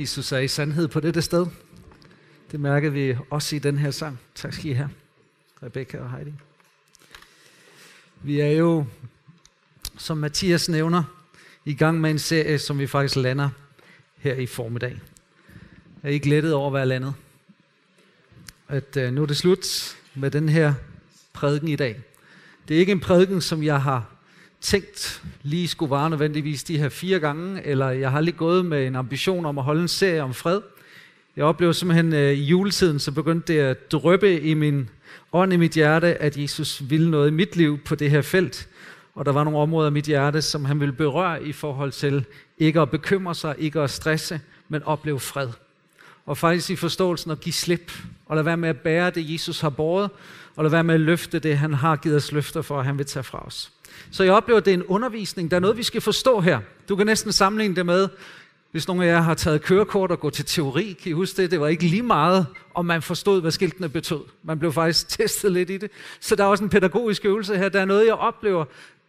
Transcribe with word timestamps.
Jesus 0.00 0.32
er 0.32 0.38
i 0.38 0.48
sandhed 0.48 0.88
på 0.88 1.00
dette 1.00 1.22
sted. 1.22 1.46
Det 2.50 2.60
mærker 2.60 2.90
vi 2.90 3.16
også 3.30 3.56
i 3.56 3.58
den 3.58 3.78
her 3.78 3.90
sang. 3.90 4.20
Tak 4.34 4.52
skal 4.52 4.70
I 4.70 4.72
have, 4.72 4.90
Rebecca 5.62 5.98
og 5.98 6.10
Heidi. 6.10 6.32
Vi 8.22 8.40
er 8.40 8.50
jo, 8.50 8.84
som 9.98 10.18
Mathias 10.18 10.68
nævner, 10.68 11.02
i 11.64 11.74
gang 11.74 12.00
med 12.00 12.10
en 12.10 12.18
serie, 12.18 12.58
som 12.58 12.78
vi 12.78 12.86
faktisk 12.86 13.16
lander 13.16 13.48
her 14.16 14.34
i 14.34 14.46
formiddag. 14.46 15.00
Jeg 16.02 16.08
er 16.08 16.14
ikke 16.14 16.28
lettet 16.28 16.54
over 16.54 16.66
at 16.66 16.74
være 16.74 16.86
landet. 16.86 17.14
At 18.68 18.96
uh, 18.96 19.02
nu 19.14 19.22
er 19.22 19.26
det 19.26 19.36
slut 19.36 19.96
med 20.14 20.30
den 20.30 20.48
her 20.48 20.74
prædiken 21.32 21.68
i 21.68 21.76
dag. 21.76 22.00
Det 22.68 22.76
er 22.76 22.80
ikke 22.80 22.92
en 22.92 23.00
prædiken, 23.00 23.40
som 23.40 23.62
jeg 23.62 23.82
har 23.82 24.14
tænkt 24.60 25.22
lige 25.42 25.68
skulle 25.68 25.90
vare 25.90 26.10
nødvendigvis 26.10 26.64
de 26.64 26.78
her 26.78 26.88
fire 26.88 27.18
gange, 27.18 27.66
eller 27.66 27.90
jeg 27.90 28.10
har 28.10 28.20
lige 28.20 28.36
gået 28.36 28.66
med 28.66 28.86
en 28.86 28.96
ambition 28.96 29.46
om 29.46 29.58
at 29.58 29.64
holde 29.64 29.82
en 29.82 29.88
serie 29.88 30.22
om 30.22 30.34
fred. 30.34 30.60
Jeg 31.36 31.44
oplever 31.44 31.72
simpelthen 31.72 32.12
uh, 32.12 32.18
i 32.18 32.44
juletiden, 32.44 32.98
så 32.98 33.12
begyndte 33.12 33.52
det 33.52 33.60
at 33.60 33.92
drøbe 33.92 34.40
i 34.40 34.54
min 34.54 34.88
ånd 35.32 35.52
i 35.52 35.56
mit 35.56 35.72
hjerte, 35.72 36.14
at 36.14 36.36
Jesus 36.36 36.90
ville 36.90 37.10
noget 37.10 37.28
i 37.28 37.32
mit 37.32 37.56
liv 37.56 37.78
på 37.78 37.94
det 37.94 38.10
her 38.10 38.22
felt. 38.22 38.68
Og 39.14 39.26
der 39.26 39.32
var 39.32 39.44
nogle 39.44 39.58
områder 39.58 39.90
i 39.90 39.92
mit 39.92 40.04
hjerte, 40.04 40.42
som 40.42 40.64
han 40.64 40.80
ville 40.80 40.92
berøre 40.92 41.42
i 41.42 41.52
forhold 41.52 41.92
til 41.92 42.24
ikke 42.58 42.80
at 42.80 42.90
bekymre 42.90 43.34
sig, 43.34 43.54
ikke 43.58 43.80
at 43.80 43.90
stresse, 43.90 44.40
men 44.68 44.82
opleve 44.82 45.20
fred. 45.20 45.48
Og 46.26 46.38
faktisk 46.38 46.70
i 46.70 46.76
forståelsen 46.76 47.30
at 47.30 47.40
give 47.40 47.52
slip, 47.52 47.92
og 48.26 48.36
lade 48.36 48.46
være 48.46 48.56
med 48.56 48.68
at 48.68 48.80
bære 48.80 49.10
det, 49.10 49.32
Jesus 49.32 49.60
har 49.60 49.70
båret, 49.70 50.10
og 50.56 50.64
lade 50.64 50.72
være 50.72 50.84
med 50.84 50.94
at 50.94 51.00
løfte 51.00 51.38
det, 51.38 51.58
han 51.58 51.74
har 51.74 51.96
givet 51.96 52.16
os 52.16 52.32
løfter 52.32 52.62
for, 52.62 52.78
at 52.78 52.86
han 52.86 52.98
vil 52.98 53.06
tage 53.06 53.22
fra 53.22 53.46
os. 53.46 53.72
Så 54.10 54.24
jeg 54.24 54.32
oplever, 54.32 54.58
at 54.58 54.64
det 54.64 54.70
er 54.70 54.76
en 54.76 54.82
undervisning. 54.82 55.50
Der 55.50 55.56
er 55.56 55.60
noget, 55.60 55.76
vi 55.76 55.82
skal 55.82 56.00
forstå 56.00 56.40
her. 56.40 56.60
Du 56.88 56.96
kan 56.96 57.06
næsten 57.06 57.32
sammenligne 57.32 57.76
det 57.76 57.86
med, 57.86 58.08
hvis 58.70 58.88
nogle 58.88 59.04
af 59.04 59.08
jer 59.08 59.20
har 59.20 59.34
taget 59.34 59.62
kørekort 59.62 60.10
og 60.10 60.20
gået 60.20 60.34
til 60.34 60.44
teori, 60.44 60.96
kan 61.02 61.10
I 61.10 61.12
huske 61.12 61.42
det? 61.42 61.50
Det 61.50 61.60
var 61.60 61.68
ikke 61.68 61.84
lige 61.84 62.02
meget, 62.02 62.46
om 62.74 62.86
man 62.86 63.02
forstod, 63.02 63.40
hvad 63.40 63.50
skiltene 63.50 63.88
betød. 63.88 64.20
Man 64.42 64.58
blev 64.58 64.72
faktisk 64.72 65.08
testet 65.18 65.52
lidt 65.52 65.70
i 65.70 65.76
det. 65.76 65.90
Så 66.20 66.36
der 66.36 66.44
er 66.44 66.48
også 66.48 66.64
en 66.64 66.70
pædagogisk 66.70 67.24
øvelse 67.24 67.56
her. 67.56 67.68
Der 67.68 67.80
er 67.80 67.84
noget, 67.84 68.06
jeg 68.06 68.14
oplever, 68.14 68.64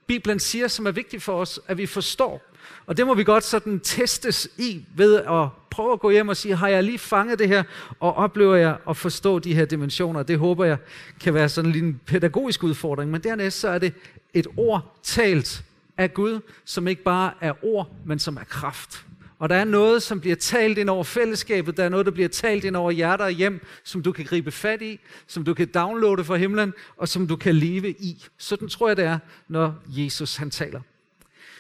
Bibelen 0.07 0.39
siger, 0.39 0.67
som 0.67 0.87
er 0.87 0.91
vigtigt 0.91 1.23
for 1.23 1.33
os, 1.33 1.59
at 1.67 1.77
vi 1.77 1.85
forstår. 1.85 2.41
Og 2.85 2.97
det 2.97 3.07
må 3.07 3.13
vi 3.13 3.23
godt 3.23 3.43
sådan 3.43 3.79
testes 3.79 4.49
i 4.57 4.85
ved 4.95 5.15
at 5.15 5.47
prøve 5.69 5.93
at 5.93 5.99
gå 5.99 6.09
hjem 6.09 6.27
og 6.27 6.37
sige, 6.37 6.55
har 6.55 6.67
jeg 6.67 6.83
lige 6.83 6.99
fanget 6.99 7.39
det 7.39 7.47
her, 7.47 7.63
og 7.99 8.13
oplever 8.13 8.55
jeg 8.55 8.77
at 8.89 8.97
forstå 8.97 9.39
de 9.39 9.55
her 9.55 9.65
dimensioner. 9.65 10.23
Det 10.23 10.39
håber 10.39 10.65
jeg 10.65 10.77
kan 11.21 11.33
være 11.33 11.49
sådan 11.49 11.69
en 11.69 11.73
lille 11.73 11.95
pædagogisk 12.05 12.63
udfordring. 12.63 13.11
Men 13.11 13.21
dernæst 13.21 13.59
så 13.59 13.67
er 13.67 13.77
det 13.77 13.93
et 14.33 14.47
ord 14.57 14.99
talt 15.03 15.63
af 15.97 16.13
Gud, 16.13 16.39
som 16.65 16.87
ikke 16.87 17.03
bare 17.03 17.33
er 17.41 17.65
ord, 17.65 17.91
men 18.05 18.19
som 18.19 18.37
er 18.37 18.43
kraft. 18.43 19.05
Og 19.39 19.49
der 19.49 19.55
er 19.55 19.63
noget, 19.63 20.03
som 20.03 20.19
bliver 20.19 20.35
talt 20.35 20.77
ind 20.77 20.89
over 20.89 21.03
fællesskabet. 21.03 21.77
Der 21.77 21.83
er 21.83 21.89
noget, 21.89 22.05
der 22.05 22.11
bliver 22.11 22.29
talt 22.29 22.63
ind 22.63 22.75
over 22.75 22.91
hjerter 22.91 23.25
og 23.25 23.31
hjem, 23.31 23.65
som 23.83 24.03
du 24.03 24.11
kan 24.11 24.25
gribe 24.25 24.51
fat 24.51 24.81
i, 24.81 24.99
som 25.27 25.43
du 25.43 25.53
kan 25.53 25.67
downloade 25.67 26.23
fra 26.23 26.35
himlen, 26.35 26.73
og 26.97 27.07
som 27.07 27.27
du 27.27 27.35
kan 27.35 27.55
leve 27.55 27.91
i. 27.91 28.25
Sådan 28.37 28.69
tror 28.69 28.87
jeg, 28.87 28.97
det 28.97 29.05
er, 29.05 29.19
når 29.47 29.75
Jesus 29.87 30.35
han 30.35 30.51
taler. 30.51 30.81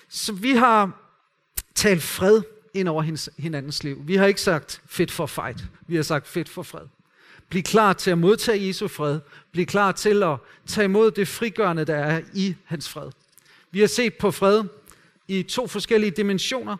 Så 0.09 0.33
vi 0.33 0.51
har 0.51 1.01
talt 1.75 2.01
fred 2.01 2.41
ind 2.73 2.87
over 2.87 3.31
hinandens 3.37 3.83
liv. 3.83 4.01
Vi 4.03 4.15
har 4.15 4.25
ikke 4.25 4.41
sagt 4.41 4.81
fit 4.85 5.11
for 5.11 5.25
fight. 5.25 5.65
Vi 5.87 5.95
har 5.95 6.03
sagt 6.03 6.27
fit 6.27 6.49
for 6.49 6.63
fred. 6.63 6.87
Bliv 7.51 7.63
klar 7.63 7.93
til 7.93 8.11
at 8.11 8.17
modtage 8.17 8.67
Jesu 8.67 8.87
fred. 8.87 9.19
Bliv 9.51 9.65
klar 9.65 9.91
til 9.91 10.23
at 10.23 10.37
tage 10.67 10.85
imod 10.85 11.11
det 11.11 11.27
frigørende, 11.27 11.85
der 11.85 11.95
er 11.95 12.21
i 12.33 12.55
hans 12.65 12.89
fred. 12.89 13.09
Vi 13.71 13.79
har 13.79 13.87
set 13.87 14.13
på 14.13 14.31
fred 14.31 14.63
i 15.27 15.43
to 15.43 15.67
forskellige 15.67 16.11
dimensioner. 16.11 16.77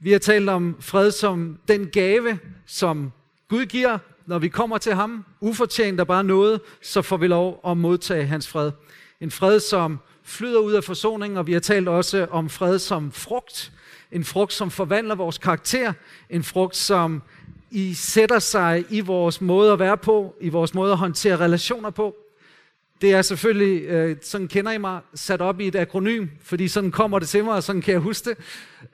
Vi 0.00 0.12
har 0.12 0.18
talt 0.18 0.48
om 0.48 0.76
fred 0.80 1.10
som 1.10 1.58
den 1.68 1.86
gave, 1.86 2.38
som 2.66 3.12
Gud 3.48 3.66
giver, 3.66 3.98
når 4.26 4.38
vi 4.38 4.48
kommer 4.48 4.78
til 4.78 4.94
ham. 4.94 5.24
Ufortjent 5.40 5.98
der 5.98 6.04
bare 6.04 6.24
noget, 6.24 6.60
så 6.82 7.02
får 7.02 7.16
vi 7.16 7.26
lov 7.26 7.60
at 7.66 7.76
modtage 7.76 8.26
hans 8.26 8.48
fred. 8.48 8.70
En 9.20 9.30
fred, 9.30 9.60
som 9.60 9.98
flyder 10.22 10.58
ud 10.58 10.72
af 10.72 10.84
forsoningen, 10.84 11.36
og 11.36 11.46
vi 11.46 11.52
har 11.52 11.60
talt 11.60 11.88
også 11.88 12.26
om 12.30 12.48
fred 12.48 12.78
som 12.78 13.12
frugt. 13.12 13.72
En 14.10 14.24
frugt, 14.24 14.52
som 14.52 14.70
forvandler 14.70 15.14
vores 15.14 15.38
karakter. 15.38 15.92
En 16.30 16.44
frugt, 16.44 16.76
som 16.76 17.22
i 17.72 17.94
sætter 17.94 18.38
sig 18.38 18.84
i 18.90 19.00
vores 19.00 19.40
måde 19.40 19.72
at 19.72 19.78
være 19.78 19.96
på, 19.96 20.34
i 20.40 20.48
vores 20.48 20.74
måde 20.74 20.92
at 20.92 20.98
håndtere 20.98 21.36
relationer 21.36 21.90
på. 21.90 22.16
Det 23.00 23.12
er 23.12 23.22
selvfølgelig, 23.22 23.82
øh, 23.82 24.16
sådan 24.22 24.48
kender 24.48 24.72
I 24.72 24.78
mig, 24.78 25.00
sat 25.14 25.40
op 25.40 25.60
i 25.60 25.66
et 25.66 25.76
akronym, 25.76 26.26
fordi 26.42 26.68
sådan 26.68 26.90
kommer 26.90 27.18
det 27.18 27.28
til 27.28 27.44
mig, 27.44 27.54
og 27.54 27.62
sådan 27.62 27.82
kan 27.82 27.92
jeg 27.92 28.00
huske 28.00 28.30
det, 28.30 28.38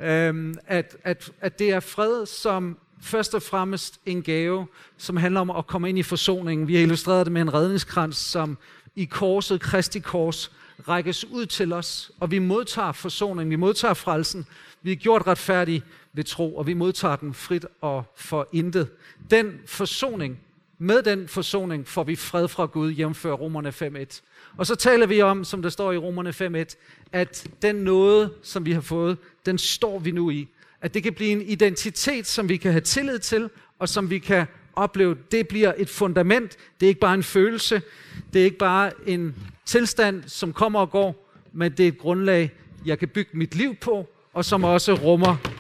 øh, 0.04 0.54
at, 0.66 0.96
at, 1.04 1.30
at 1.40 1.58
det 1.58 1.70
er 1.70 1.80
fred, 1.80 2.26
som 2.26 2.78
først 3.02 3.34
og 3.34 3.42
fremmest 3.42 4.00
en 4.06 4.22
gave, 4.22 4.66
som 4.96 5.16
handler 5.16 5.40
om 5.40 5.50
at 5.50 5.66
komme 5.66 5.88
ind 5.88 5.98
i 5.98 6.02
forsoningen. 6.02 6.68
Vi 6.68 6.74
har 6.74 6.82
illustreret 6.82 7.26
det 7.26 7.32
med 7.32 7.42
en 7.42 7.54
redningskrans, 7.54 8.16
som 8.16 8.58
i 8.96 9.04
korset, 9.04 9.60
Kristi 9.60 9.98
kors, 9.98 10.52
rækkes 10.88 11.24
ud 11.24 11.46
til 11.46 11.72
os, 11.72 12.10
og 12.20 12.30
vi 12.30 12.38
modtager 12.38 12.92
forsoningen, 12.92 13.50
vi 13.50 13.56
modtager 13.56 13.94
frelsen, 13.94 14.46
vi 14.82 14.92
er 14.92 14.96
gjort 14.96 15.26
retfærdige 15.26 15.82
ved 16.18 16.24
tro, 16.24 16.56
og 16.56 16.66
vi 16.66 16.74
modtager 16.74 17.16
den 17.16 17.34
frit 17.34 17.66
og 17.80 18.04
for 18.16 18.48
intet. 18.52 18.88
Den 19.30 19.60
forsoning, 19.66 20.38
med 20.78 21.02
den 21.02 21.28
forsoning 21.28 21.88
får 21.88 22.04
vi 22.04 22.16
fred 22.16 22.48
fra 22.48 22.66
Gud, 22.66 22.90
jævnfører 22.90 23.34
Romerne 23.34 23.68
5.1. 23.68 24.20
Og 24.56 24.66
så 24.66 24.74
taler 24.74 25.06
vi 25.06 25.22
om, 25.22 25.44
som 25.44 25.62
der 25.62 25.68
står 25.68 25.92
i 25.92 25.96
Romerne 25.96 26.30
5.1, 26.30 26.76
at 27.12 27.46
den 27.62 27.74
nåde, 27.76 28.32
som 28.42 28.66
vi 28.66 28.72
har 28.72 28.80
fået, 28.80 29.18
den 29.46 29.58
står 29.58 29.98
vi 29.98 30.10
nu 30.10 30.30
i. 30.30 30.48
At 30.80 30.94
det 30.94 31.02
kan 31.02 31.14
blive 31.14 31.30
en 31.30 31.42
identitet, 31.42 32.26
som 32.26 32.48
vi 32.48 32.56
kan 32.56 32.70
have 32.70 32.80
tillid 32.80 33.18
til, 33.18 33.50
og 33.78 33.88
som 33.88 34.10
vi 34.10 34.18
kan 34.18 34.46
opleve, 34.72 35.16
det 35.30 35.48
bliver 35.48 35.72
et 35.76 35.88
fundament. 35.88 36.56
Det 36.80 36.86
er 36.86 36.88
ikke 36.88 37.00
bare 37.00 37.14
en 37.14 37.22
følelse. 37.22 37.82
Det 38.32 38.40
er 38.40 38.44
ikke 38.44 38.58
bare 38.58 38.90
en 39.06 39.34
tilstand, 39.64 40.22
som 40.26 40.52
kommer 40.52 40.80
og 40.80 40.90
går, 40.90 41.30
men 41.52 41.72
det 41.72 41.84
er 41.84 41.88
et 41.88 41.98
grundlag, 41.98 42.52
jeg 42.86 42.98
kan 42.98 43.08
bygge 43.08 43.30
mit 43.32 43.54
liv 43.54 43.74
på, 43.74 44.08
og 44.32 44.44
som 44.44 44.64
også 44.64 44.94
rummer, 44.94 45.57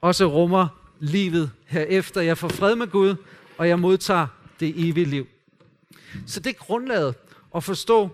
også 0.00 0.26
rummer 0.26 0.68
livet 1.00 1.50
herefter. 1.66 2.20
Jeg 2.20 2.38
får 2.38 2.48
fred 2.48 2.74
med 2.76 2.86
Gud, 2.86 3.16
og 3.58 3.68
jeg 3.68 3.78
modtager 3.78 4.26
det 4.60 4.88
evige 4.88 5.06
liv. 5.06 5.26
Så 6.26 6.40
det 6.40 6.50
er 6.50 6.64
grundlaget 6.64 7.14
at 7.56 7.64
forstå 7.64 8.10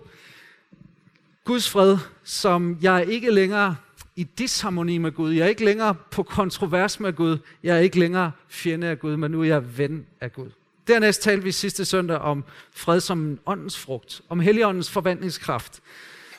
Guds 1.43 1.69
fred, 1.69 1.97
som 2.23 2.77
jeg 2.81 3.05
ikke 3.07 3.31
længere 3.31 3.75
i 4.15 4.23
disharmoni 4.23 4.97
med 4.97 5.11
Gud. 5.11 5.31
Jeg 5.31 5.45
er 5.45 5.49
ikke 5.49 5.65
længere 5.65 5.95
på 6.11 6.23
kontrovers 6.23 6.99
med 6.99 7.13
Gud. 7.13 7.37
Jeg 7.63 7.75
er 7.75 7.79
ikke 7.79 7.99
længere 7.99 8.31
fjende 8.47 8.87
af 8.87 8.99
Gud, 8.99 9.17
men 9.17 9.31
nu 9.31 9.41
er 9.41 9.45
jeg 9.45 9.77
ven 9.77 10.05
af 10.21 10.33
Gud. 10.33 10.49
Dernæst 10.87 11.21
talte 11.21 11.43
vi 11.43 11.51
sidste 11.51 11.85
søndag 11.85 12.17
om 12.17 12.43
fred 12.71 12.99
som 12.99 13.19
en 13.19 13.39
åndens 13.45 13.77
frugt, 13.77 14.21
om 14.29 14.39
Helligåndens 14.39 14.89
forvandlingskraft, 14.89 15.79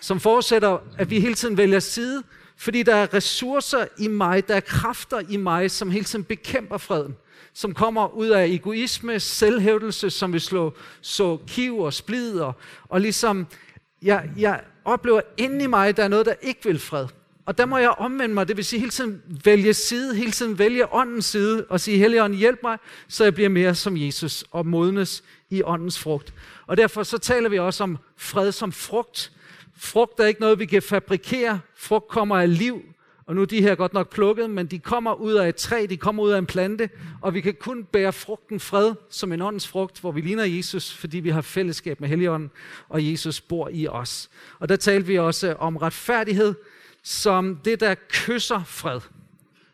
som 0.01 0.21
forudsætter, 0.21 0.79
at 0.99 1.11
vi 1.11 1.21
hele 1.21 1.35
tiden 1.35 1.57
vælger 1.57 1.81
side, 1.81 2.23
fordi 2.59 2.83
der 2.83 2.95
er 2.95 3.15
ressourcer 3.15 3.87
i 3.99 4.09
mig, 4.09 4.49
der 4.49 4.55
er 4.55 4.61
kræfter 4.61 5.21
i 5.29 5.37
mig, 5.37 5.71
som 5.71 5.91
hele 5.91 6.05
tiden 6.05 6.25
bekæmper 6.25 6.79
freden 6.79 7.17
som 7.59 7.75
kommer 7.75 8.15
ud 8.17 8.29
af 8.29 8.47
egoisme, 8.47 9.21
selvhævdelse, 9.21 10.11
som 10.11 10.33
vil 10.33 10.41
slå 10.41 10.75
så 11.01 11.39
kiv 11.47 11.79
og 11.79 11.93
splid, 11.93 12.41
og, 12.41 12.53
og 12.89 13.01
ligesom, 13.01 13.47
jeg, 14.03 14.31
jeg 14.37 14.61
oplever 14.85 15.21
inde 15.37 15.65
i 15.65 15.67
mig, 15.67 15.97
der 15.97 16.05
er 16.05 16.09
noget, 16.09 16.27
der 16.27 16.35
ikke 16.43 16.61
vil 16.65 16.79
fred. 16.79 17.07
Og 17.47 17.59
der 17.59 17.67
må 17.67 17.79
jeg 17.79 17.91
omvende 17.91 18.35
mig, 18.35 18.49
det 18.49 18.57
vil 18.57 18.65
sige 18.65 18.81
hele 18.81 18.91
tiden 18.91 19.23
vælge 19.45 19.75
side, 19.75 20.15
hele 20.15 20.33
tiden 20.33 20.59
vælge 20.59 20.93
åndens 20.93 21.25
side, 21.25 21.67
og 21.69 21.81
sige, 21.81 21.99
Helligånd, 21.99 22.35
hjælp 22.35 22.59
mig, 22.63 22.79
så 23.09 23.25
jeg 23.25 23.35
bliver 23.35 23.49
mere 23.49 23.75
som 23.75 23.97
Jesus, 23.97 24.45
og 24.51 24.67
modnes 24.67 25.25
i 25.51 25.63
åndens 25.63 25.99
frugt. 25.99 26.35
Og 26.67 26.77
derfor 26.77 27.03
så 27.03 27.19
taler 27.19 27.49
vi 27.49 27.59
også 27.59 27.83
om 27.83 27.99
fred 28.17 28.53
som 28.53 28.73
frugt. 28.73 29.33
Frugt 29.79 30.21
er 30.21 30.27
ikke 30.27 30.41
noget, 30.41 30.59
vi 30.59 30.67
kan 30.67 30.83
fabrikere. 30.83 31.61
Frugt 31.77 32.09
kommer 32.09 32.37
af 32.37 32.59
liv, 32.59 32.83
og 33.27 33.35
nu 33.35 33.43
er 33.43 33.47
de 33.47 33.63
her 33.63 33.75
godt 33.75 33.93
nok 33.93 34.11
plukket, 34.11 34.51
men 34.51 34.67
de 34.67 34.79
kommer 34.79 35.15
ud 35.15 35.33
af 35.33 35.49
et 35.49 35.57
træ, 35.57 35.87
de 35.91 35.97
kommer 35.97 36.23
ud 36.23 36.31
af 36.31 36.39
en 36.39 36.47
plante, 36.47 36.91
og 37.21 37.35
vi 37.35 37.41
kan 37.41 37.55
kun 37.61 37.85
bære 37.85 38.13
frugten 38.13 38.61
fred 38.61 38.95
som 39.11 39.33
en 39.33 39.43
åndens 39.43 39.69
frugt, 39.69 40.01
hvor 40.01 40.13
vi 40.13 40.21
ligner 40.21 40.45
Jesus, 40.45 40.95
fordi 40.95 41.19
vi 41.21 41.31
har 41.31 41.41
fællesskab 41.41 42.01
med 42.01 42.09
Helligånden, 42.09 42.51
og 42.89 43.11
Jesus 43.11 43.41
bor 43.41 43.69
i 43.69 43.89
os. 43.89 44.31
Og 44.59 44.69
der 44.69 44.77
talte 44.77 45.07
vi 45.07 45.19
også 45.19 45.55
om 45.59 45.77
retfærdighed 45.77 46.55
som 47.03 47.57
det, 47.57 47.81
der 47.81 47.95
kysser 48.09 48.65
fred. 48.65 49.01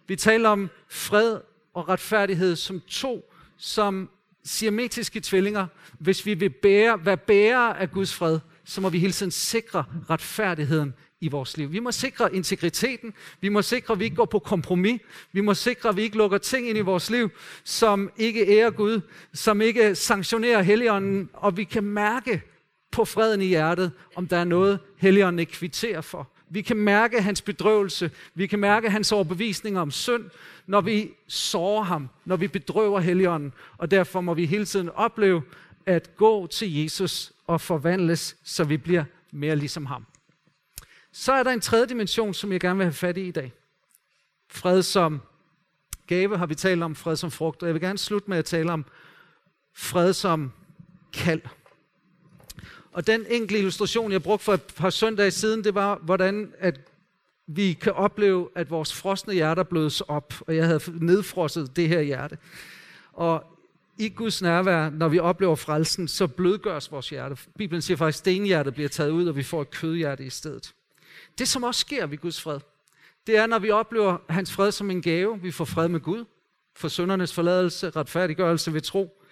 Vi 0.07 0.17
taler 0.17 0.49
om 0.49 0.71
fred 0.89 1.39
og 1.75 1.89
retfærdighed 1.89 2.57
som 2.57 2.81
to, 2.89 3.33
som 3.57 4.11
siametiske 4.45 5.21
tvillinger. 5.21 5.67
Hvis 5.99 6.27
vi 6.27 6.35
vil 6.35 6.51
bære, 6.51 7.07
være 7.07 7.17
bærer 7.17 7.73
af 7.75 7.91
Guds 7.91 8.15
fred, 8.15 8.39
så 8.65 8.81
må 8.81 8.89
vi 8.89 8.99
hele 8.99 9.13
tiden 9.13 9.33
sikre 9.33 9.85
retfærdigheden 10.11 10.95
i 11.21 11.29
vores 11.29 11.57
liv. 11.57 11.73
Vi 11.73 11.79
må 11.79 11.93
sikre 11.93 12.35
integriteten. 12.35 13.15
Vi 13.41 13.49
må 13.49 13.63
sikre, 13.63 13.93
at 13.93 13.99
vi 13.99 14.05
ikke 14.05 14.17
går 14.17 14.25
på 14.25 14.39
kompromis. 14.39 15.01
Vi 15.33 15.41
må 15.41 15.55
sikre, 15.55 15.89
at 15.89 15.97
vi 15.97 16.03
ikke 16.03 16.17
lukker 16.17 16.39
ting 16.39 16.69
ind 16.69 16.79
i 16.79 16.81
vores 16.81 17.11
liv, 17.11 17.31
som 17.65 18.11
ikke 18.17 18.59
ærer 18.59 18.71
Gud, 18.71 19.01
som 19.33 19.61
ikke 19.61 19.95
sanktionerer 19.95 20.63
Helligånden, 20.63 21.31
og 21.33 21.57
vi 21.57 21.65
kan 21.65 21.85
mærke 21.85 22.43
på 22.91 23.05
freden 23.05 23.41
i 23.41 23.47
hjertet, 23.47 23.93
om 24.17 24.29
der 24.29 24.37
er 24.37 24.45
noget, 24.45 24.79
Helligånden 24.97 25.39
ikke 25.39 25.53
kvitterer 25.53 26.01
for. 26.01 26.29
Vi 26.51 26.63
kan 26.63 26.77
mærke 26.77 27.23
hans 27.23 27.43
bedrøvelse. 27.43 28.11
Vi 28.35 28.47
kan 28.47 28.59
mærke 28.59 28.91
hans 28.91 29.13
overbevisning 29.13 29.79
om 29.79 29.91
synd. 29.91 30.25
når 30.67 30.81
vi 30.81 31.11
sårer 31.29 31.83
ham, 31.83 32.09
når 32.25 32.37
vi 32.37 32.49
bedrøver 32.49 33.01
Helligånden, 33.01 33.53
og 33.79 33.91
derfor 33.91 34.21
må 34.21 34.35
vi 34.35 34.47
hele 34.47 34.65
tiden 34.65 34.91
opleve 34.91 35.43
at 35.87 36.17
gå 36.17 36.47
til 36.47 36.83
Jesus 36.83 37.34
og 37.47 37.61
forvandles, 37.61 38.37
så 38.45 38.65
vi 38.65 38.77
bliver 38.77 39.05
mere 39.33 39.57
ligesom 39.57 39.87
ham. 39.87 40.07
Så 41.13 41.33
er 41.33 41.43
der 41.43 41.51
en 41.51 41.61
tredje 41.61 41.87
dimension, 41.87 42.35
som 42.35 42.53
jeg 42.53 42.61
gerne 42.61 42.77
vil 42.77 42.85
have 42.85 42.93
fat 42.93 43.17
i 43.17 43.29
i 43.29 43.31
dag. 43.31 43.53
Fred 44.51 44.83
som 44.83 45.21
gave 46.07 46.39
har 46.39 46.47
vi 46.47 46.55
talt 46.55 46.83
om, 46.83 46.95
fred 46.95 47.17
som 47.17 47.31
frugt, 47.31 47.63
og 47.63 47.67
jeg 47.69 47.75
vil 47.75 47.83
gerne 47.83 47.99
slutte 47.99 48.31
med 48.31 48.39
at 48.39 48.45
tale 48.45 48.73
om 48.73 48.85
fred 49.75 50.13
som 50.13 50.53
kald. 51.13 51.41
Og 52.93 53.07
den 53.07 53.27
enkle 53.29 53.59
illustration, 53.59 54.13
jeg 54.13 54.23
brugte 54.23 54.45
for 54.45 54.55
et 54.55 54.63
par 54.77 54.91
søndage 54.91 55.31
siden, 55.31 55.65
det 55.65 55.75
var, 55.75 55.99
hvordan 56.03 56.53
at 56.59 56.81
vi 57.47 57.73
kan 57.73 57.93
opleve, 57.93 58.49
at 58.55 58.71
vores 58.71 58.95
frosne 58.95 59.35
hjerter 59.35 59.63
blødes 59.63 60.01
op, 60.01 60.35
og 60.41 60.57
jeg 60.57 60.67
havde 60.67 60.81
nedfrosset 61.07 61.77
det 61.77 61.89
her 61.89 62.01
hjerte. 62.01 62.39
Og 63.13 63.54
i 63.99 64.09
Guds 64.09 64.43
nærvær, 64.43 64.91
når 64.91 65.09
vi 65.09 65.19
oplever 65.19 65.55
frelsen, 65.55 66.09
så 66.09 66.27
blødgøres 66.27 66.93
vores 66.93 67.11
hjerte. 67.11 67.37
Bibelen 67.59 67.83
siger 67.83 67.97
faktisk, 67.97 68.17
at 68.17 68.19
stenhjertet 68.19 68.75
bliver 68.75 68.89
taget 68.89 69.11
ud, 69.11 69.27
og 69.27 69.37
vi 69.37 69.43
får 69.43 69.63
et 69.63 69.71
kødhjerte 69.71 70.25
i 70.25 70.31
stedet. 70.31 70.75
Det, 71.39 71.49
som 71.49 71.63
også 71.63 71.81
sker 71.81 72.07
ved 72.07 72.19
Guds 72.19 72.43
fred, 72.43 72.61
det 73.27 73.37
er, 73.37 73.47
når 73.47 73.59
vi 73.59 73.71
oplever 73.71 74.19
hans 74.29 74.53
fred 74.53 74.73
som 74.73 74.91
en 74.91 75.03
gave. 75.03 75.41
Vi 75.43 75.51
får 75.51 75.65
fred 75.65 75.89
med 75.89 76.01
Gud, 76.01 76.25
for 76.77 76.89
søndernes 76.89 77.35
forladelse, 77.35 77.91
retfærdiggørelse 77.91 78.73
ved 78.73 78.81
tro. 78.81 79.23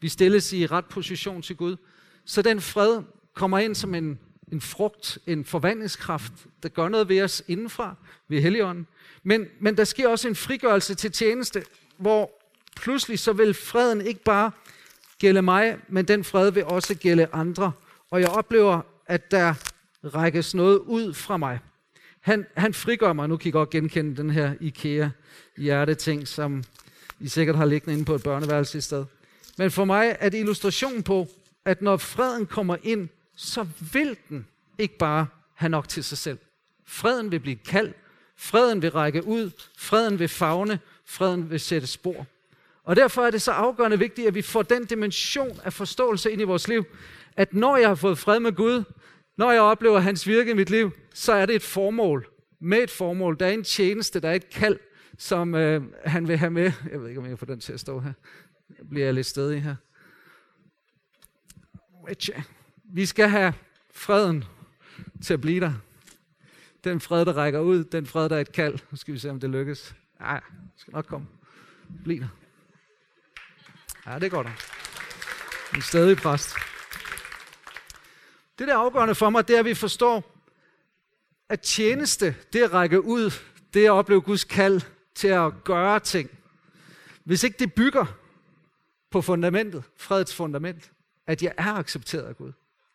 Vi 0.00 0.08
stilles 0.08 0.52
i 0.52 0.66
ret 0.66 0.86
position 0.86 1.42
til 1.42 1.56
Gud. 1.56 1.76
Så 2.24 2.42
den 2.42 2.60
fred 2.60 3.02
kommer 3.34 3.58
ind 3.58 3.74
som 3.74 3.94
en, 3.94 4.18
en 4.52 4.60
frugt, 4.60 5.18
en 5.26 5.44
forvandlingskraft, 5.44 6.32
der 6.62 6.68
gør 6.68 6.88
noget 6.88 7.08
ved 7.08 7.22
os 7.22 7.42
indenfra, 7.48 7.94
ved 8.28 8.40
Helligånden. 8.40 8.86
Men, 9.22 9.46
men 9.60 9.76
der 9.76 9.84
sker 9.84 10.08
også 10.08 10.28
en 10.28 10.34
frigørelse 10.34 10.94
til 10.94 11.12
tjeneste, 11.12 11.64
hvor 11.96 12.41
pludselig 12.76 13.18
så 13.18 13.32
vil 13.32 13.54
freden 13.54 14.00
ikke 14.00 14.22
bare 14.22 14.50
gælde 15.18 15.42
mig, 15.42 15.76
men 15.88 16.04
den 16.04 16.24
fred 16.24 16.50
vil 16.50 16.64
også 16.64 16.94
gælde 16.94 17.28
andre. 17.32 17.72
Og 18.10 18.20
jeg 18.20 18.28
oplever, 18.28 18.80
at 19.06 19.30
der 19.30 19.54
rækkes 20.04 20.54
noget 20.54 20.78
ud 20.78 21.14
fra 21.14 21.36
mig. 21.36 21.58
Han, 22.20 22.46
han 22.56 22.74
frigør 22.74 23.12
mig. 23.12 23.28
Nu 23.28 23.36
kan 23.36 23.48
I 23.48 23.52
godt 23.52 23.70
genkende 23.70 24.16
den 24.16 24.30
her 24.30 24.54
IKEA 24.60 25.08
hjerteting, 25.56 26.28
som 26.28 26.64
I 27.20 27.28
sikkert 27.28 27.56
har 27.56 27.64
liggende 27.64 27.92
inde 27.92 28.04
på 28.04 28.14
et 28.14 28.22
børneværelse 28.22 28.78
i 28.78 28.80
sted. 28.80 29.04
Men 29.58 29.70
for 29.70 29.84
mig 29.84 30.16
er 30.20 30.28
det 30.28 30.38
illustration 30.38 31.02
på, 31.02 31.28
at 31.64 31.82
når 31.82 31.96
freden 31.96 32.46
kommer 32.46 32.76
ind, 32.82 33.08
så 33.36 33.66
vil 33.92 34.16
den 34.28 34.46
ikke 34.78 34.98
bare 34.98 35.26
have 35.54 35.70
nok 35.70 35.88
til 35.88 36.04
sig 36.04 36.18
selv. 36.18 36.38
Freden 36.86 37.30
vil 37.30 37.40
blive 37.40 37.56
kald, 37.56 37.92
freden 38.36 38.82
vil 38.82 38.90
række 38.90 39.26
ud, 39.26 39.50
freden 39.78 40.18
vil 40.18 40.28
fagne, 40.28 40.78
freden 41.04 41.50
vil 41.50 41.60
sætte 41.60 41.86
spor. 41.86 42.26
Og 42.84 42.96
derfor 42.96 43.22
er 43.22 43.30
det 43.30 43.42
så 43.42 43.52
afgørende 43.52 43.98
vigtigt, 43.98 44.28
at 44.28 44.34
vi 44.34 44.42
får 44.42 44.62
den 44.62 44.84
dimension 44.84 45.60
af 45.64 45.72
forståelse 45.72 46.32
ind 46.32 46.40
i 46.40 46.44
vores 46.44 46.68
liv, 46.68 46.84
at 47.36 47.54
når 47.54 47.76
jeg 47.76 47.88
har 47.88 47.94
fået 47.94 48.18
fred 48.18 48.40
med 48.40 48.52
Gud, 48.52 48.84
når 49.36 49.52
jeg 49.52 49.60
oplever 49.60 49.98
hans 49.98 50.26
virke 50.26 50.50
i 50.50 50.54
mit 50.54 50.70
liv, 50.70 50.90
så 51.14 51.32
er 51.32 51.46
det 51.46 51.54
et 51.54 51.62
formål. 51.62 52.28
Med 52.60 52.78
et 52.78 52.90
formål. 52.90 53.36
Der 53.40 53.46
er 53.46 53.50
en 53.50 53.64
tjeneste, 53.64 54.20
der 54.20 54.28
er 54.28 54.34
et 54.34 54.50
kald, 54.50 54.78
som 55.18 55.54
øh, 55.54 55.82
han 56.04 56.28
vil 56.28 56.36
have 56.36 56.50
med. 56.50 56.72
Jeg 56.90 57.00
ved 57.00 57.08
ikke, 57.08 57.20
om 57.20 57.26
jeg 57.26 57.38
får 57.38 57.46
den 57.46 57.60
til 57.60 57.72
at 57.72 57.80
stå 57.80 58.00
her. 58.00 58.12
Jeg 58.78 58.88
bliver 58.90 59.12
lidt 59.12 59.26
stedig 59.26 59.62
her. 59.62 59.76
Vi 62.84 63.06
skal 63.06 63.28
have 63.28 63.54
freden 63.94 64.44
til 65.22 65.34
at 65.34 65.40
blive 65.40 65.60
der. 65.60 65.72
Den 66.84 67.00
fred, 67.00 67.24
der 67.24 67.32
rækker 67.32 67.60
ud, 67.60 67.84
den 67.84 68.06
fred, 68.06 68.28
der 68.28 68.36
er 68.36 68.40
et 68.40 68.52
kald. 68.52 68.78
Nu 68.90 68.96
skal 68.96 69.14
vi 69.14 69.18
se, 69.18 69.30
om 69.30 69.40
det 69.40 69.50
lykkes. 69.50 69.94
Nej, 70.20 70.40
det 70.50 70.80
skal 70.80 70.92
nok 70.92 71.06
komme. 71.06 71.26
Bliv 72.04 72.20
der. 72.20 72.28
Ja, 74.06 74.18
det 74.18 74.30
går 74.30 74.42
der. 74.42 74.50
En 75.74 75.82
stadig 75.82 76.16
præst. 76.16 76.54
Det, 78.58 78.68
der 78.68 78.74
er 78.74 78.78
afgørende 78.78 79.14
for 79.14 79.30
mig, 79.30 79.48
det 79.48 79.54
er, 79.54 79.58
at 79.58 79.64
vi 79.64 79.74
forstår, 79.74 80.24
at 81.48 81.60
tjeneste, 81.60 82.36
det 82.52 82.62
at 82.62 82.72
række 82.72 83.04
ud, 83.04 83.30
det 83.74 83.86
er 83.86 83.92
at 83.92 83.96
opleve 83.96 84.20
Guds 84.20 84.44
kald 84.44 84.80
til 85.14 85.28
at 85.28 85.52
gøre 85.64 86.00
ting. 86.00 86.30
Hvis 87.24 87.42
ikke 87.42 87.58
det 87.58 87.74
bygger 87.74 88.06
på 89.10 89.22
fundamentet, 89.22 89.84
fredets 89.96 90.34
fundament, 90.34 90.92
at 91.26 91.42
jeg 91.42 91.54
er 91.58 91.74
accepteret 91.74 92.22
af 92.22 92.36
Gud, 92.36 92.52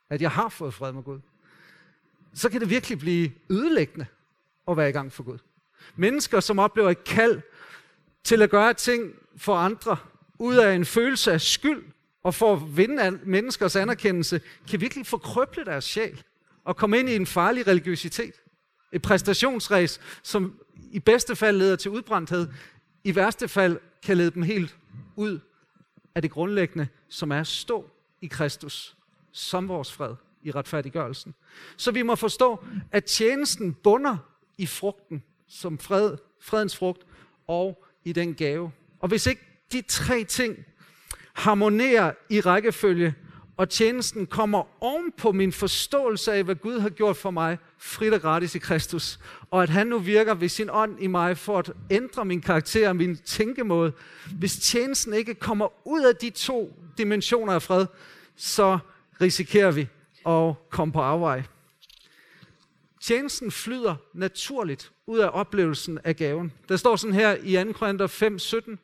at 0.10 0.22
jeg 0.22 0.32
har 0.32 0.50
fået 0.50 0.74
fred 0.74 0.94
med 0.94 1.04
Gud, 1.04 1.20
så 2.34 2.50
kan 2.50 2.62
det 2.62 2.70
virkelig 2.70 3.00
blive 3.00 3.32
ødelæggende 3.50 4.06
at 4.68 4.78
være 4.78 4.90
i 4.90 4.92
gang 4.92 5.14
for 5.14 5.24
Gud. 5.24 5.38
Mennesker, 5.96 6.40
som 6.40 6.60
oplever 6.60 6.90
et 6.90 7.04
kald 7.04 7.42
til 8.24 8.42
at 8.42 8.50
gøre 8.50 8.74
ting 8.74 9.14
for 9.38 9.56
andre, 9.56 9.98
ud 10.40 10.56
af 10.56 10.76
en 10.76 10.86
følelse 10.86 11.32
af 11.32 11.42
skyld, 11.42 11.84
og 12.24 12.36
for 12.36 12.54
at 12.54 12.78
vinde 12.78 13.20
menneskers 13.24 13.76
anerkendelse, 13.76 14.42
kan 14.70 14.82
virkelig 14.82 15.06
forkrøble 15.06 15.66
deres 15.66 15.84
sjæl 15.84 16.24
og 16.64 16.78
komme 16.78 17.00
ind 17.00 17.10
i 17.10 17.16
en 17.16 17.26
farlig 17.26 17.68
religiøsitet. 17.68 18.34
Et 18.92 19.02
præstationsræs, 19.02 20.00
som 20.24 20.60
i 20.92 21.00
bedste 21.00 21.36
fald 21.36 21.58
leder 21.58 21.76
til 21.76 21.92
udbrændthed, 21.92 22.48
i 23.04 23.16
værste 23.16 23.48
fald 23.48 23.80
kan 24.04 24.18
lede 24.18 24.32
dem 24.32 24.44
helt 24.44 24.78
ud 25.16 25.40
af 26.16 26.22
det 26.22 26.32
grundlæggende, 26.32 26.88
som 27.10 27.32
er 27.32 27.40
at 27.40 27.48
stå 27.48 27.90
i 28.22 28.28
Kristus 28.28 28.98
som 29.38 29.68
vores 29.68 29.94
fred 29.94 30.16
i 30.44 30.52
retfærdiggørelsen. 30.52 31.34
Så 31.78 31.92
vi 31.92 32.02
må 32.02 32.16
forstå, 32.16 32.66
at 32.92 33.06
tjenesten 33.06 33.74
bunder 33.74 34.18
i 34.58 34.66
frugten 34.66 35.24
som 35.48 35.78
fred, 35.78 36.18
fredens 36.40 36.78
frugt 36.78 37.04
og 37.48 37.86
i 38.04 38.14
den 38.14 38.36
gave. 38.36 38.72
Og 39.00 39.08
hvis 39.08 39.26
ikke 39.26 39.42
de 39.72 39.82
tre 39.82 40.24
ting 40.24 40.66
harmonerer 41.34 42.12
i 42.30 42.42
rækkefølge, 42.42 43.16
og 43.58 43.70
tjenesten 43.70 44.28
kommer 44.28 44.84
oven 44.84 45.12
på 45.18 45.32
min 45.32 45.52
forståelse 45.54 46.34
af, 46.34 46.44
hvad 46.44 46.56
Gud 46.56 46.80
har 46.80 46.90
gjort 46.90 47.18
for 47.18 47.32
mig, 47.32 47.58
frit 47.78 48.14
og 48.14 48.22
gratis 48.22 48.56
i 48.56 48.60
Kristus, 48.60 49.20
og 49.52 49.64
at 49.64 49.70
han 49.70 49.88
nu 49.88 50.00
virker 50.00 50.34
ved 50.34 50.50
sin 50.50 50.70
ånd 50.70 51.04
i 51.04 51.08
mig 51.08 51.38
for 51.38 51.60
at 51.60 51.72
ændre 51.90 52.26
min 52.26 52.42
karakter 52.42 52.90
og 52.90 52.96
min 52.96 53.18
tænkemåde. 53.18 53.92
Hvis 54.38 54.58
tjenesten 54.58 55.14
ikke 55.14 55.34
kommer 55.34 55.88
ud 55.88 56.04
af 56.04 56.16
de 56.16 56.30
to 56.30 56.74
dimensioner 56.98 57.54
af 57.54 57.62
fred, 57.62 57.86
så 58.36 58.80
risikerer 59.22 59.72
vi 59.72 59.88
at 60.26 60.54
komme 60.70 60.92
på 60.94 61.02
afvej. 61.02 61.44
Tjenesten 63.02 63.52
flyder 63.52 63.96
naturligt 64.14 64.92
ud 65.08 65.20
af 65.20 65.30
oplevelsen 65.34 66.00
af 66.04 66.16
gaven. 66.16 66.54
Der 66.70 66.78
står 66.78 66.96
sådan 66.96 67.14
her 67.14 67.36
i 67.36 67.64
2. 67.66 67.72
Korinther 67.72 68.08
5, 68.08 68.40
17. 68.40 68.80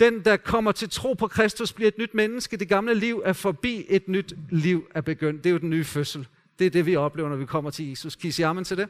Den, 0.00 0.24
der 0.24 0.36
kommer 0.36 0.72
til 0.72 0.90
tro 0.90 1.14
på 1.14 1.28
Kristus, 1.28 1.72
bliver 1.72 1.88
et 1.88 1.98
nyt 1.98 2.14
menneske. 2.14 2.56
Det 2.56 2.68
gamle 2.68 2.94
liv 2.94 3.22
er 3.24 3.32
forbi, 3.32 3.86
et 3.88 4.08
nyt 4.08 4.34
liv 4.50 4.88
er 4.94 5.00
begyndt. 5.00 5.44
Det 5.44 5.50
er 5.50 5.52
jo 5.52 5.58
den 5.58 5.70
nye 5.70 5.84
fødsel. 5.84 6.28
Det 6.58 6.66
er 6.66 6.70
det, 6.70 6.86
vi 6.86 6.96
oplever, 6.96 7.28
når 7.28 7.36
vi 7.36 7.46
kommer 7.46 7.70
til 7.70 7.88
Jesus. 7.88 8.16
Kan 8.16 8.28
I 8.28 8.30
sige 8.32 8.46
amen 8.46 8.64
til 8.64 8.76
det? 8.76 8.88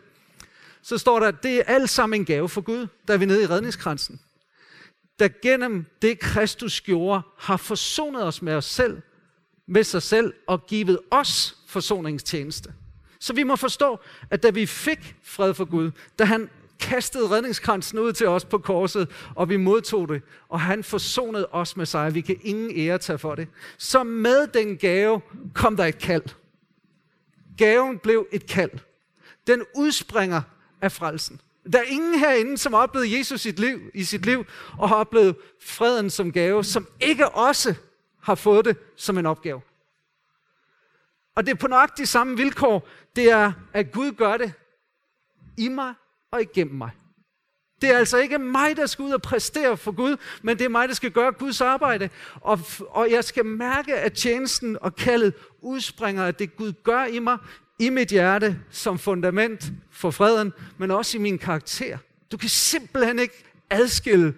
Så 0.83 0.99
står 0.99 1.21
der, 1.21 1.29
at 1.29 1.43
det 1.43 1.59
er 1.59 1.63
alt 1.63 1.91
sammen 1.91 2.21
en 2.21 2.25
gave 2.25 2.49
for 2.49 2.61
Gud, 2.61 2.87
der 3.09 3.15
er 3.15 3.19
vi 3.19 3.25
nede 3.25 3.43
i 3.43 3.47
redningskransen. 3.47 4.21
Der 5.19 5.29
gennem 5.43 5.87
det, 6.03 6.19
Kristus 6.19 6.81
gjorde, 6.81 7.23
har 7.39 7.57
forsonet 7.57 8.23
os 8.23 8.43
med 8.43 8.55
os 8.55 8.65
selv, 8.65 9.01
med 9.67 9.85
sig 9.85 10.03
selv, 10.03 10.35
og 10.47 10.67
givet 10.67 10.99
os 11.11 11.57
forsoningstjeneste. 11.67 12.73
Så 13.21 13.33
vi 13.33 13.43
må 13.43 13.57
forstå, 13.57 14.01
at 14.31 14.43
da 14.43 14.51
vi 14.51 14.67
fik 14.67 15.17
fred 15.23 15.55
for 15.55 15.65
Gud, 15.65 15.91
da 16.19 16.25
han 16.25 16.51
kastede 16.81 17.31
redningskransen 17.31 17.99
ud 17.99 18.13
til 18.13 18.29
os 18.29 18.45
på 18.45 18.59
korset, 18.59 19.11
og 19.35 19.49
vi 19.49 19.57
modtog 19.57 20.09
det, 20.09 20.23
og 20.49 20.61
han 20.61 20.85
forsonede 20.85 21.49
os 21.53 21.77
med 21.77 21.87
sig. 21.87 22.15
Vi 22.15 22.21
kan 22.21 22.37
ingen 22.43 22.71
ære 22.77 22.99
tage 22.99 23.19
for 23.19 23.35
det. 23.35 23.49
Så 23.79 24.03
med 24.03 24.47
den 24.47 24.77
gave 24.77 25.21
kom 25.55 25.77
der 25.77 25.85
et 25.85 25.99
kald. 25.99 26.23
Gaven 27.59 27.99
blev 27.99 28.27
et 28.33 28.47
kald. 28.47 28.71
Den 29.47 29.63
udspringer 29.77 30.43
af 30.81 30.93
frelsen. 30.93 31.41
Der 31.73 31.79
er 31.79 31.83
ingen 31.83 32.19
herinde, 32.19 32.59
som 32.59 32.73
har 32.73 32.81
oplevet 32.81 33.19
Jesus 33.19 33.41
sit 33.41 33.59
liv, 33.59 33.81
i 33.95 34.05
sit 34.05 34.27
liv, 34.27 34.45
og 34.79 34.89
har 34.89 34.97
oplevet 34.97 35.37
freden 35.63 36.11
som 36.11 36.33
gave, 36.33 36.65
som 36.65 36.87
ikke 37.01 37.29
også 37.29 37.75
har 38.23 38.35
fået 38.35 38.65
det 38.65 38.77
som 38.97 39.19
en 39.19 39.27
opgave. 39.27 39.61
Og 41.35 41.47
det 41.47 41.53
er 41.53 41.57
på 41.57 41.67
nøjagtigt 41.67 42.09
samme 42.09 42.37
vilkår. 42.37 42.89
Det 43.17 43.31
er, 43.31 43.53
at 43.73 43.93
Gud 43.93 44.13
gør 44.13 44.37
det 44.37 44.53
i 45.57 45.69
mig 45.69 45.95
og 46.31 46.43
igennem 46.43 46.77
mig. 46.77 46.91
Det 47.81 47.91
er 47.91 47.99
altså 47.99 48.19
ikke 48.19 48.39
mig, 48.39 48.77
der 48.77 48.87
skal 48.87 49.03
ud 49.03 49.11
og 49.11 49.23
præstere 49.23 49.77
for 49.77 49.93
Gud, 49.93 50.17
men 50.43 50.59
det 50.59 50.65
er 50.65 50.69
mig, 50.69 50.89
der 50.89 50.95
skal 50.95 51.11
gøre 51.11 51.33
Guds 51.33 51.61
arbejde. 51.61 52.09
Og, 52.41 52.61
og 52.89 53.11
jeg 53.11 53.25
skal 53.25 53.47
mærke, 53.47 53.95
at 53.95 54.13
tjenesten 54.13 54.79
og 54.81 54.97
kaldet 54.97 55.35
udspringer 55.61 56.25
af 56.25 56.35
det, 56.35 56.57
Gud 56.57 56.73
gør 56.73 57.05
i 57.05 57.19
mig, 57.19 57.39
i 57.79 57.91
mit 57.91 58.09
hjerte, 58.09 58.61
som 58.71 58.99
fundament 58.99 59.73
for 59.91 60.11
freden, 60.11 60.53
men 60.79 60.91
også 60.91 61.19
i 61.19 61.21
min 61.21 61.39
karakter. 61.39 61.99
Du 62.33 62.37
kan 62.37 62.49
simpelthen 62.49 63.19
ikke 63.19 63.45
adskille 63.71 64.35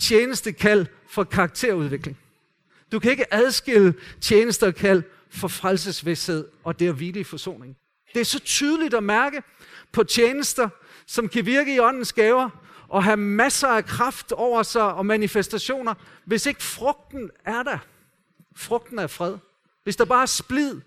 tjenestekald 0.00 0.86
fra 1.08 1.24
karakterudvikling. 1.24 2.18
Du 2.92 2.98
kan 2.98 3.10
ikke 3.10 3.34
adskille 3.34 3.94
tjenestekald 4.20 4.74
og 4.74 4.80
kald 4.80 5.02
for 5.30 5.48
frelsesvidshed 5.48 6.48
og 6.64 6.80
det 6.80 6.88
at 6.88 6.94
hvile 6.94 7.20
i 7.20 7.24
forsoning. 7.24 7.76
Det 8.14 8.20
er 8.20 8.24
så 8.24 8.38
tydeligt 8.38 8.94
at 8.94 9.02
mærke 9.02 9.42
på 9.92 10.04
tjenester, 10.04 10.68
som 11.06 11.28
kan 11.28 11.46
virke 11.46 11.74
i 11.74 11.78
åndens 11.78 12.12
gaver, 12.12 12.50
og 12.88 13.04
have 13.04 13.16
masser 13.16 13.68
af 13.68 13.84
kraft 13.84 14.32
over 14.32 14.62
sig 14.62 14.94
og 14.94 15.06
manifestationer, 15.06 15.94
hvis 16.24 16.46
ikke 16.46 16.62
frugten 16.62 17.30
er 17.44 17.62
der. 17.62 17.78
Frugten 18.56 18.98
er 18.98 19.06
fred. 19.06 19.36
Hvis 19.84 19.96
der 19.96 20.04
bare 20.04 20.22
er 20.22 20.26
splid 20.26 20.80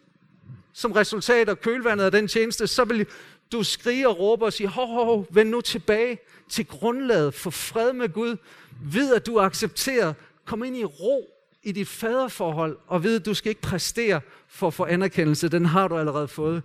som 0.74 0.92
resultat 0.92 1.50
af 1.50 1.62
kølvandet 1.62 2.06
af 2.06 2.12
den 2.12 2.28
tjeneste, 2.28 2.68
så 2.68 2.86
vil 2.86 3.08
du 3.52 3.64
skrige 3.64 4.08
og 4.08 4.20
råbe 4.20 4.46
og 4.46 4.54
sige, 4.54 4.68
hov, 4.68 4.88
hov, 4.88 5.06
hov, 5.06 5.28
vend 5.30 5.50
nu 5.50 5.62
tilbage 5.62 6.20
til 6.50 6.66
grundlaget 6.66 7.34
for 7.34 7.50
fred 7.50 7.94
med 7.94 8.10
Gud. 8.10 8.38
Ved, 8.84 9.16
at 9.16 9.26
du 9.26 9.40
accepterer. 9.40 10.14
Kom 10.46 10.64
ind 10.64 10.78
i 10.78 10.84
ro 10.84 11.30
i 11.64 11.72
dit 11.72 11.88
faderforhold, 11.88 12.78
og 12.88 13.04
ved, 13.04 13.20
at 13.20 13.26
du 13.26 13.34
skal 13.34 13.50
ikke 13.50 13.62
præstere 13.62 14.22
for 14.48 14.68
at 14.68 14.74
få 14.74 14.86
anerkendelse. 14.86 15.50
Den 15.50 15.66
har 15.66 15.88
du 15.88 15.98
allerede 15.98 16.28
fået. 16.28 16.64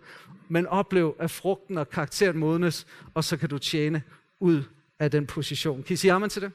Men 0.52 0.66
oplev, 0.66 1.16
at 1.18 1.30
frugten 1.30 1.78
og 1.78 1.90
karakteren 1.90 2.38
modnes, 2.38 2.86
og 3.14 3.24
så 3.24 3.36
kan 3.36 3.48
du 3.48 3.58
tjene 3.58 4.02
ud 4.40 4.62
af 4.98 5.10
den 5.10 5.26
position. 5.26 5.82
Kan 5.82 5.94
I 5.94 5.96
sige 5.96 6.12
amen 6.12 6.30
til 6.30 6.42
det? 6.42 6.52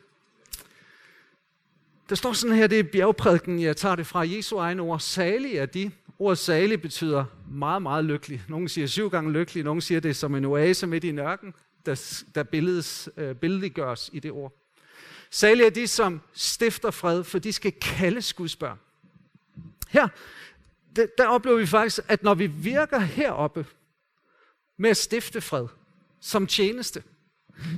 Der 2.10 2.16
står 2.16 2.34
sådan 2.34 2.56
her, 2.56 2.68
det 2.68 2.80
er 2.80 2.84
bjergprædiken, 2.84 3.62
jeg 3.62 3.78
tager 3.78 3.96
det 3.96 4.08
fra 4.08 4.20
Jesu 4.28 4.58
egne 4.58 4.82
ord. 4.82 5.00
Salig 5.00 5.58
er 5.58 5.66
de. 5.66 5.92
Ordet 6.20 6.38
salig 6.38 6.82
betyder 6.82 7.26
meget, 7.52 7.82
meget 7.82 8.06
lykkelig. 8.06 8.44
Nogle 8.48 8.70
siger 8.70 8.88
syv 8.88 9.10
gange 9.10 9.32
lykkelig, 9.32 9.64
nogle 9.64 9.82
siger 9.82 10.00
det 10.00 10.10
er 10.10 10.14
som 10.14 10.36
en 10.36 10.46
oase 10.46 10.88
midt 10.88 11.04
i 11.04 11.12
nørken, 11.12 11.48
ørken, 11.48 11.54
der, 11.86 12.24
der 12.36 12.44
billedes, 12.44 13.10
øh, 13.18 13.36
billedliggøres 13.36 14.10
i 14.14 14.20
det 14.20 14.32
ord. 14.32 14.54
Salig 15.30 15.66
er 15.66 15.70
de, 15.70 15.88
som 15.88 16.22
stifter 16.34 16.92
fred, 16.92 17.24
for 17.24 17.40
de 17.40 17.54
skal 17.54 17.72
kaldes 17.72 18.34
Guds 18.34 18.56
børn. 18.56 18.80
Her, 19.90 20.08
der, 20.96 21.06
der 21.18 21.28
oplever 21.28 21.58
vi 21.58 21.66
faktisk, 21.66 22.00
at 22.08 22.24
når 22.24 22.34
vi 22.34 22.48
virker 22.48 23.00
heroppe 23.00 23.66
med 24.78 24.90
at 24.90 24.98
stifte 24.98 25.42
fred 25.42 25.68
som 26.22 26.48
tjeneste, 26.48 27.04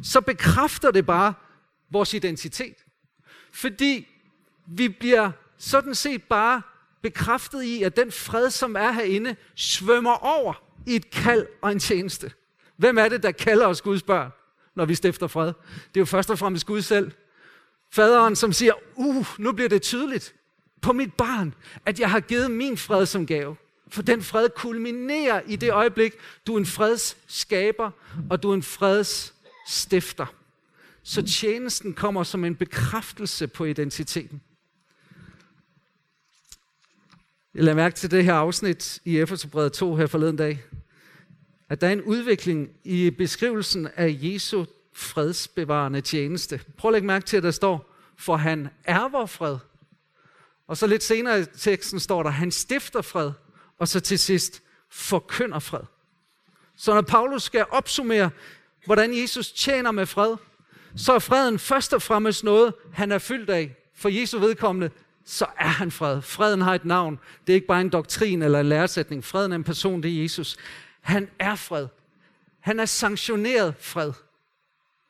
så 0.04 0.22
bekræfter 0.22 0.92
det 0.92 1.06
bare 1.06 1.34
vores 1.92 2.13
identitet. 2.13 2.75
Fordi 3.51 4.08
vi 4.68 4.89
bliver 4.89 5.32
sådan 5.58 5.96
set 5.96 6.24
bare 6.24 6.62
bekræftet 7.01 7.63
i, 7.63 7.84
at 7.84 7.98
den 7.98 8.12
fred, 8.12 8.50
som 8.50 8.75
er 8.75 8.92
herinde, 8.92 9.36
svømmer 9.56 10.25
over 10.25 10.63
i 10.86 10.96
et 10.96 11.10
kald 11.10 11.48
og 11.62 11.72
en 11.72 11.80
tjeneste. 11.80 12.32
Hvem 12.77 12.98
er 12.98 13.10
det, 13.10 13.24
der 13.24 13.32
kalder 13.32 13.68
os 13.68 13.82
Guds 13.82 14.04
børn, 14.04 14.32
når 14.75 14.86
vi 14.86 14.96
stifter 14.96 15.27
fred? 15.27 15.48
Det 15.48 15.98
er 15.98 16.01
jo 16.01 16.06
først 16.06 16.30
og 16.30 16.39
fremmest 16.39 16.66
Gud 16.66 16.82
selv. 16.82 17.12
Faderen, 17.92 18.36
som 18.36 18.54
siger, 18.54 18.74
uh, 18.96 19.25
nu 19.38 19.51
bliver 19.51 19.70
det 19.70 19.82
tydeligt 19.82 20.36
på 20.82 20.94
mit 20.94 21.13
barn, 21.13 21.54
at 21.86 22.00
jeg 22.00 22.12
har 22.12 22.20
givet 22.20 22.51
min 22.51 22.77
fred 22.77 23.06
som 23.06 23.25
gave. 23.25 23.56
For 23.89 24.01
den 24.01 24.24
fred 24.24 24.50
kulminerer 24.56 25.41
i 25.46 25.56
det 25.56 25.72
øjeblik, 25.72 26.13
du 26.48 26.53
er 26.53 26.58
en 26.58 26.65
freds 26.65 27.17
skaber, 27.27 27.91
og 28.29 28.44
du 28.44 28.50
er 28.50 28.53
en 28.53 28.63
freds 28.63 29.34
stifter. 29.67 30.25
Så 31.03 31.22
tjenesten 31.22 31.94
kommer 31.94 32.24
som 32.24 32.46
en 32.46 32.56
bekræftelse 32.56 33.48
på 33.48 33.65
identiteten. 33.65 34.41
Jeg 37.56 37.63
lader 37.63 37.75
mærke 37.75 37.96
til 37.96 38.12
det 38.12 38.24
her 38.24 38.34
afsnit 38.34 39.00
i 39.06 39.20
Efeserbrevet 39.20 39.74
2 39.74 39.96
her 39.96 40.08
forleden 40.08 40.36
dag, 40.36 40.63
at 41.70 41.82
der 41.82 41.88
er 41.88 41.91
en 41.91 42.01
udvikling 42.01 42.70
i 42.84 43.10
beskrivelsen 43.10 43.88
af 43.96 44.17
Jesu 44.22 44.65
fredsbevarende 44.94 46.01
tjeneste. 46.01 46.62
Prøv 46.77 46.89
at 46.89 46.94
lægge 46.94 47.08
mærke 47.08 47.25
til, 47.25 47.38
at 47.38 47.44
der 47.44 47.51
står, 47.51 47.94
for 48.17 48.36
han 48.36 48.70
er 48.84 49.10
vor 49.10 49.25
fred. 49.25 49.58
Og 50.67 50.77
så 50.77 50.88
lidt 50.88 51.03
senere 51.03 51.41
i 51.41 51.46
teksten 51.46 52.00
står 52.00 52.24
der, 52.24 52.29
han 52.29 52.51
stifter 52.51 53.01
fred, 53.01 53.32
og 53.79 53.88
så 53.88 54.00
til 54.00 54.19
sidst 54.19 54.63
forkynder 54.89 55.60
fred. 55.60 55.84
Så 56.75 56.93
når 56.93 57.01
Paulus 57.01 57.43
skal 57.43 57.65
opsummere, 57.69 58.29
hvordan 58.86 59.22
Jesus 59.22 59.51
tjener 59.51 59.91
med 59.91 60.05
fred, 60.05 60.36
så 60.96 61.13
er 61.13 61.19
freden 61.19 61.60
først 61.60 61.93
og 61.93 62.01
fremmest 62.01 62.43
noget, 62.43 62.74
han 62.93 63.12
er 63.12 63.17
fyldt 63.17 63.50
af. 63.50 63.75
For 63.96 64.10
Jesu 64.10 64.39
vedkommende, 64.39 64.89
så 65.25 65.46
er 65.60 65.67
han 65.67 65.91
fred. 65.91 66.22
Freden 66.22 66.62
har 66.62 66.75
et 66.75 66.86
navn. 66.86 67.19
Det 67.48 67.53
er 67.53 67.55
ikke 67.55 67.67
bare 67.67 67.81
en 67.81 67.89
doktrin 67.89 68.41
eller 68.41 68.60
en 68.60 68.65
læresætning. 68.65 69.24
Freden 69.24 69.51
er 69.51 69.55
en 69.55 69.63
person, 69.63 70.03
det 70.03 70.17
er 70.17 70.22
Jesus. 70.22 70.57
Han 71.01 71.29
er 71.39 71.55
fred. 71.55 71.88
Han 72.60 72.79
er 72.79 72.86
sanktioneret 72.86 73.75
fred. 73.79 74.13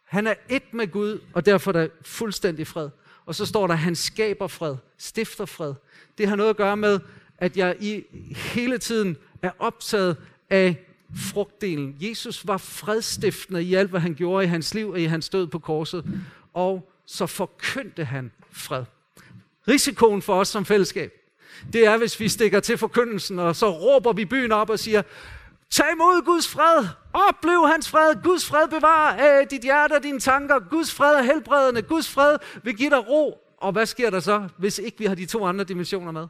Han 0.04 0.28
er 0.28 0.34
et 0.50 0.74
med 0.74 0.92
Gud, 0.92 1.20
og 1.34 1.46
derfor 1.46 1.72
er 1.72 1.74
der 1.74 1.88
fuldstændig 2.06 2.68
fred. 2.68 2.90
Og 3.26 3.36
så 3.36 3.46
står 3.46 3.68
der, 3.68 3.74
at 3.74 3.80
han 3.80 3.96
skaber 3.96 4.48
fred, 4.48 4.76
stifter 4.98 5.46
fred. 5.46 5.74
Det 6.18 6.28
har 6.28 6.36
noget 6.36 6.50
at 6.50 6.58
gøre 6.58 6.78
med, 6.78 7.00
at 7.38 7.58
jeg 7.58 7.76
i 7.80 8.04
hele 8.36 8.78
tiden 8.78 9.18
er 9.42 9.52
optaget 9.60 10.18
af 10.50 10.88
frugtdelen. 11.16 11.96
Jesus 12.02 12.48
var 12.48 12.58
fredstiftende 12.58 13.64
i 13.64 13.74
alt, 13.74 13.90
hvad 13.90 14.00
han 14.00 14.14
gjorde 14.14 14.46
i 14.46 14.48
hans 14.48 14.74
liv 14.74 14.90
og 14.90 15.00
i 15.00 15.06
hans 15.06 15.30
død 15.30 15.48
på 15.48 15.60
korset. 15.60 16.06
Og 16.54 16.92
så 17.06 17.26
forkyndte 17.26 18.06
han 18.06 18.32
fred. 18.52 18.84
Risikoen 19.68 20.22
for 20.22 20.40
os 20.40 20.48
som 20.48 20.66
fællesskab, 20.66 21.12
det 21.74 21.86
er, 21.86 21.98
hvis 21.98 22.20
vi 22.20 22.30
stikker 22.30 22.60
til 22.60 22.78
forkyndelsen, 22.78 23.40
og 23.40 23.56
så 23.56 23.70
råber 23.70 24.14
vi 24.14 24.26
byen 24.26 24.52
op 24.52 24.70
og 24.70 24.80
siger, 24.80 25.02
tag 25.70 25.86
imod 25.94 26.26
Guds 26.26 26.48
fred, 26.48 26.88
oplev 27.14 27.68
hans 27.68 27.90
fred, 27.90 28.24
Guds 28.24 28.46
fred 28.46 28.68
bevarer 28.68 29.40
øh, 29.42 29.48
dit 29.50 29.62
hjerte 29.62 29.94
og 29.94 30.04
dine 30.04 30.20
tanker, 30.20 30.60
Guds 30.70 30.94
fred 30.94 31.16
er 31.16 31.22
helbredende, 31.22 31.82
Guds 31.82 32.10
fred 32.10 32.38
vil 32.64 32.76
give 32.76 32.90
dig 32.90 33.08
ro. 33.08 33.38
Og 33.58 33.72
hvad 33.72 33.86
sker 33.86 34.10
der 34.10 34.20
så, 34.20 34.48
hvis 34.58 34.80
ikke 34.80 35.00
vi 35.00 35.06
har 35.06 35.16
de 35.16 35.26
to 35.26 35.46
andre 35.46 35.64
dimensioner 35.64 36.12
med? 36.12 36.28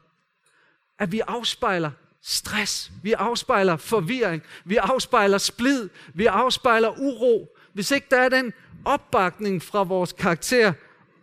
At 0.99 1.11
vi 1.11 1.21
afspejler 1.27 1.91
stress, 2.21 2.91
vi 3.03 3.13
afspejler 3.13 3.77
forvirring, 3.77 4.43
vi 4.65 4.75
afspejler 4.75 5.37
splid, 5.37 5.89
vi 6.13 6.25
afspejler 6.25 6.99
uro. 6.99 7.57
Hvis 7.73 7.91
ikke 7.91 8.07
der 8.11 8.19
er 8.19 8.29
den 8.29 8.53
opbakning 8.85 9.63
fra 9.63 9.83
vores 9.83 10.13
karakter 10.13 10.73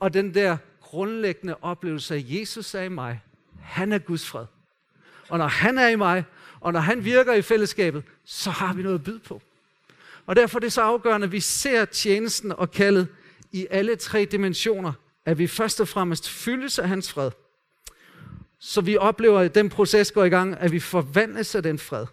og 0.00 0.14
den 0.14 0.35
der 0.35 0.57
grundlæggende 0.81 1.57
oplevelse 1.62 2.14
af, 2.14 2.25
Jesus 2.26 2.75
er 2.75 2.83
i 2.83 2.88
mig. 2.88 3.23
Han 3.62 3.93
er 3.93 3.99
Guds 3.99 4.26
fred. 4.26 4.47
Og 5.28 5.38
når 5.38 5.47
han 5.47 5.78
er 5.78 5.88
i 5.88 5.97
mig, 5.97 6.25
og 6.61 6.73
når 6.73 6.81
han 6.81 7.04
virker 7.04 7.35
i 7.35 7.43
fællesskabet, 7.43 8.02
så 8.25 8.50
har 8.50 8.75
vi 8.75 8.83
noget 8.83 8.99
at 8.99 9.04
byde 9.04 9.19
på. 9.19 9.43
Og 10.26 10.37
derfor 10.37 10.59
er 10.59 10.61
det 10.61 10.73
så 10.73 10.83
afgørende, 10.83 11.25
at 11.25 11.33
vi 11.33 11.40
ser 11.40 11.85
tjenesten 11.85 12.52
og 12.52 12.71
kaldet 12.71 13.09
i 13.52 13.66
alle 13.71 13.97
tre 13.97 14.25
dimensioner, 14.25 14.93
at 15.25 15.38
vi 15.38 15.47
først 15.47 15.81
og 15.81 15.88
fremmest 15.88 16.31
fyldes 16.31 16.78
af 16.78 16.88
hans 16.88 17.12
fred. 17.12 17.31
Så 18.66 18.80
vi 18.80 18.97
oplever, 18.97 19.40
at 19.40 19.54
den 19.54 19.68
proces 19.68 20.12
går 20.12 20.25
i 20.25 20.28
gang, 20.28 20.56
at 20.61 20.73
vi 20.73 20.80
forvandles 20.80 21.54
af 21.54 21.62
den 21.62 21.78
fred. 21.78 22.06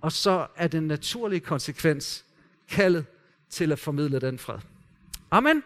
Og 0.00 0.12
så 0.12 0.46
er 0.56 0.68
den 0.68 0.82
naturlige 0.82 1.40
konsekvens 1.40 2.24
kaldet 2.70 3.04
til 3.50 3.72
at 3.72 3.78
formidle 3.78 4.20
den 4.20 4.38
fred. 4.38 4.58
Amen. 5.30 5.62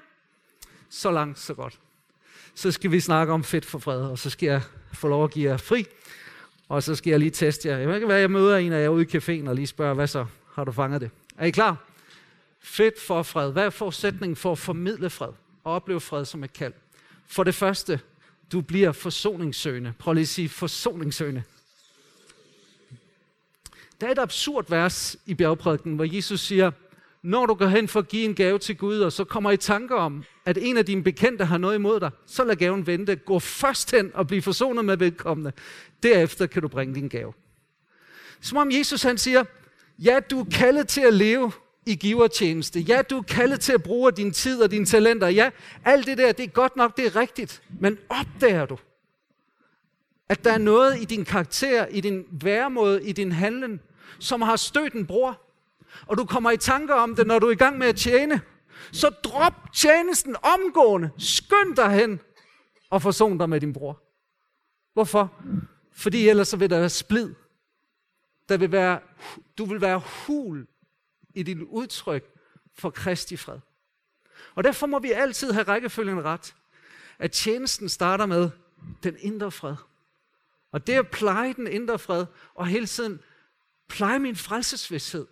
Så 0.88 1.10
langt, 1.10 1.38
så 1.38 1.54
godt 1.54 1.78
så 2.56 2.70
skal 2.70 2.90
vi 2.90 3.00
snakke 3.00 3.32
om 3.32 3.44
fedt 3.44 3.64
for 3.64 3.78
fred, 3.78 4.00
og 4.00 4.18
så 4.18 4.30
skal 4.30 4.46
jeg 4.46 4.62
få 4.92 5.08
lov 5.08 5.24
at 5.24 5.30
give 5.30 5.50
jer 5.50 5.56
fri, 5.56 5.86
og 6.68 6.82
så 6.82 6.94
skal 6.94 7.10
jeg 7.10 7.18
lige 7.18 7.30
teste 7.30 7.68
jer. 7.68 7.78
Jeg 7.78 8.00
kan 8.00 8.08
være, 8.08 8.18
jeg 8.18 8.30
møder 8.30 8.56
en 8.56 8.72
af 8.72 8.82
jer 8.82 8.88
ude 8.88 9.02
i 9.02 9.16
caféen 9.16 9.48
og 9.48 9.54
lige 9.54 9.66
spørger, 9.66 9.94
hvad 9.94 10.06
så? 10.06 10.26
Har 10.54 10.64
du 10.64 10.72
fanget 10.72 11.00
det? 11.00 11.10
Er 11.38 11.46
I 11.46 11.50
klar? 11.50 11.76
Fedt 12.60 13.00
for 13.00 13.22
fred. 13.22 13.52
Hvad 13.52 13.64
er 13.64 13.70
forudsætningen 13.70 14.36
for 14.36 14.52
at 14.52 14.58
formidle 14.58 15.10
fred 15.10 15.32
og 15.64 15.74
opleve 15.74 16.00
fred 16.00 16.24
som 16.24 16.44
et 16.44 16.52
kald? 16.52 16.72
For 17.26 17.44
det 17.44 17.54
første, 17.54 18.00
du 18.52 18.60
bliver 18.60 18.92
forsoningssøgende. 18.92 19.92
Prøv 19.98 20.12
lige 20.12 20.22
at 20.22 20.28
sige 20.28 20.48
forsoningssøgende. 20.48 21.42
Der 24.00 24.06
er 24.06 24.10
et 24.10 24.18
absurd 24.18 24.68
vers 24.68 25.16
i 25.26 25.34
bjergprædiken, 25.34 25.94
hvor 25.94 26.14
Jesus 26.16 26.40
siger, 26.40 26.70
når 27.22 27.46
du 27.46 27.54
går 27.54 27.66
hen 27.66 27.88
for 27.88 28.00
at 28.00 28.08
give 28.08 28.24
en 28.24 28.34
gave 28.34 28.58
til 28.58 28.76
Gud, 28.76 29.00
og 29.00 29.12
så 29.12 29.24
kommer 29.24 29.50
i 29.50 29.56
tanker 29.56 29.96
om, 29.96 30.24
at 30.44 30.58
en 30.60 30.76
af 30.76 30.86
dine 30.86 31.02
bekendte 31.02 31.44
har 31.44 31.58
noget 31.58 31.74
imod 31.74 32.00
dig, 32.00 32.10
så 32.26 32.44
lad 32.44 32.56
gaven 32.56 32.86
vente. 32.86 33.16
Gå 33.16 33.38
først 33.38 33.90
hen 33.90 34.10
og 34.14 34.26
bliv 34.26 34.42
forsonet 34.42 34.84
med 34.84 34.96
vedkommende. 34.96 35.52
Derefter 36.02 36.46
kan 36.46 36.62
du 36.62 36.68
bringe 36.68 36.94
din 36.94 37.08
gave. 37.08 37.32
Som 38.40 38.58
om 38.58 38.70
Jesus 38.70 39.02
han 39.02 39.18
siger, 39.18 39.44
ja, 39.98 40.20
du 40.30 40.40
er 40.40 40.44
kaldet 40.52 40.88
til 40.88 41.00
at 41.00 41.14
leve 41.14 41.52
i 41.86 41.94
givertjeneste. 41.94 42.80
Ja, 42.80 43.02
du 43.02 43.18
er 43.18 43.22
kaldet 43.22 43.60
til 43.60 43.72
at 43.72 43.82
bruge 43.82 44.12
din 44.12 44.32
tid 44.32 44.62
og 44.62 44.70
dine 44.70 44.86
talenter. 44.86 45.28
Ja, 45.28 45.50
alt 45.84 46.06
det 46.06 46.18
der, 46.18 46.32
det 46.32 46.44
er 46.44 46.48
godt 46.48 46.76
nok, 46.76 46.96
det 46.96 47.06
er 47.06 47.16
rigtigt. 47.16 47.62
Men 47.80 47.98
opdager 48.08 48.66
du, 48.66 48.78
at 50.28 50.44
der 50.44 50.52
er 50.52 50.58
noget 50.58 51.02
i 51.02 51.04
din 51.04 51.24
karakter, 51.24 51.86
i 51.86 52.00
din 52.00 52.24
væremåde, 52.30 53.08
i 53.08 53.12
din 53.12 53.32
handling, 53.32 53.80
som 54.18 54.42
har 54.42 54.56
stødt 54.56 54.92
en 54.92 55.06
bror, 55.06 55.40
og 56.06 56.18
du 56.18 56.24
kommer 56.24 56.50
i 56.50 56.56
tanker 56.56 56.94
om 56.94 57.16
det, 57.16 57.26
når 57.26 57.38
du 57.38 57.46
er 57.46 57.52
i 57.52 57.54
gang 57.54 57.78
med 57.78 57.86
at 57.86 57.96
tjene, 57.96 58.40
så 58.92 59.08
drop 59.08 59.52
tjenesten 59.74 60.36
omgående. 60.42 61.10
Skynd 61.18 61.76
dig 61.76 61.90
hen 61.90 62.20
og 62.90 63.02
forson 63.02 63.38
dig 63.38 63.48
med 63.48 63.60
din 63.60 63.72
bror. 63.72 64.02
Hvorfor? 64.94 65.32
Fordi 65.92 66.28
ellers 66.28 66.48
så 66.48 66.56
vil 66.56 66.70
der 66.70 66.78
være 66.78 66.88
splid. 66.88 67.34
Der 68.48 68.56
vil 68.56 68.72
være, 68.72 68.98
du 69.58 69.64
vil 69.64 69.80
være 69.80 70.02
hul 70.26 70.66
i 71.36 71.42
dit 71.42 71.58
udtryk 71.62 72.24
for 72.74 72.90
Kristi 72.90 73.36
fred. 73.36 73.58
Og 74.54 74.64
derfor 74.64 74.86
må 74.86 74.98
vi 74.98 75.12
altid 75.12 75.52
have 75.52 75.64
rækkefølgen 75.64 76.24
ret. 76.24 76.54
At 77.18 77.32
tjenesten 77.32 77.88
starter 77.88 78.26
med 78.26 78.50
den 79.02 79.16
indre 79.18 79.50
fred. 79.50 79.74
Og 80.72 80.86
det 80.86 80.92
at 80.92 81.10
pleje 81.10 81.52
den 81.52 81.66
indre 81.66 81.98
fred, 81.98 82.26
og 82.54 82.66
hele 82.66 82.86
tiden 82.86 83.20
pleje 83.88 84.18
min 84.18 84.36
frelsesvidshed, 84.36 85.26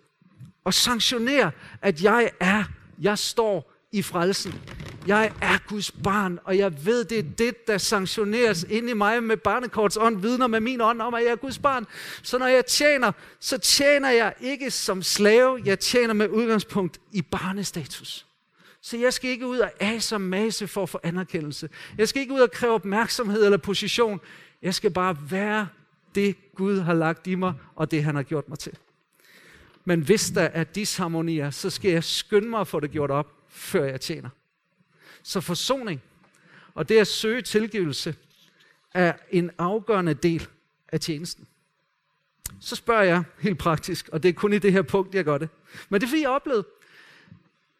og 0.63 0.73
sanktionere, 0.73 1.51
at 1.81 2.03
jeg 2.03 2.31
er, 2.39 2.63
jeg 2.99 3.17
står 3.17 3.74
i 3.95 4.01
frelsen. 4.01 4.61
Jeg 5.07 5.31
er 5.41 5.57
Guds 5.67 5.91
barn, 5.91 6.39
og 6.43 6.57
jeg 6.57 6.85
ved, 6.85 7.05
det 7.05 7.19
er 7.19 7.23
det, 7.37 7.67
der 7.67 7.77
sanktioneres 7.77 8.65
ind 8.69 8.89
i 8.89 8.93
mig 8.93 9.23
med 9.23 9.37
barnekorts 9.37 9.97
ånd, 9.97 10.21
vidner 10.21 10.47
med 10.47 10.59
min 10.59 10.81
ånd 10.81 11.01
om, 11.01 11.13
at 11.13 11.23
jeg 11.23 11.31
er 11.31 11.35
Guds 11.35 11.59
barn. 11.59 11.85
Så 12.23 12.37
når 12.37 12.47
jeg 12.47 12.65
tjener, 12.65 13.11
så 13.39 13.57
tjener 13.57 14.09
jeg 14.09 14.33
ikke 14.41 14.71
som 14.71 15.03
slave, 15.03 15.61
jeg 15.65 15.79
tjener 15.79 16.13
med 16.13 16.29
udgangspunkt 16.29 16.99
i 17.11 17.21
barnestatus. 17.21 18.25
Så 18.81 18.97
jeg 18.97 19.13
skal 19.13 19.29
ikke 19.29 19.47
ud 19.47 19.57
og 19.57 19.71
ase 19.79 20.15
og 20.15 20.21
mase 20.21 20.67
for 20.67 20.83
at 20.83 20.89
få 20.89 20.99
anerkendelse. 21.03 21.69
Jeg 21.97 22.07
skal 22.07 22.21
ikke 22.21 22.33
ud 22.33 22.39
og 22.39 22.51
kræve 22.51 22.73
opmærksomhed 22.73 23.45
eller 23.45 23.57
position. 23.57 24.19
Jeg 24.61 24.73
skal 24.73 24.91
bare 24.91 25.17
være 25.29 25.67
det, 26.15 26.35
Gud 26.55 26.79
har 26.79 26.93
lagt 26.93 27.27
i 27.27 27.35
mig, 27.35 27.53
og 27.75 27.91
det, 27.91 28.03
han 28.03 28.15
har 28.15 28.23
gjort 28.23 28.49
mig 28.49 28.59
til. 28.59 28.73
Men 29.85 30.01
hvis 30.01 30.29
der 30.29 30.41
er 30.41 30.63
disharmonier, 30.63 31.49
så 31.49 31.69
skal 31.69 31.91
jeg 31.91 32.03
skynde 32.03 32.47
mig 32.47 32.59
at 32.59 32.67
få 32.67 32.79
det 32.79 32.91
gjort 32.91 33.11
op, 33.11 33.34
før 33.55 33.85
jeg 33.85 34.01
tjener. 34.01 34.29
Så 35.23 35.41
forsoning 35.41 36.01
og 36.73 36.89
det 36.89 36.97
at 36.97 37.07
søge 37.07 37.41
tilgivelse 37.41 38.15
er 38.93 39.13
en 39.31 39.51
afgørende 39.57 40.13
del 40.13 40.47
af 40.87 40.99
tjenesten. 40.99 41.47
Så 42.59 42.75
spørger 42.75 43.03
jeg 43.03 43.23
helt 43.39 43.57
praktisk, 43.57 44.09
og 44.09 44.23
det 44.23 44.29
er 44.29 44.33
kun 44.33 44.53
i 44.53 44.59
det 44.59 44.71
her 44.71 44.81
punkt, 44.81 45.15
jeg 45.15 45.25
gør 45.25 45.37
det. 45.37 45.49
Men 45.89 46.01
det 46.01 46.07
er 46.07 46.09
fordi, 46.09 46.21
jeg 46.21 46.29
oplevede, 46.29 46.65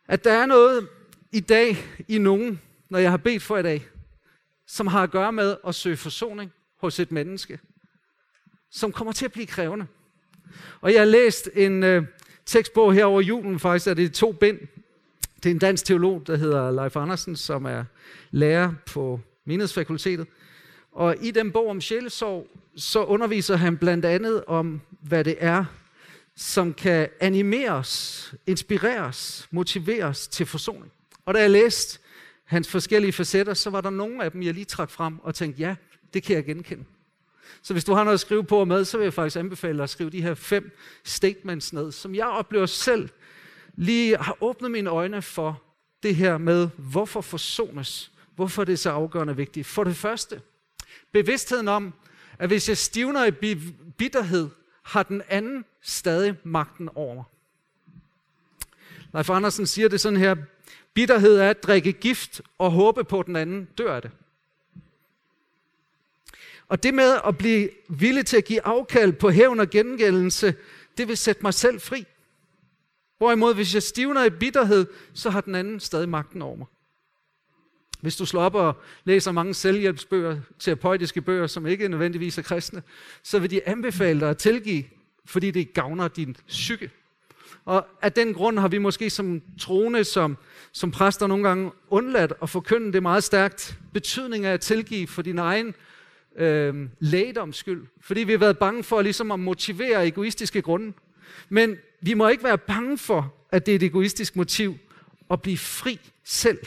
at 0.07 0.23
der 0.23 0.31
er 0.31 0.45
noget 0.45 0.89
i 1.31 1.39
dag 1.39 1.77
i 2.07 2.17
nogen, 2.17 2.61
når 2.89 2.99
jeg 2.99 3.09
har 3.09 3.17
bedt 3.17 3.43
for 3.43 3.57
i 3.57 3.63
dag, 3.63 3.87
som 4.67 4.87
har 4.87 5.03
at 5.03 5.11
gøre 5.11 5.33
med 5.33 5.57
at 5.67 5.75
søge 5.75 5.97
forsoning 5.97 6.51
hos 6.75 6.99
et 6.99 7.11
menneske, 7.11 7.59
som 8.71 8.91
kommer 8.91 9.13
til 9.13 9.25
at 9.25 9.31
blive 9.31 9.47
krævende. 9.47 9.87
Og 10.81 10.93
jeg 10.93 11.01
har 11.01 11.05
læst 11.05 11.49
en 11.53 11.83
øh, 11.83 12.03
tekstbog 12.45 12.93
her 12.93 13.05
over 13.05 13.21
julen, 13.21 13.59
faktisk 13.59 13.87
er 13.87 13.93
det 13.93 14.13
to 14.13 14.31
bind. 14.31 14.59
Det 15.45 15.51
er 15.51 15.55
en 15.55 15.59
dansk 15.59 15.85
teolog, 15.85 16.27
der 16.27 16.35
hedder 16.35 16.71
Leif 16.71 16.95
Andersen, 16.95 17.35
som 17.35 17.65
er 17.65 17.83
lærer 18.31 18.73
på 18.85 19.19
menighedsfakultetet. 19.45 20.27
Og 20.91 21.15
i 21.21 21.31
den 21.31 21.51
bog 21.51 21.69
om 21.69 21.81
sjælesorg, 21.81 22.47
så 22.75 23.03
underviser 23.03 23.55
han 23.55 23.77
blandt 23.77 24.05
andet 24.05 24.43
om, 24.47 24.81
hvad 25.01 25.23
det 25.23 25.35
er, 25.39 25.65
som 26.35 26.73
kan 26.73 27.09
animeres, 27.19 28.33
inspireres, 28.47 29.47
motiveres 29.51 30.27
til 30.27 30.45
forsoning. 30.45 30.91
Og 31.25 31.33
da 31.33 31.39
jeg 31.39 31.49
læste 31.49 31.99
hans 32.45 32.69
forskellige 32.69 33.13
facetter, 33.13 33.53
så 33.53 33.69
var 33.69 33.81
der 33.81 33.89
nogle 33.89 34.23
af 34.23 34.31
dem, 34.31 34.43
jeg 34.43 34.53
lige 34.53 34.65
trak 34.65 34.89
frem 34.89 35.19
og 35.19 35.35
tænkte, 35.35 35.61
ja, 35.61 35.75
det 36.13 36.23
kan 36.23 36.35
jeg 36.35 36.45
genkende. 36.45 36.83
Så 37.61 37.73
hvis 37.73 37.85
du 37.85 37.93
har 37.93 38.03
noget 38.03 38.13
at 38.13 38.19
skrive 38.19 38.43
på 38.43 38.59
og 38.59 38.67
med, 38.67 38.85
så 38.85 38.97
vil 38.97 39.03
jeg 39.03 39.13
faktisk 39.13 39.37
anbefale 39.37 39.77
dig 39.77 39.83
at 39.83 39.89
skrive 39.89 40.09
de 40.09 40.21
her 40.21 40.33
fem 40.33 40.77
statements 41.03 41.73
ned, 41.73 41.91
som 41.91 42.15
jeg 42.15 42.27
oplever 42.27 42.65
selv 42.65 43.09
lige 43.75 44.17
har 44.17 44.37
åbnet 44.41 44.71
mine 44.71 44.89
øjne 44.89 45.21
for 45.21 45.61
det 46.03 46.15
her 46.15 46.37
med, 46.37 46.69
hvorfor 46.77 47.21
forsones, 47.21 48.11
hvorfor 48.35 48.63
det 48.63 48.73
er 48.73 48.77
så 48.77 48.89
afgørende 48.89 49.35
vigtigt. 49.35 49.67
For 49.67 49.83
det 49.83 49.95
første, 49.95 50.41
bevidstheden 51.11 51.67
om, 51.67 51.93
at 52.39 52.49
hvis 52.49 52.69
jeg 52.69 52.77
stivner 52.77 53.25
i 53.25 53.55
bitterhed, 53.97 54.49
har 54.83 55.03
den 55.03 55.21
anden 55.29 55.65
stadig 55.81 56.35
magten 56.43 56.89
over 56.95 57.15
mig. 57.15 57.23
Leif 59.13 59.29
Andersen 59.29 59.67
siger 59.67 59.87
det 59.87 60.01
sådan 60.01 60.19
her, 60.19 60.35
bitterhed 60.93 61.37
er 61.37 61.49
at 61.49 61.63
drikke 61.63 61.93
gift 61.93 62.41
og 62.57 62.71
håbe 62.71 63.03
på, 63.03 63.19
at 63.19 63.25
den 63.25 63.35
anden 63.35 63.67
dør 63.77 63.95
af 63.95 64.01
det. 64.01 64.11
Og 66.67 66.83
det 66.83 66.93
med 66.93 67.17
at 67.27 67.37
blive 67.37 67.69
villig 67.89 68.25
til 68.25 68.37
at 68.37 68.45
give 68.45 68.65
afkald 68.65 69.13
på 69.13 69.29
hævn 69.29 69.59
og 69.59 69.69
gengældelse, 69.69 70.55
det 70.97 71.07
vil 71.07 71.17
sætte 71.17 71.41
mig 71.41 71.53
selv 71.53 71.81
fri. 71.81 72.05
Hvorimod, 73.17 73.55
hvis 73.55 73.73
jeg 73.73 73.83
stivner 73.83 74.23
i 74.23 74.29
bitterhed, 74.29 74.85
så 75.13 75.29
har 75.29 75.41
den 75.41 75.55
anden 75.55 75.79
stadig 75.79 76.09
magten 76.09 76.41
over 76.41 76.55
mig. 76.55 76.67
Hvis 78.01 78.15
du 78.15 78.25
slår 78.25 78.41
op 78.41 78.55
og 78.55 78.75
læser 79.03 79.31
mange 79.31 79.53
selvhjælpsbøger, 79.53 80.37
terapeutiske 80.59 81.21
bøger, 81.21 81.47
som 81.47 81.67
ikke 81.67 81.87
nødvendigvis 81.87 82.37
er 82.37 82.41
kristne, 82.41 82.83
så 83.23 83.39
vil 83.39 83.51
de 83.51 83.67
anbefale 83.67 84.19
dig 84.19 84.29
at 84.29 84.37
tilgive, 84.37 84.83
fordi 85.25 85.51
det 85.51 85.73
gavner 85.73 86.07
din 86.07 86.35
psyke. 86.47 86.91
Og 87.65 87.87
af 88.01 88.11
den 88.11 88.33
grund 88.33 88.59
har 88.59 88.67
vi 88.67 88.77
måske 88.77 89.09
som 89.09 89.41
troende, 89.59 90.03
som, 90.03 90.37
som 90.71 90.91
præster 90.91 91.27
nogle 91.27 91.47
gange 91.47 91.71
undladt 91.89 92.33
at 92.41 92.49
forkynde 92.49 92.93
det 92.93 93.01
meget 93.01 93.23
stærkt. 93.23 93.77
Betydning 93.93 94.45
af 94.45 94.53
at 94.53 94.61
tilgive 94.61 95.07
for 95.07 95.21
din 95.21 95.39
egen 95.39 95.75
øh, 96.37 96.89
lægedoms 96.99 97.57
skyld. 97.57 97.85
Fordi 98.01 98.23
vi 98.23 98.31
har 98.31 98.39
været 98.39 98.57
bange 98.57 98.83
for 98.83 99.01
ligesom 99.01 99.31
at 99.31 99.39
motivere 99.39 100.07
egoistiske 100.07 100.61
grunde. 100.61 100.93
Men 101.49 101.77
vi 102.05 102.13
må 102.13 102.27
ikke 102.27 102.43
være 102.43 102.57
bange 102.57 102.97
for, 102.97 103.33
at 103.51 103.65
det 103.65 103.71
er 103.71 103.75
et 103.75 103.83
egoistisk 103.83 104.35
motiv 104.35 104.77
at 105.31 105.41
blive 105.41 105.57
fri 105.57 105.99
selv. 106.23 106.59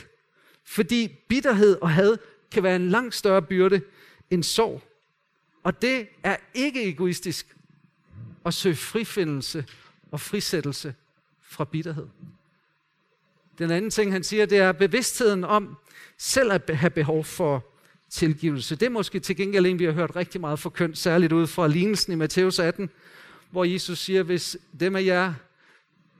Fordi 0.63 1.07
bitterhed 1.27 1.77
og 1.81 1.89
had 1.89 2.17
kan 2.51 2.63
være 2.63 2.75
en 2.75 2.89
langt 2.89 3.15
større 3.15 3.41
byrde 3.41 3.81
end 4.29 4.43
sorg. 4.43 4.81
Og 5.63 5.81
det 5.81 6.07
er 6.23 6.35
ikke 6.53 6.89
egoistisk 6.89 7.55
at 8.45 8.53
søge 8.53 8.75
frifindelse 8.75 9.65
og 10.11 10.19
frisættelse 10.19 10.93
fra 11.41 11.65
bitterhed. 11.65 12.07
Den 13.57 13.71
anden 13.71 13.91
ting, 13.91 14.11
han 14.11 14.23
siger, 14.23 14.45
det 14.45 14.57
er 14.57 14.71
bevidstheden 14.71 15.43
om 15.43 15.77
selv 16.17 16.51
at 16.51 16.69
have 16.69 16.89
behov 16.89 17.23
for 17.23 17.65
tilgivelse. 18.09 18.75
Det 18.75 18.85
er 18.85 18.89
måske 18.89 19.19
til 19.19 19.35
gengæld 19.35 19.65
en, 19.65 19.79
vi 19.79 19.85
har 19.85 19.91
hørt 19.91 20.15
rigtig 20.15 20.41
meget 20.41 20.59
forkyndt, 20.59 20.97
særligt 20.97 21.33
ud 21.33 21.47
fra 21.47 21.67
lignelsen 21.67 22.13
i 22.13 22.15
Matthæus 22.15 22.59
18, 22.59 22.89
hvor 23.51 23.63
Jesus 23.63 23.99
siger, 23.99 24.23
hvis 24.23 24.57
dem 24.79 24.95
af 24.95 25.05
jer 25.05 25.33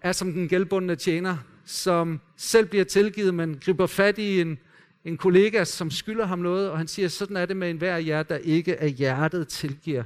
er 0.02 0.12
som 0.12 0.34
den 0.34 0.50
gældbundne 0.50 0.96
tjener, 0.96 1.38
som 1.66 2.22
selv 2.38 2.66
bliver 2.66 2.86
tilgivet, 2.86 3.34
men 3.34 3.60
griber 3.66 3.88
fat 3.88 4.18
i 4.18 4.42
en, 4.42 4.60
en 5.06 5.18
kollega, 5.18 5.64
som 5.64 5.92
skylder 5.92 6.26
ham 6.26 6.40
noget, 6.40 6.70
og 6.70 6.78
han 6.78 6.88
siger, 6.88 7.08
sådan 7.08 7.38
er 7.38 7.46
det 7.46 7.58
med 7.58 7.70
enhver 7.70 7.96
af 7.96 8.06
jer, 8.06 8.24
der 8.24 8.38
ikke 8.38 8.80
af 8.80 8.92
hjertet 8.92 9.48
tilgiver. 9.48 10.04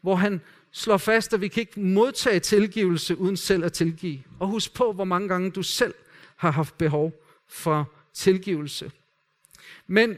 Hvor 0.00 0.14
han 0.14 0.40
slår 0.70 0.96
fast, 0.96 1.34
at 1.34 1.40
vi 1.40 1.48
kan 1.48 1.60
ikke 1.60 1.80
modtage 1.80 2.40
tilgivelse 2.40 3.18
uden 3.18 3.36
selv 3.36 3.64
at 3.64 3.72
tilgive. 3.72 4.22
Og 4.40 4.48
husk 4.48 4.74
på, 4.74 4.92
hvor 4.92 5.04
mange 5.04 5.28
gange 5.28 5.50
du 5.50 5.62
selv 5.62 5.94
har 6.36 6.50
haft 6.50 6.78
behov 6.78 7.12
for 7.48 7.92
tilgivelse. 8.14 8.92
Men 9.86 10.16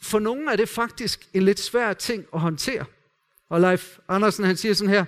for 0.00 0.18
nogle 0.18 0.52
er 0.52 0.56
det 0.56 0.68
faktisk 0.68 1.28
en 1.34 1.42
lidt 1.42 1.60
svær 1.60 1.92
ting 1.92 2.26
at 2.34 2.40
håndtere. 2.40 2.84
Og 3.52 3.60
Leif 3.60 3.98
Andersen 4.08 4.44
han 4.44 4.56
siger 4.56 4.74
sådan 4.74 4.94
her, 4.94 5.04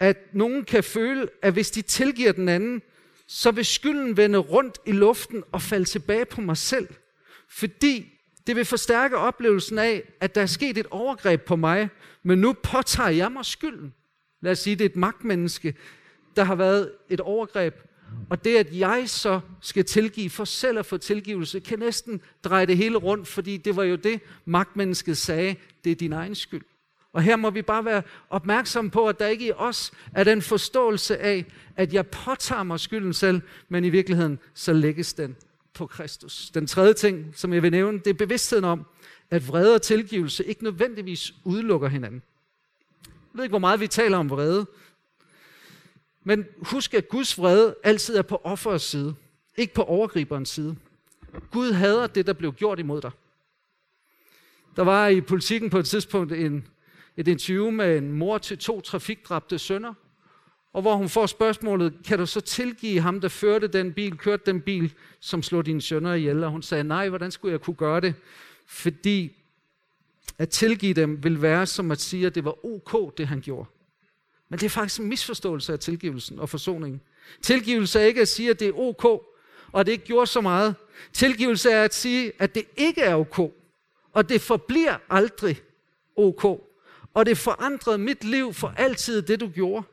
at 0.00 0.16
nogen 0.32 0.64
kan 0.64 0.84
føle, 0.84 1.28
at 1.42 1.52
hvis 1.52 1.70
de 1.70 1.82
tilgiver 1.82 2.32
den 2.32 2.48
anden, 2.48 2.82
så 3.26 3.50
vil 3.50 3.64
skylden 3.64 4.16
vende 4.16 4.38
rundt 4.38 4.78
i 4.86 4.92
luften 4.92 5.42
og 5.52 5.62
falde 5.62 5.84
tilbage 5.84 6.24
på 6.24 6.40
mig 6.40 6.56
selv. 6.56 6.88
Fordi 7.48 8.18
det 8.46 8.56
vil 8.56 8.64
forstærke 8.64 9.16
oplevelsen 9.16 9.78
af, 9.78 10.12
at 10.20 10.34
der 10.34 10.42
er 10.42 10.46
sket 10.46 10.78
et 10.78 10.86
overgreb 10.90 11.42
på 11.42 11.56
mig, 11.56 11.88
men 12.22 12.38
nu 12.38 12.52
påtager 12.52 13.10
jeg 13.10 13.32
mig 13.32 13.44
skylden. 13.44 13.94
Lad 14.42 14.52
os 14.52 14.58
sige, 14.58 14.76
det 14.76 14.84
er 14.84 14.88
et 14.88 14.96
magtmenneske, 14.96 15.74
der 16.36 16.44
har 16.44 16.54
været 16.54 16.92
et 17.08 17.20
overgreb. 17.20 17.74
Og 18.30 18.44
det, 18.44 18.56
at 18.56 18.78
jeg 18.78 19.04
så 19.06 19.40
skal 19.60 19.84
tilgive 19.84 20.30
for 20.30 20.44
selv 20.44 20.78
at 20.78 20.86
få 20.86 20.96
tilgivelse, 20.96 21.60
kan 21.60 21.78
næsten 21.78 22.20
dreje 22.44 22.66
det 22.66 22.76
hele 22.76 22.96
rundt, 22.96 23.28
fordi 23.28 23.56
det 23.56 23.76
var 23.76 23.82
jo 23.82 23.96
det, 23.96 24.20
magtmennesket 24.44 25.16
sagde, 25.16 25.56
det 25.84 25.92
er 25.92 25.96
din 25.96 26.12
egen 26.12 26.34
skyld. 26.34 26.64
Og 27.12 27.22
her 27.22 27.36
må 27.36 27.50
vi 27.50 27.62
bare 27.62 27.84
være 27.84 28.02
opmærksom 28.30 28.90
på, 28.90 29.08
at 29.08 29.18
der 29.18 29.26
ikke 29.26 29.46
i 29.46 29.52
os 29.52 29.92
er 30.14 30.24
den 30.24 30.42
forståelse 30.42 31.18
af, 31.18 31.44
at 31.76 31.92
jeg 31.92 32.06
påtager 32.06 32.62
mig 32.62 32.80
skylden 32.80 33.12
selv, 33.12 33.40
men 33.68 33.84
i 33.84 33.88
virkeligheden 33.88 34.38
så 34.54 34.72
lægges 34.72 35.14
den 35.14 35.36
på 35.74 35.86
Kristus. 35.86 36.50
Den 36.54 36.66
tredje 36.66 36.94
ting, 36.94 37.32
som 37.34 37.52
jeg 37.52 37.62
vil 37.62 37.70
nævne, 37.70 37.98
det 37.98 38.06
er 38.06 38.14
bevidstheden 38.14 38.64
om, 38.64 38.86
at 39.30 39.48
vrede 39.48 39.74
og 39.74 39.82
tilgivelse 39.82 40.44
ikke 40.44 40.64
nødvendigvis 40.64 41.34
udelukker 41.44 41.88
hinanden. 41.88 42.22
Jeg 43.06 43.12
ved 43.32 43.44
ikke, 43.44 43.52
hvor 43.52 43.58
meget 43.58 43.80
vi 43.80 43.86
taler 43.86 44.18
om 44.18 44.30
vrede, 44.30 44.66
men 46.24 46.46
husk, 46.62 46.94
at 46.94 47.08
Guds 47.08 47.38
vrede 47.38 47.74
altid 47.84 48.16
er 48.16 48.22
på 48.22 48.40
offerets 48.44 48.84
side, 48.84 49.14
ikke 49.56 49.74
på 49.74 49.82
overgriberens 49.82 50.48
side. 50.48 50.76
Gud 51.50 51.72
hader 51.72 52.06
det, 52.06 52.26
der 52.26 52.32
blev 52.32 52.52
gjort 52.52 52.78
imod 52.78 53.00
dig. 53.00 53.10
Der 54.76 54.82
var 54.82 55.08
i 55.08 55.20
politikken 55.20 55.70
på 55.70 55.78
et 55.78 55.86
tidspunkt 55.86 56.32
en, 56.32 56.66
et 57.20 57.28
interview 57.28 57.70
med 57.70 57.98
en 57.98 58.12
mor 58.12 58.38
til 58.38 58.58
to 58.58 58.80
trafikdræbte 58.80 59.58
sønner, 59.58 59.94
og 60.72 60.82
hvor 60.82 60.94
hun 60.94 61.08
får 61.08 61.26
spørgsmålet, 61.26 61.94
kan 62.06 62.18
du 62.18 62.26
så 62.26 62.40
tilgive 62.40 63.00
ham, 63.00 63.20
der 63.20 63.28
førte 63.28 63.66
den 63.66 63.92
bil, 63.92 64.18
kørte 64.18 64.42
den 64.46 64.60
bil, 64.60 64.94
som 65.20 65.42
slog 65.42 65.66
dine 65.66 65.82
sønner 65.82 66.14
ihjel? 66.14 66.44
Og 66.44 66.50
hun 66.50 66.62
sagde, 66.62 66.84
nej, 66.84 67.08
hvordan 67.08 67.30
skulle 67.30 67.52
jeg 67.52 67.60
kunne 67.60 67.74
gøre 67.76 68.00
det? 68.00 68.14
Fordi 68.66 69.36
at 70.38 70.48
tilgive 70.48 70.94
dem 70.94 71.24
vil 71.24 71.42
være 71.42 71.66
som 71.66 71.90
at 71.90 72.00
sige, 72.00 72.26
at 72.26 72.34
det 72.34 72.44
var 72.44 72.64
ok, 72.64 73.18
det 73.18 73.26
han 73.26 73.40
gjorde. 73.40 73.68
Men 74.48 74.58
det 74.58 74.66
er 74.66 74.70
faktisk 74.70 75.00
en 75.00 75.08
misforståelse 75.08 75.72
af 75.72 75.78
tilgivelsen 75.78 76.38
og 76.38 76.48
forsoningen. 76.48 77.00
Tilgivelse 77.42 78.00
er 78.00 78.04
ikke 78.04 78.20
at 78.20 78.28
sige, 78.28 78.50
at 78.50 78.60
det 78.60 78.68
er 78.68 78.72
ok, 78.78 79.04
og 79.72 79.86
det 79.86 79.92
ikke 79.92 80.04
gjorde 80.04 80.26
så 80.26 80.40
meget. 80.40 80.74
Tilgivelse 81.12 81.70
er 81.70 81.84
at 81.84 81.94
sige, 81.94 82.32
at 82.38 82.54
det 82.54 82.64
ikke 82.76 83.00
er 83.00 83.14
ok, 83.14 83.38
og 84.12 84.28
det 84.28 84.40
forbliver 84.40 84.96
aldrig 85.10 85.60
ok. 86.16 86.69
Og 87.14 87.26
det 87.26 87.38
forandrede 87.38 87.98
mit 87.98 88.24
liv 88.24 88.54
for 88.54 88.74
altid, 88.76 89.22
det 89.22 89.40
du 89.40 89.48
gjorde. 89.48 89.86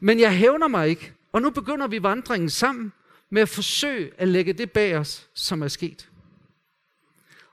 Men 0.00 0.20
jeg 0.20 0.32
hævner 0.32 0.68
mig 0.68 0.88
ikke. 0.88 1.12
Og 1.32 1.42
nu 1.42 1.50
begynder 1.50 1.86
vi 1.86 2.02
vandringen 2.02 2.50
sammen, 2.50 2.92
med 3.30 3.42
at 3.42 3.48
forsøge 3.48 4.10
at 4.18 4.28
lægge 4.28 4.52
det 4.52 4.72
bag 4.72 4.96
os, 4.96 5.28
som 5.34 5.62
er 5.62 5.68
sket. 5.68 6.08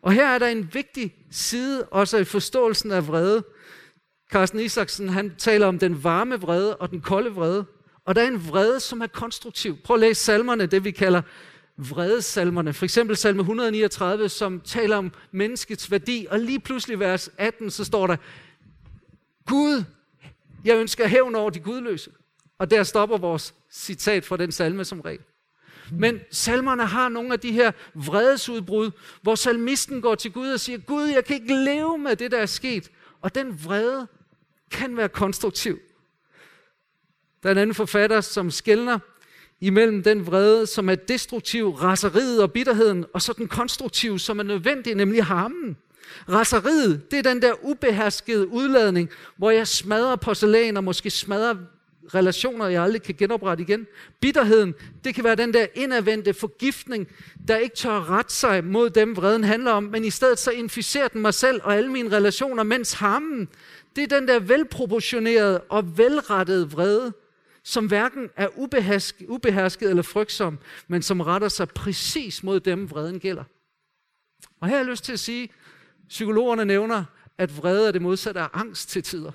Og 0.02 0.12
her 0.12 0.28
er 0.28 0.40
der 0.40 0.48
en 0.48 0.74
vigtig 0.74 1.16
side, 1.32 1.86
også 1.86 2.18
i 2.18 2.24
forståelsen 2.24 2.92
af 2.92 3.08
vrede. 3.08 3.44
Carsten 4.32 4.60
Isaksen, 4.60 5.10
han 5.10 5.36
taler 5.38 5.68
om 5.68 5.80
den 5.80 6.04
varme 6.04 6.42
vrede 6.42 6.76
og 6.76 6.90
den 6.90 7.02
kolde 7.02 7.32
vrede. 7.32 7.66
Og 8.06 8.16
der 8.16 8.22
er 8.22 8.28
en 8.28 8.48
vrede, 8.48 8.80
som 8.80 9.02
er 9.02 9.08
konstruktiv. 9.08 9.78
Prøv 9.84 9.94
at 9.94 10.00
læse 10.00 10.24
salmerne, 10.24 10.66
det 10.66 10.84
vi 10.84 10.92
kalder 10.92 11.22
vredesalmerne. 11.78 12.74
For 12.74 12.86
eksempel 12.86 13.18
salme 13.18 13.40
139, 13.40 14.30
som 14.30 14.62
taler 14.62 14.98
om 14.98 15.12
menneskets 15.32 15.92
værdi. 15.92 16.28
Og 16.30 16.40
lige 16.40 16.60
pludselig 16.60 17.00
vers 17.00 17.30
18, 17.38 17.72
så 17.72 17.86
står 17.86 18.08
der, 18.08 18.16
Gud, 19.48 19.84
jeg 20.66 20.78
ønsker 20.78 21.08
hævn 21.08 21.36
over 21.36 21.50
de 21.50 21.60
gudløse. 21.60 22.12
Og 22.60 22.72
der 22.72 22.84
stopper 22.84 23.18
vores 23.18 23.54
citat 23.72 24.26
fra 24.26 24.38
den 24.38 24.52
salme 24.52 24.86
som 24.86 25.02
regel. 25.02 25.22
Men 25.92 26.20
salmerne 26.32 26.86
har 26.86 27.10
nogle 27.10 27.34
af 27.34 27.40
de 27.40 27.52
her 27.52 27.72
vredesudbrud, 27.94 28.92
hvor 29.22 29.36
salmisten 29.36 30.02
går 30.02 30.16
til 30.16 30.32
Gud 30.32 30.50
og 30.50 30.60
siger, 30.60 30.78
Gud, 30.78 31.04
jeg 31.04 31.26
kan 31.26 31.36
ikke 31.36 31.56
leve 31.56 31.98
med 31.98 32.16
det, 32.16 32.32
der 32.32 32.38
er 32.38 32.46
sket. 32.46 32.92
Og 33.22 33.36
den 33.36 33.64
vrede 33.64 34.08
kan 34.72 34.98
være 34.98 35.10
konstruktiv. 35.10 35.80
Der 37.44 37.50
er 37.50 37.52
en 37.52 37.58
anden 37.58 37.76
forfatter, 37.76 38.22
som 38.22 38.52
skældner 38.52 39.00
imellem 39.60 40.04
den 40.04 40.28
vrede, 40.28 40.66
som 40.66 40.90
er 40.90 40.96
destruktiv, 40.96 41.70
raseriet 41.70 42.44
og 42.44 42.52
bitterheden, 42.52 43.06
og 43.14 43.22
så 43.22 43.34
den 43.34 43.48
konstruktive, 43.48 44.20
som 44.20 44.40
er 44.40 44.44
nødvendig, 44.44 44.96
nemlig 44.96 45.24
harmen. 45.24 45.78
Raseriet, 46.30 47.12
det 47.12 47.20
er 47.20 47.24
den 47.24 47.42
der 47.42 47.54
ubeherskede 47.66 48.48
udladning, 48.48 49.10
hvor 49.38 49.52
jeg 49.52 49.68
smadrer 49.68 50.16
porcelæn 50.16 50.78
og 50.78 50.84
måske 50.84 51.10
smadrer 51.10 51.56
relationer, 52.16 52.68
jeg 52.68 52.84
aldrig 52.84 53.02
kan 53.02 53.16
genoprette 53.16 53.64
igen. 53.64 53.88
Bitterheden, 54.22 54.74
det 55.04 55.16
kan 55.16 55.24
være 55.24 55.36
den 55.36 55.54
der 55.54 55.66
indadvendte 55.76 56.34
forgiftning, 56.34 57.08
der 57.48 57.58
ikke 57.58 57.76
tør 57.76 58.10
rette 58.10 58.34
sig 58.34 58.64
mod 58.64 58.90
dem, 58.90 59.18
vreden 59.18 59.44
handler 59.44 59.72
om, 59.72 59.84
men 59.84 60.06
i 60.06 60.10
stedet 60.10 60.40
så 60.40 60.52
inficerer 60.52 61.08
den 61.08 61.22
mig 61.22 61.34
selv 61.34 61.62
og 61.64 61.76
alle 61.76 61.92
mine 61.92 62.12
relationer, 62.12 62.64
mens 62.64 62.94
harmen, 62.94 63.48
det 63.96 64.04
er 64.04 64.20
den 64.20 64.28
der 64.28 64.40
velproportionerede 64.40 65.62
og 65.62 65.98
velrettede 65.98 66.72
vrede, 66.72 67.14
som 67.64 67.88
hverken 67.88 68.30
er 68.36 68.48
ubehersket, 68.56 69.28
ubehersket 69.28 69.90
eller 69.90 70.04
frygtsom, 70.04 70.60
men 70.88 71.02
som 71.02 71.22
retter 71.22 71.48
sig 71.48 71.70
præcis 71.70 72.44
mod 72.44 72.60
dem, 72.60 72.92
vreden 72.92 73.20
gælder. 73.20 73.44
Og 74.62 74.68
her 74.68 74.76
har 74.76 74.84
jeg 74.84 74.92
lyst 74.92 75.04
til 75.04 75.14
at 75.14 75.20
sige, 75.20 75.50
psykologerne 76.10 76.66
nævner, 76.66 77.04
at 77.38 77.58
vrede 77.58 77.88
er 77.88 77.92
det 77.92 78.02
modsatte 78.02 78.40
af 78.40 78.50
angst 78.54 78.90
til 78.90 79.04
tider. 79.04 79.32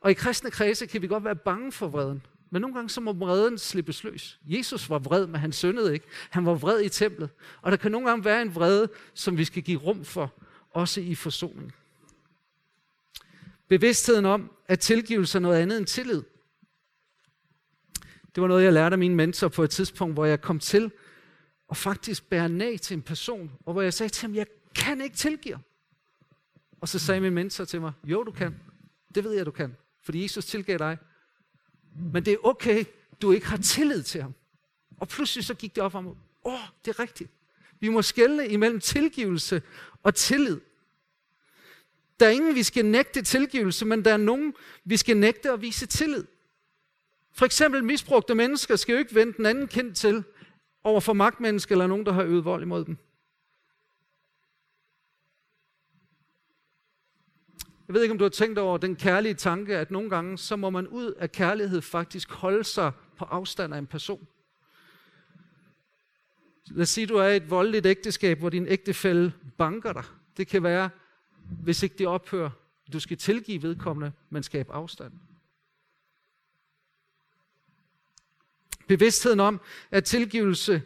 Og 0.00 0.10
i 0.10 0.14
kristne 0.14 0.50
kredse 0.50 0.86
kan 0.86 1.02
vi 1.02 1.06
godt 1.06 1.24
være 1.24 1.36
bange 1.36 1.72
for 1.72 1.88
vreden. 1.88 2.26
Men 2.50 2.62
nogle 2.62 2.74
gange 2.74 2.90
så 2.90 3.00
må 3.00 3.12
vreden 3.12 3.58
slippes 3.58 4.04
løs. 4.04 4.38
Jesus 4.44 4.90
var 4.90 4.98
vred, 4.98 5.26
men 5.26 5.40
han 5.40 5.52
syndede 5.52 5.94
ikke. 5.94 6.06
Han 6.30 6.46
var 6.46 6.54
vred 6.54 6.80
i 6.80 6.88
templet. 6.88 7.30
Og 7.62 7.70
der 7.70 7.76
kan 7.76 7.92
nogle 7.92 8.08
gange 8.08 8.24
være 8.24 8.42
en 8.42 8.54
vrede, 8.54 8.88
som 9.14 9.38
vi 9.38 9.44
skal 9.44 9.62
give 9.62 9.78
rum 9.78 10.04
for, 10.04 10.32
også 10.70 11.00
i 11.00 11.14
forsoning. 11.14 11.74
Bevidstheden 13.68 14.24
om, 14.24 14.50
at 14.68 14.80
tilgivelse 14.80 15.38
er 15.38 15.40
noget 15.40 15.56
andet 15.56 15.78
end 15.78 15.86
tillid. 15.86 16.22
Det 18.34 18.40
var 18.40 18.46
noget, 18.46 18.64
jeg 18.64 18.72
lærte 18.72 18.94
af 18.94 18.98
min 18.98 19.14
mentor 19.14 19.48
på 19.48 19.62
et 19.62 19.70
tidspunkt, 19.70 20.14
hvor 20.14 20.24
jeg 20.24 20.40
kom 20.40 20.58
til 20.58 20.90
at 21.70 21.76
faktisk 21.76 22.28
bære 22.28 22.48
nag 22.48 22.80
til 22.80 22.94
en 22.94 23.02
person, 23.02 23.52
og 23.66 23.72
hvor 23.72 23.82
jeg 23.82 23.94
sagde 23.94 24.10
til 24.10 24.26
ham, 24.26 24.34
jeg 24.34 24.46
kan 24.74 25.00
ikke 25.00 25.16
tilgive. 25.16 25.58
Og 26.80 26.88
så 26.88 26.98
sagde 26.98 27.20
min 27.20 27.34
mentor 27.34 27.64
til 27.64 27.80
mig, 27.80 27.92
jo 28.04 28.22
du 28.22 28.30
kan. 28.30 28.54
Det 29.14 29.24
ved 29.24 29.32
jeg, 29.32 29.46
du 29.46 29.50
kan 29.50 29.76
fordi 30.02 30.22
Jesus 30.22 30.44
tilgav 30.44 30.78
dig. 30.78 30.98
Men 32.12 32.24
det 32.24 32.32
er 32.32 32.46
okay, 32.46 32.84
du 33.22 33.32
ikke 33.32 33.46
har 33.46 33.56
tillid 33.56 34.02
til 34.02 34.22
ham. 34.22 34.34
Og 34.98 35.08
pludselig 35.08 35.44
så 35.44 35.54
gik 35.54 35.74
det 35.74 35.82
op 35.82 35.92
for 35.92 36.00
mig, 36.00 36.14
åh, 36.44 36.52
oh, 36.54 36.60
det 36.84 36.90
er 36.90 37.00
rigtigt. 37.00 37.30
Vi 37.80 37.88
må 37.88 38.02
skelne 38.02 38.48
imellem 38.48 38.80
tilgivelse 38.80 39.62
og 40.02 40.14
tillid. 40.14 40.60
Der 42.20 42.26
er 42.26 42.30
ingen, 42.30 42.54
vi 42.54 42.62
skal 42.62 42.84
nægte 42.84 43.22
tilgivelse, 43.22 43.84
men 43.84 44.04
der 44.04 44.12
er 44.12 44.16
nogen, 44.16 44.54
vi 44.84 44.96
skal 44.96 45.16
nægte 45.16 45.50
at 45.50 45.62
vise 45.62 45.86
tillid. 45.86 46.24
For 47.32 47.46
eksempel 47.46 47.84
misbrugte 47.84 48.34
mennesker 48.34 48.76
skal 48.76 48.92
jo 48.92 48.98
ikke 48.98 49.14
vente 49.14 49.36
den 49.36 49.46
anden 49.46 49.68
kendt 49.68 49.96
til 49.96 50.24
over 50.84 51.00
for 51.00 51.12
magtmennesker 51.12 51.74
eller 51.74 51.86
nogen, 51.86 52.06
der 52.06 52.12
har 52.12 52.22
øvet 52.22 52.44
vold 52.44 52.62
imod 52.62 52.84
dem. 52.84 52.98
Jeg 57.88 57.94
ved 57.94 58.02
ikke, 58.02 58.12
om 58.12 58.18
du 58.18 58.24
har 58.24 58.30
tænkt 58.30 58.58
over 58.58 58.78
den 58.78 58.96
kærlige 58.96 59.34
tanke, 59.34 59.76
at 59.76 59.90
nogle 59.90 60.10
gange, 60.10 60.38
så 60.38 60.56
må 60.56 60.70
man 60.70 60.88
ud 60.88 61.12
af 61.12 61.32
kærlighed 61.32 61.82
faktisk 61.82 62.30
holde 62.30 62.64
sig 62.64 62.92
på 63.16 63.24
afstand 63.24 63.74
af 63.74 63.78
en 63.78 63.86
person. 63.86 64.26
Lad 66.66 66.82
os 66.82 66.88
sige, 66.88 67.02
at 67.02 67.08
du 67.08 67.16
er 67.16 67.28
i 67.28 67.36
et 67.36 67.50
voldeligt 67.50 67.86
ægteskab, 67.86 68.38
hvor 68.38 68.48
din 68.48 68.68
ægtefælle 68.68 69.32
banker 69.58 69.92
dig. 69.92 70.04
Det 70.36 70.46
kan 70.48 70.62
være, 70.62 70.90
hvis 71.62 71.82
ikke 71.82 71.98
det 71.98 72.06
ophører, 72.06 72.50
du 72.92 73.00
skal 73.00 73.16
tilgive 73.16 73.62
vedkommende, 73.62 74.12
men 74.30 74.42
skabe 74.42 74.72
afstand. 74.72 75.12
Bevidstheden 78.88 79.40
om, 79.40 79.60
at 79.90 80.04
tilgivelse, 80.04 80.82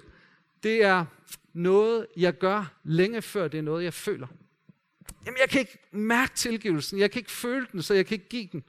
det 0.62 0.84
er 0.84 1.04
noget, 1.52 2.06
jeg 2.16 2.38
gør 2.38 2.72
længe 2.84 3.22
før 3.22 3.48
det 3.48 3.58
er 3.58 3.62
noget, 3.62 3.84
jeg 3.84 3.94
føler. 3.94 4.26
Jamen, 5.26 5.38
jeg 5.40 5.48
kan 5.50 5.60
ikke 5.60 5.78
mærke 5.92 6.34
tilgivelsen. 6.34 6.98
Jeg 6.98 7.10
kan 7.10 7.20
ikke 7.20 7.30
føle 7.32 7.66
den, 7.72 7.82
så 7.82 7.94
jeg 7.94 8.06
kan 8.06 8.14
ikke 8.14 8.28
give 8.28 8.48
den. 8.52 8.64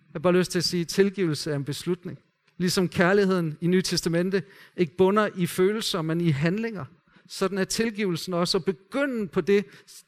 Jeg 0.00 0.14
har 0.14 0.20
bare 0.20 0.32
lyst 0.32 0.50
til 0.50 0.58
at 0.58 0.64
sige, 0.64 0.80
at 0.80 0.88
tilgivelse 0.88 1.50
er 1.50 1.56
en 1.56 1.64
beslutning. 1.64 2.18
Ligesom 2.58 2.88
kærligheden 2.88 3.58
i 3.60 3.66
Nye 3.66 3.82
Testamente 3.82 4.42
ikke 4.76 4.96
bunder 4.96 5.28
i 5.36 5.46
følelser, 5.46 6.02
men 6.02 6.20
i 6.20 6.30
handlinger. 6.30 6.84
Sådan 7.28 7.58
er 7.58 7.64
tilgivelsen 7.64 8.34
også 8.34 8.58
at 8.58 8.64
begynde 8.64 9.28
på 9.28 9.40
det, 9.40 9.64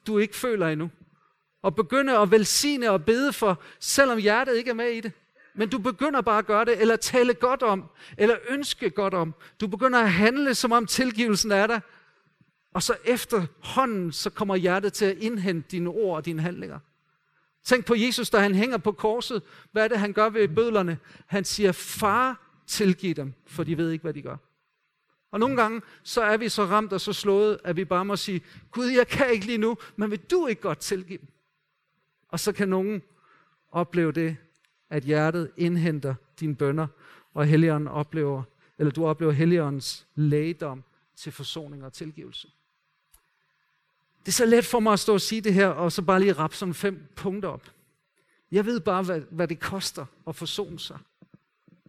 du 0.06 0.18
ikke 0.18 0.36
føler 0.36 0.68
endnu. 0.68 0.90
Og 1.62 1.74
begynde 1.74 2.18
at 2.18 2.30
velsigne 2.30 2.90
og 2.90 3.04
bede 3.04 3.32
for, 3.32 3.62
selvom 3.80 4.18
hjertet 4.18 4.56
ikke 4.56 4.70
er 4.70 4.74
med 4.74 4.88
i 4.88 5.00
det. 5.00 5.12
Men 5.54 5.68
du 5.68 5.78
begynder 5.78 6.20
bare 6.20 6.38
at 6.38 6.46
gøre 6.46 6.64
det, 6.64 6.80
eller 6.80 6.96
tale 6.96 7.34
godt 7.34 7.62
om, 7.62 7.84
eller 8.18 8.36
ønske 8.48 8.90
godt 8.90 9.14
om. 9.14 9.34
Du 9.60 9.66
begynder 9.66 9.98
at 9.98 10.12
handle, 10.12 10.54
som 10.54 10.72
om 10.72 10.86
tilgivelsen 10.86 11.52
er 11.52 11.66
der, 11.66 11.80
og 12.74 12.82
så 12.82 12.96
efterhånden, 13.04 14.12
så 14.12 14.30
kommer 14.30 14.56
hjertet 14.56 14.92
til 14.92 15.04
at 15.04 15.18
indhente 15.18 15.68
dine 15.70 15.90
ord 15.90 16.16
og 16.16 16.24
dine 16.24 16.42
handlinger. 16.42 16.78
Tænk 17.64 17.84
på 17.84 17.94
Jesus, 17.94 18.30
da 18.30 18.38
han 18.38 18.54
hænger 18.54 18.78
på 18.78 18.92
korset. 18.92 19.42
Hvad 19.72 19.84
er 19.84 19.88
det, 19.88 19.98
han 19.98 20.12
gør 20.12 20.28
ved 20.28 20.48
bødlerne? 20.48 20.98
Han 21.26 21.44
siger, 21.44 21.72
far, 21.72 22.40
tilgiv 22.66 23.14
dem, 23.14 23.32
for 23.46 23.64
de 23.64 23.76
ved 23.76 23.90
ikke, 23.90 24.02
hvad 24.02 24.14
de 24.14 24.22
gør. 24.22 24.36
Og 25.30 25.40
nogle 25.40 25.56
gange, 25.56 25.82
så 26.02 26.22
er 26.22 26.36
vi 26.36 26.48
så 26.48 26.64
ramt 26.64 26.92
og 26.92 27.00
så 27.00 27.12
slået, 27.12 27.58
at 27.64 27.76
vi 27.76 27.84
bare 27.84 28.04
må 28.04 28.16
sige, 28.16 28.42
Gud, 28.70 28.86
jeg 28.86 29.08
kan 29.08 29.30
ikke 29.30 29.46
lige 29.46 29.58
nu, 29.58 29.76
men 29.96 30.10
vil 30.10 30.20
du 30.20 30.46
ikke 30.46 30.62
godt 30.62 30.78
tilgive 30.78 31.18
dem? 31.18 31.28
Og 32.28 32.40
så 32.40 32.52
kan 32.52 32.68
nogen 32.68 33.02
opleve 33.70 34.12
det, 34.12 34.36
at 34.90 35.02
hjertet 35.02 35.50
indhenter 35.56 36.14
dine 36.40 36.56
bønder, 36.56 36.86
og 37.34 37.46
Helligånden 37.46 37.88
oplever, 37.88 38.42
eller 38.78 38.90
du 38.90 39.06
oplever 39.06 39.32
Helligåndens 39.32 40.06
lægedom 40.14 40.84
til 41.16 41.32
forsoning 41.32 41.84
og 41.84 41.92
tilgivelse. 41.92 42.48
Det 44.26 44.28
er 44.28 44.32
så 44.32 44.46
let 44.46 44.64
for 44.64 44.80
mig 44.80 44.92
at 44.92 45.00
stå 45.00 45.14
og 45.14 45.20
sige 45.20 45.40
det 45.40 45.54
her, 45.54 45.66
og 45.68 45.92
så 45.92 46.02
bare 46.02 46.20
lige 46.20 46.32
rappe 46.32 46.56
sådan 46.56 46.74
fem 46.74 47.12
punkter 47.16 47.48
op. 47.48 47.70
Jeg 48.52 48.66
ved 48.66 48.80
bare, 48.80 49.02
hvad, 49.02 49.20
hvad 49.30 49.48
det 49.48 49.60
koster 49.60 50.06
at 50.26 50.36
forsone 50.36 50.78
sig. 50.78 50.98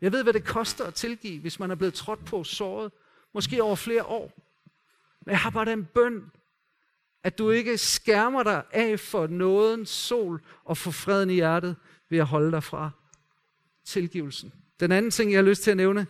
Jeg 0.01 0.11
ved, 0.11 0.23
hvad 0.23 0.33
det 0.33 0.43
koster 0.43 0.85
at 0.85 0.93
tilgive, 0.93 1.39
hvis 1.39 1.59
man 1.59 1.71
er 1.71 1.75
blevet 1.75 1.93
trådt 1.93 2.25
på, 2.25 2.43
såret, 2.43 2.91
måske 3.33 3.63
over 3.63 3.75
flere 3.75 4.03
år. 4.03 4.31
Men 5.25 5.31
jeg 5.31 5.39
har 5.39 5.49
bare 5.49 5.65
den 5.65 5.85
bøn, 5.85 6.31
at 7.23 7.37
du 7.37 7.49
ikke 7.49 7.77
skærmer 7.77 8.43
dig 8.43 8.63
af 8.71 8.99
for 8.99 9.27
nåden, 9.27 9.85
sol 9.85 10.41
og 10.65 10.77
for 10.77 10.91
freden 10.91 11.29
i 11.29 11.33
hjertet 11.33 11.75
ved 12.09 12.19
at 12.19 12.25
holde 12.25 12.51
dig 12.51 12.63
fra 12.63 12.89
tilgivelsen. 13.85 14.53
Den 14.79 14.91
anden 14.91 15.11
ting, 15.11 15.31
jeg 15.31 15.37
har 15.37 15.49
lyst 15.49 15.63
til 15.63 15.71
at 15.71 15.77
nævne, 15.77 16.07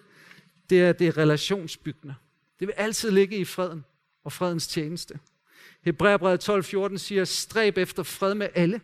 det 0.70 0.82
er 0.82 0.94
det 0.94 1.18
relationsbyggende. 1.18 2.16
Det 2.60 2.68
vil 2.68 2.74
altid 2.78 3.12
ligge 3.12 3.38
i 3.38 3.46
freden 3.46 3.86
og 4.24 4.32
fredens 4.32 4.68
tjeneste. 4.68 5.20
Hebræerbrevet 5.86 6.50
12.14 6.50 6.98
siger, 6.98 7.26
stræb 7.26 7.78
efter 7.78 8.04
fred 8.04 8.34
med 8.34 8.50
alle. 8.54 8.82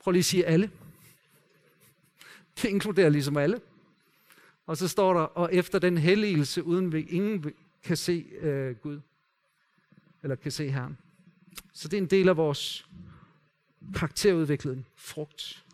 Prøv 0.00 0.12
lige 0.12 0.20
at 0.20 0.24
sige 0.24 0.46
alle. 0.46 0.70
Det 2.62 2.68
inkluderer 2.68 3.08
ligesom 3.08 3.36
alle. 3.36 3.60
Og 4.66 4.76
så 4.76 4.88
står 4.88 5.14
der, 5.14 5.20
og 5.20 5.54
efter 5.54 5.78
den 5.78 5.98
helligelse, 5.98 6.64
uden 6.64 6.92
vi 6.92 7.02
ingen 7.02 7.52
kan 7.82 7.96
se 7.96 8.26
øh, 8.40 8.76
Gud, 8.76 9.00
eller 10.22 10.36
kan 10.36 10.52
se 10.52 10.70
Herren. 10.70 10.98
Så 11.72 11.88
det 11.88 11.96
er 11.96 12.02
en 12.02 12.10
del 12.10 12.28
af 12.28 12.36
vores 12.36 12.86
karakterudvikling, 13.94 14.86
frugt. 14.96 15.64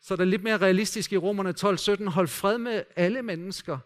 Så 0.00 0.14
er 0.14 0.24
lidt 0.24 0.42
mere 0.42 0.58
realistisk 0.58 1.12
i 1.12 1.16
Romerne 1.16 1.54
12.17, 1.60 2.08
hold 2.10 2.28
fred 2.28 2.58
med 2.58 2.84
alle 2.96 3.22
mennesker, 3.22 3.78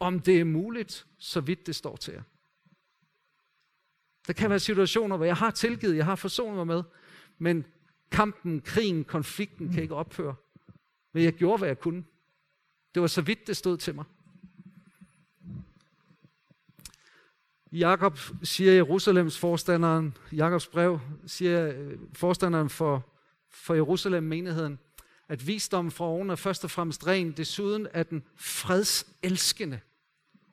om 0.00 0.20
det 0.20 0.40
er 0.40 0.44
muligt, 0.44 1.06
så 1.18 1.40
vidt 1.40 1.66
det 1.66 1.76
står 1.76 1.96
til 1.96 2.12
jer. 2.12 2.22
Der 4.26 4.32
kan 4.32 4.50
være 4.50 4.58
situationer, 4.58 5.16
hvor 5.16 5.26
jeg 5.26 5.36
har 5.36 5.50
tilgivet, 5.50 5.96
jeg 5.96 6.04
har 6.04 6.16
forsonet 6.16 6.56
mig 6.56 6.66
med, 6.66 6.82
men 7.38 7.64
kampen, 8.10 8.60
krigen, 8.60 9.04
konflikten 9.04 9.72
kan 9.72 9.82
ikke 9.82 9.94
ophøre. 9.94 10.34
Men 11.12 11.24
jeg 11.24 11.32
gjorde, 11.32 11.58
hvad 11.58 11.68
jeg 11.68 11.78
kunne. 11.78 12.04
Det 12.94 13.02
var 13.02 13.06
så 13.06 13.22
vidt, 13.22 13.46
det 13.46 13.56
stod 13.56 13.76
til 13.76 13.94
mig. 13.94 14.04
Jakob 17.72 18.18
siger 18.42 18.72
Jerusalems 18.72 19.38
forstanderen, 19.38 20.16
Jakobs 20.32 20.66
brev, 20.66 21.00
siger 21.26 21.68
øh, 21.68 21.98
forstanderen 22.12 22.70
for, 22.70 23.06
for 23.50 23.74
Jerusalem 23.74 24.22
menigheden, 24.22 24.78
at 25.28 25.46
visdommen 25.46 25.90
fra 25.92 26.04
oven 26.04 26.30
er 26.30 26.34
først 26.34 26.64
og 26.64 26.70
fremmest 26.70 27.06
ren, 27.06 27.32
desuden 27.32 27.86
er 27.92 28.02
den 28.02 28.22
fredselskende. 28.36 29.80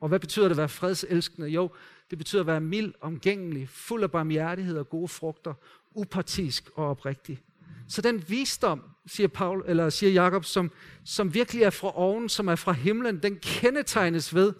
Og 0.00 0.08
hvad 0.08 0.20
betyder 0.20 0.44
det 0.44 0.50
at 0.50 0.56
være 0.56 0.68
fredselskende? 0.68 1.48
Jo, 1.48 1.70
det 2.10 2.18
betyder 2.18 2.42
at 2.42 2.46
være 2.46 2.60
mild, 2.60 2.94
omgængelig, 3.00 3.68
fuld 3.68 4.02
af 4.02 4.10
barmhjertighed 4.10 4.78
og 4.78 4.88
gode 4.88 5.08
frugter, 5.08 5.54
upartisk 5.94 6.70
og 6.74 6.86
oprigtig. 6.90 7.42
Så 7.88 8.02
den 8.02 8.24
visdom, 8.28 8.82
siger, 9.06 9.28
Paul, 9.28 9.64
eller 9.66 9.90
siger 9.90 10.12
Jakob, 10.12 10.44
som, 10.44 10.70
som 11.04 11.34
virkelig 11.34 11.62
er 11.62 11.70
fra 11.70 11.98
oven, 11.98 12.28
som 12.28 12.48
er 12.48 12.56
fra 12.56 12.72
himlen, 12.72 13.22
den 13.22 13.38
kendetegnes 13.42 14.34
ved, 14.34 14.52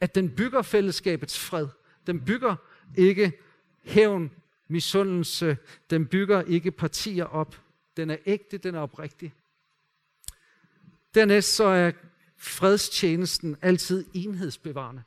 at 0.00 0.14
den 0.14 0.30
bygger 0.30 0.62
fællesskabets 0.62 1.38
fred. 1.38 1.68
Den 2.06 2.20
bygger 2.20 2.56
ikke 2.96 3.32
hævn, 3.82 4.30
misundelse, 4.68 5.56
den 5.90 6.06
bygger 6.06 6.42
ikke 6.42 6.70
partier 6.70 7.24
op. 7.24 7.60
Den 7.96 8.10
er 8.10 8.16
ægte, 8.26 8.58
den 8.58 8.74
er 8.74 8.80
oprigtig. 8.80 9.32
Dernæst 11.14 11.54
så 11.54 11.64
er 11.64 11.92
fredstjenesten 12.36 13.56
altid 13.62 14.04
enhedsbevarende. 14.14 15.02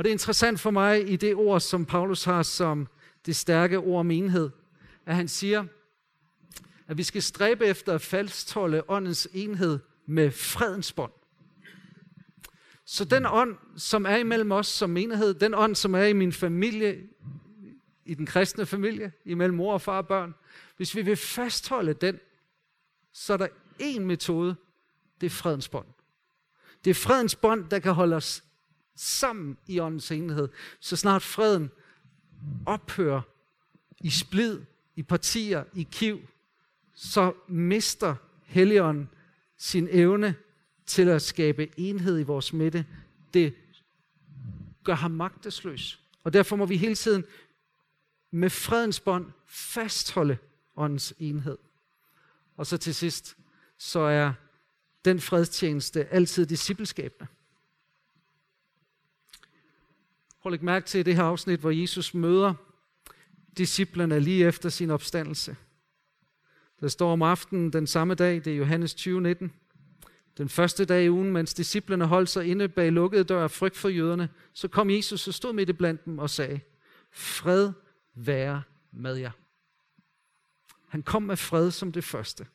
Og 0.00 0.04
det 0.04 0.10
er 0.10 0.14
interessant 0.14 0.60
for 0.60 0.70
mig 0.70 1.10
i 1.10 1.16
det 1.16 1.34
ord, 1.34 1.60
som 1.60 1.86
Paulus 1.86 2.24
har 2.24 2.42
som 2.42 2.88
det 3.26 3.36
stærke 3.36 3.78
ord 3.78 4.00
om 4.00 4.10
enhed, 4.10 4.50
at 5.06 5.14
han 5.14 5.28
siger, 5.28 5.64
at 6.86 6.98
vi 6.98 7.02
skal 7.02 7.22
stræbe 7.22 7.66
efter 7.66 7.94
at 7.94 8.00
fastholde 8.00 8.82
åndens 8.88 9.28
enhed 9.32 9.78
med 10.06 10.30
fredens 10.30 10.92
bånd. 10.92 11.12
Så 12.84 13.04
den 13.04 13.26
ånd, 13.26 13.56
som 13.76 14.06
er 14.06 14.16
imellem 14.16 14.52
os 14.52 14.66
som 14.66 14.90
menighed, 14.90 15.34
den 15.34 15.54
ånd, 15.54 15.74
som 15.74 15.94
er 15.94 16.04
i 16.04 16.12
min 16.12 16.32
familie, 16.32 17.08
i 18.04 18.14
den 18.14 18.26
kristne 18.26 18.66
familie, 18.66 19.12
imellem 19.24 19.56
mor 19.56 19.72
og 19.72 19.82
far 19.82 19.96
og 19.96 20.08
børn, 20.08 20.34
hvis 20.76 20.96
vi 20.96 21.02
vil 21.02 21.16
fastholde 21.16 21.94
den, 21.94 22.18
så 23.12 23.32
er 23.32 23.36
der 23.36 23.48
én 23.82 24.00
metode, 24.00 24.56
det 25.20 25.26
er 25.26 25.30
fredens 25.30 25.68
bånd. 25.68 25.86
Det 26.84 26.90
er 26.90 26.94
fredens 26.94 27.36
bånd, 27.36 27.70
der 27.70 27.78
kan 27.78 27.92
holde 27.92 28.16
os 28.16 28.44
sammen 28.96 29.56
i 29.66 29.80
åndens 29.80 30.10
enhed. 30.10 30.48
Så 30.80 30.96
snart 30.96 31.22
freden 31.22 31.70
ophører 32.66 33.20
i 34.00 34.10
splid, 34.10 34.60
i 34.96 35.02
partier, 35.02 35.64
i 35.74 35.88
kiv, 35.92 36.20
så 36.94 37.32
mister 37.48 38.14
Helligånden 38.44 39.08
sin 39.56 39.88
evne 39.90 40.34
til 40.86 41.08
at 41.08 41.22
skabe 41.22 41.68
enhed 41.76 42.20
i 42.20 42.22
vores 42.22 42.52
midte. 42.52 42.86
Det 43.34 43.54
gør 44.84 44.94
ham 44.94 45.10
magtesløs. 45.10 46.00
Og 46.24 46.32
derfor 46.32 46.56
må 46.56 46.66
vi 46.66 46.76
hele 46.76 46.94
tiden 46.94 47.24
med 48.30 48.50
fredens 48.50 49.00
bånd 49.00 49.32
fastholde 49.46 50.38
åndens 50.76 51.14
enhed. 51.18 51.58
Og 52.56 52.66
så 52.66 52.76
til 52.76 52.94
sidst, 52.94 53.36
så 53.78 54.00
er 54.00 54.32
den 55.04 55.20
fredstjeneste 55.20 56.06
altid 56.06 56.46
discipleskabende. 56.46 57.26
Prøv 60.42 60.50
at 60.50 60.52
lægge 60.52 60.64
mærke 60.64 60.86
til 60.86 61.06
det 61.06 61.16
her 61.16 61.22
afsnit, 61.22 61.60
hvor 61.60 61.70
Jesus 61.70 62.14
møder 62.14 62.54
disciplerne 63.58 64.20
lige 64.20 64.46
efter 64.46 64.68
sin 64.68 64.90
opstandelse. 64.90 65.56
Der 66.80 66.88
står 66.88 67.12
om 67.12 67.22
aftenen 67.22 67.72
den 67.72 67.86
samme 67.86 68.14
dag, 68.14 68.34
det 68.34 68.46
er 68.46 68.56
Johannes 68.56 68.94
20:19. 68.94 69.50
Den 70.38 70.48
første 70.48 70.84
dag 70.84 71.04
i 71.04 71.10
ugen, 71.10 71.32
mens 71.32 71.54
disciplerne 71.54 72.06
holdt 72.06 72.28
sig 72.28 72.46
inde 72.46 72.68
bag 72.68 72.92
lukkede 72.92 73.24
døre 73.24 73.42
af 73.42 73.50
frygt 73.50 73.76
for 73.76 73.88
jøderne, 73.88 74.28
så 74.52 74.68
kom 74.68 74.90
Jesus 74.90 75.28
og 75.28 75.34
stod 75.34 75.52
midt 75.52 75.68
i 75.68 75.72
blandt 75.72 76.04
dem 76.04 76.18
og 76.18 76.30
sagde, 76.30 76.60
fred 77.12 77.72
være 78.14 78.62
med 78.92 79.16
jer. 79.16 79.30
Han 80.88 81.02
kom 81.02 81.22
med 81.22 81.36
fred 81.36 81.70
som 81.70 81.92
det 81.92 82.04
første. 82.04 82.46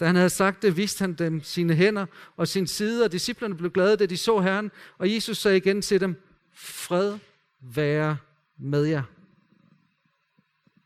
Da 0.00 0.06
han 0.06 0.16
havde 0.16 0.30
sagt 0.30 0.62
det, 0.62 0.76
viste 0.76 1.00
han 1.02 1.14
dem 1.14 1.42
sine 1.42 1.74
hænder 1.74 2.06
og 2.36 2.48
sin 2.48 2.66
side, 2.66 3.04
og 3.04 3.12
disciplerne 3.12 3.56
blev 3.56 3.70
glade, 3.70 3.96
da 3.96 4.06
de 4.06 4.16
så 4.16 4.40
Herren, 4.40 4.70
og 4.98 5.14
Jesus 5.14 5.38
sagde 5.38 5.56
igen 5.56 5.82
til 5.82 6.00
dem, 6.00 6.22
fred 6.56 7.18
være 7.60 8.16
med 8.58 8.84
jer. 8.84 9.02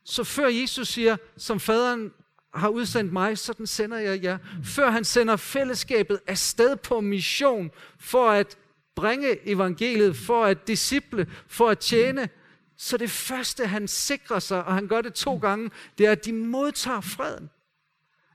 Så 0.04 0.24
før 0.24 0.46
Jesus 0.46 0.88
siger, 0.88 1.16
som 1.36 1.60
faderen 1.60 2.12
har 2.54 2.68
udsendt 2.68 3.12
mig, 3.12 3.38
sådan 3.38 3.66
sender 3.66 3.98
jeg 3.98 4.22
jer. 4.22 4.38
Før 4.64 4.90
han 4.90 5.04
sender 5.04 5.36
fællesskabet 5.36 6.20
afsted 6.26 6.76
på 6.76 7.00
mission 7.00 7.70
for 7.98 8.30
at 8.30 8.58
bringe 8.94 9.48
evangeliet, 9.48 10.16
for 10.16 10.44
at 10.44 10.66
disciple, 10.66 11.26
for 11.46 11.68
at 11.68 11.78
tjene, 11.78 12.28
så 12.76 12.96
det 12.96 13.10
første, 13.10 13.66
han 13.66 13.88
sikrer 13.88 14.38
sig, 14.38 14.64
og 14.64 14.74
han 14.74 14.88
gør 14.88 15.00
det 15.00 15.14
to 15.14 15.36
gange, 15.36 15.70
det 15.98 16.06
er, 16.06 16.12
at 16.12 16.24
de 16.24 16.32
modtager 16.32 17.00
freden 17.00 17.50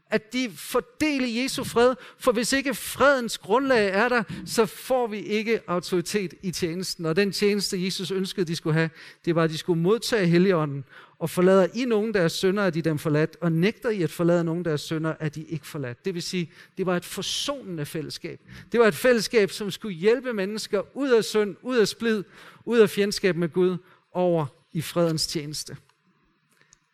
at 0.09 0.33
de 0.33 0.51
fordeler 0.55 1.43
Jesu 1.43 1.63
fred, 1.63 1.95
for 2.19 2.31
hvis 2.31 2.53
ikke 2.53 2.73
fredens 2.73 3.37
grundlag 3.37 3.89
er 3.89 4.09
der, 4.09 4.23
så 4.45 4.65
får 4.65 5.07
vi 5.07 5.19
ikke 5.19 5.59
autoritet 5.67 6.33
i 6.41 6.51
tjenesten. 6.51 7.05
Og 7.05 7.15
den 7.15 7.31
tjeneste, 7.31 7.85
Jesus 7.85 8.11
ønskede, 8.11 8.45
de 8.45 8.55
skulle 8.55 8.73
have, 8.73 8.89
det 9.25 9.35
var, 9.35 9.43
at 9.43 9.49
de 9.49 9.57
skulle 9.57 9.81
modtage 9.81 10.27
Helligånden, 10.27 10.83
og 11.19 11.29
forlader 11.29 11.67
I 11.73 11.85
nogen 11.85 12.13
deres 12.13 12.31
sønder, 12.31 12.63
er 12.63 12.69
de 12.69 12.81
dem 12.81 12.97
forladt, 12.97 13.37
og 13.41 13.51
nægter 13.51 13.89
I 13.89 14.03
at 14.03 14.11
forlade 14.11 14.43
nogen 14.43 14.65
deres 14.65 14.81
sønder, 14.81 15.13
er 15.19 15.29
de 15.29 15.43
ikke 15.43 15.67
forladt. 15.67 16.05
Det 16.05 16.13
vil 16.13 16.23
sige, 16.23 16.51
det 16.77 16.85
var 16.85 16.97
et 16.97 17.05
forsonende 17.05 17.85
fællesskab. 17.85 18.39
Det 18.71 18.79
var 18.79 18.87
et 18.87 18.95
fællesskab, 18.95 19.51
som 19.51 19.71
skulle 19.71 19.95
hjælpe 19.95 20.33
mennesker 20.33 20.81
ud 20.97 21.09
af 21.09 21.23
synd, 21.23 21.55
ud 21.61 21.77
af 21.77 21.87
splid, 21.87 22.23
ud 22.65 22.79
af 22.79 22.89
fjendskab 22.89 23.35
med 23.35 23.49
Gud, 23.49 23.77
over 24.11 24.45
i 24.73 24.81
fredens 24.81 25.27
tjeneste. 25.27 25.77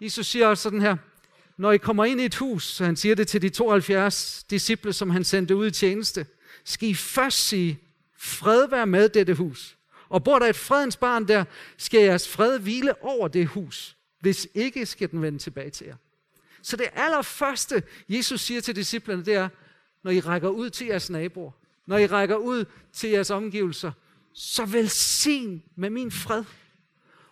Jesus 0.02 0.28
siger 0.28 0.48
også 0.48 0.64
sådan 0.64 0.82
her, 0.82 0.98
når 1.62 1.72
I 1.72 1.78
kommer 1.78 2.06
ind 2.06 2.22
i 2.22 2.26
et 2.26 2.36
hus, 2.36 2.64
så 2.64 2.86
han 2.86 2.96
siger 2.96 3.16
det 3.16 3.28
til 3.28 3.42
de 3.42 3.50
72 3.50 4.46
disciple, 4.50 4.94
som 4.94 5.10
han 5.10 5.24
sendte 5.24 5.56
ud 5.56 5.68
i 5.68 5.72
tjeneste, 5.72 6.26
skal 6.64 6.90
I 6.90 6.94
først 6.94 7.48
sige, 7.48 7.80
fred 8.18 8.68
være 8.70 8.88
med 8.88 9.10
dette 9.10 9.34
hus. 9.34 9.78
Og 10.10 10.24
bor 10.24 10.40
der 10.40 10.46
et 10.46 10.56
fredens 10.56 10.98
barn 10.98 11.28
der, 11.28 11.44
skal 11.78 12.00
jeres 12.00 12.28
fred 12.28 12.60
hvile 12.60 13.04
over 13.04 13.28
det 13.28 13.48
hus. 13.48 13.98
Hvis 14.20 14.48
ikke, 14.54 14.86
skal 14.86 15.12
den 15.12 15.22
vende 15.22 15.40
tilbage 15.40 15.70
til 15.70 15.88
jer. 15.88 15.96
Så 16.62 16.78
det 16.78 16.88
allerførste, 16.94 17.84
Jesus 18.10 18.42
siger 18.42 18.62
til 18.62 18.76
disciplerne, 18.76 19.26
det 19.26 19.34
er, 19.34 19.50
når 20.04 20.12
I 20.12 20.20
rækker 20.20 20.50
ud 20.50 20.70
til 20.70 20.88
jeres 20.88 21.10
naboer, 21.10 21.52
når 21.86 21.98
I 21.98 22.08
rækker 22.08 22.36
ud 22.36 22.66
til 22.94 23.10
jeres 23.10 23.30
omgivelser, 23.30 23.92
så 24.34 24.66
velsign 24.66 25.64
med 25.76 25.90
min 25.90 26.12
fred. 26.12 26.44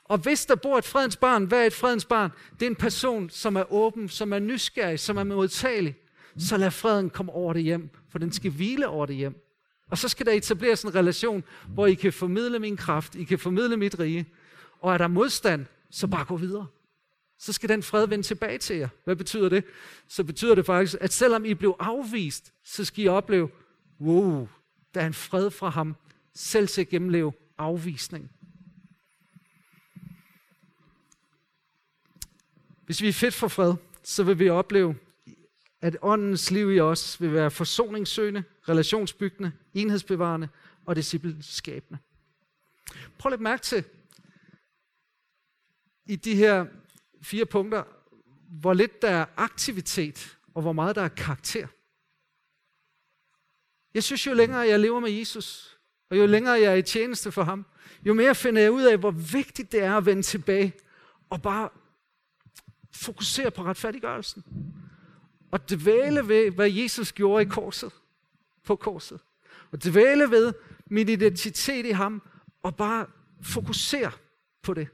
Og 0.10 0.18
hvis 0.18 0.46
der 0.46 0.56
bor 0.56 0.78
et 0.78 0.86
fredens 0.86 1.16
barn, 1.16 1.46
hvad 1.46 1.62
er 1.62 1.66
et 1.66 1.74
fredens 1.74 2.06
barn? 2.06 2.32
Det 2.60 2.66
er 2.66 2.70
en 2.70 2.76
person, 2.76 3.30
som 3.30 3.56
er 3.56 3.74
åben, 3.74 4.10
som 4.10 4.34
er 4.34 4.40
nysgerrig, 4.40 5.00
som 5.00 5.18
er 5.18 5.24
modtagelig. 5.24 5.96
Så 6.38 6.58
lad 6.58 6.72
freden 6.72 7.10
komme 7.10 7.32
over 7.32 7.54
det 7.54 7.64
hjem, 7.64 7.90
for 8.10 8.20
den 8.20 8.32
skal 8.32 8.52
hvile 8.52 8.88
over 8.88 9.06
det 9.06 9.16
hjem. 9.16 9.46
Og 9.90 9.98
så 9.98 10.08
skal 10.08 10.26
der 10.26 10.32
etableres 10.32 10.84
en 10.84 10.96
relation, 10.96 11.44
hvor 11.68 11.88
I 11.88 11.94
kan 11.94 12.14
formidle 12.14 12.60
min 12.60 12.78
kraft, 12.78 13.16
I 13.16 13.24
kan 13.24 13.40
formidle 13.40 13.78
mit 13.78 14.00
rige. 14.00 14.26
Og 14.82 14.94
er 14.94 14.98
der 14.98 15.08
modstand, 15.08 15.66
så 15.92 16.08
bare 16.08 16.26
gå 16.26 16.38
videre. 16.38 16.68
Så 17.40 17.54
skal 17.54 17.70
den 17.70 17.84
fred 17.84 18.08
vende 18.08 18.24
tilbage 18.24 18.58
til 18.58 18.76
jer. 18.76 18.90
Hvad 19.04 19.16
betyder 19.16 19.50
det? 19.50 19.64
Så 20.08 20.24
betyder 20.24 20.56
det 20.56 20.66
faktisk, 20.66 20.96
at 21.02 21.14
selvom 21.14 21.46
I 21.46 21.54
blev 21.54 21.76
afvist, 21.80 22.54
så 22.64 22.86
skal 22.86 23.04
I 23.04 23.08
opleve, 23.08 23.50
wow, 24.02 24.48
der 24.94 25.02
er 25.02 25.08
en 25.08 25.14
fred 25.14 25.52
fra 25.52 25.70
ham, 25.70 25.96
selv 26.36 26.68
til 26.68 26.82
at 26.82 26.90
gennemleve 26.90 27.34
afvisning. 27.58 28.32
Hvis 32.90 33.02
vi 33.02 33.08
er 33.08 33.14
fedt 33.14 33.34
for 33.34 33.48
fred, 33.48 33.74
så 34.04 34.24
vil 34.24 34.40
vi 34.40 34.50
opleve, 34.50 34.96
at 35.82 35.98
åndens 36.02 36.52
liv 36.52 36.72
i 36.72 36.80
os 36.80 37.22
vil 37.22 37.34
være 37.34 37.52
forsoningssøgende, 37.52 38.44
relationsbyggende, 38.70 39.52
enhedsbevarende 39.74 40.50
og 40.86 40.96
discipleskabende. 40.96 42.00
Prøv 43.18 43.34
at 43.34 43.42
mærke 43.42 43.62
til 43.62 43.84
i 46.06 46.16
de 46.16 46.36
her 46.36 46.66
fire 47.22 47.46
punkter, 47.46 47.84
hvor 48.48 48.74
lidt 48.74 49.02
der 49.02 49.10
er 49.10 49.26
aktivitet, 49.38 50.38
og 50.54 50.62
hvor 50.62 50.74
meget 50.74 50.96
der 50.96 51.02
er 51.02 51.08
karakter. 51.08 51.68
Jeg 53.94 54.04
synes, 54.04 54.28
jo 54.28 54.34
længere 54.34 54.60
jeg 54.60 54.80
lever 54.80 55.00
med 55.00 55.12
Jesus, 55.12 55.78
og 56.10 56.18
jo 56.18 56.26
længere 56.26 56.54
jeg 56.54 56.72
er 56.72 56.76
i 56.76 56.82
tjeneste 56.82 57.32
for 57.32 57.44
ham, 57.44 57.66
jo 58.06 58.14
mere 58.14 58.36
finder 58.36 58.62
jeg 58.62 58.72
ud 58.72 58.84
af, 58.84 58.98
hvor 58.98 59.12
vigtigt 59.12 59.72
det 59.72 59.84
er 59.84 59.98
at 59.98 60.06
vende 60.06 60.22
tilbage 60.22 60.74
og 61.30 61.42
bare 61.42 61.70
fokusere 62.92 63.52
på 63.52 63.64
retfærdiggørelsen. 63.64 64.44
Og 65.52 65.70
dvæle 65.70 66.28
ved, 66.28 66.52
hvad 66.52 66.70
Jesus 66.72 67.12
gjorde 67.12 67.42
i 67.42 67.46
korset, 67.46 67.92
på 68.64 68.76
korset. 68.76 69.20
Og 69.72 69.84
dvæle 69.84 70.32
ved 70.32 70.54
min 70.86 71.10
identitet 71.10 71.86
i 71.86 71.92
ham, 71.92 72.22
og 72.64 72.76
bare 72.76 73.06
fokusere 73.42 74.12
på 74.62 74.74
det. 74.74 74.88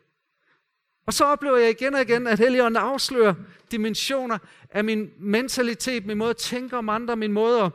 Og 1.05 1.13
så 1.13 1.25
oplever 1.25 1.57
jeg 1.57 1.69
igen 1.69 1.95
og 1.95 2.01
igen, 2.01 2.27
at 2.27 2.39
Helligånden 2.39 2.83
afslører 2.83 3.33
dimensioner 3.71 4.37
af 4.69 4.83
min 4.83 5.09
mentalitet, 5.19 6.05
min 6.05 6.17
måde 6.17 6.29
at 6.29 6.37
tænke 6.37 6.77
om 6.77 6.89
andre, 6.89 7.15
min 7.15 7.31
måde 7.31 7.61
at 7.63 7.71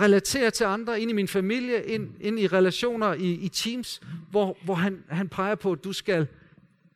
relatere 0.00 0.50
til 0.50 0.64
andre, 0.64 1.00
ind 1.00 1.10
i 1.10 1.14
min 1.14 1.28
familie, 1.28 1.84
ind, 1.84 2.14
ind 2.20 2.40
i 2.40 2.46
relationer 2.46 3.14
i, 3.14 3.32
i 3.32 3.48
teams, 3.48 4.00
hvor, 4.30 4.56
hvor 4.64 4.74
han, 4.74 5.04
han 5.08 5.28
peger 5.28 5.54
på, 5.54 5.72
at 5.72 5.84
du 5.84 5.92
skal, 5.92 6.26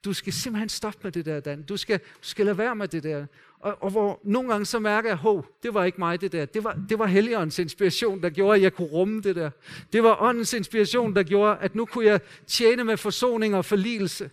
du 0.05 0.13
skal 0.13 0.33
simpelthen 0.33 0.69
stoppe 0.69 0.99
med 1.03 1.13
det 1.13 1.27
der, 1.27 1.41
Dan. 1.41 1.63
Du 1.63 1.77
skal, 1.77 1.99
du 1.99 2.05
skal 2.21 2.47
lade 2.47 2.59
være 2.59 2.77
med 2.77 2.89
det 2.89 3.03
der. 3.03 3.27
Og, 3.61 3.83
og 3.83 3.91
hvor 3.91 4.21
nogle 4.23 4.51
gange 4.51 4.67
så 4.67 4.79
mærker 4.79 5.09
jeg, 5.09 5.17
hov, 5.17 5.47
det 5.63 5.75
var 5.75 5.85
ikke 5.85 5.99
mig 5.99 6.21
det 6.21 6.33
der. 6.33 6.45
Det 6.45 6.65
var, 6.65 6.79
det 6.89 6.99
var 6.99 7.07
Helligåndens 7.07 7.59
inspiration, 7.59 8.23
der 8.23 8.31
gjorde, 8.31 8.57
at 8.57 8.63
jeg 8.63 8.75
kunne 8.75 8.89
rumme 8.89 9.21
det 9.21 9.37
der. 9.37 9.51
Det 9.93 10.03
var 10.03 10.23
åndens 10.23 10.53
inspiration, 10.53 11.15
der 11.15 11.23
gjorde, 11.23 11.57
at 11.61 11.75
nu 11.75 11.85
kunne 11.85 12.05
jeg 12.05 12.21
tjene 12.47 12.85
med 12.85 12.97
forsoning 12.97 13.55
og 13.55 13.65
forligelse. 13.65 14.31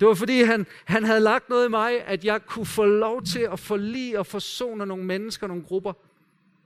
Det 0.00 0.08
var 0.08 0.14
fordi, 0.14 0.42
han, 0.42 0.66
han 0.84 1.04
havde 1.04 1.20
lagt 1.20 1.48
noget 1.48 1.66
i 1.66 1.70
mig, 1.70 2.04
at 2.04 2.24
jeg 2.24 2.46
kunne 2.46 2.66
få 2.66 2.84
lov 2.84 3.22
til 3.22 3.48
at 3.52 3.58
forlige 3.58 4.18
og 4.18 4.26
forsone 4.26 4.86
nogle 4.86 5.04
mennesker, 5.04 5.46
nogle 5.46 5.62
grupper. 5.62 5.92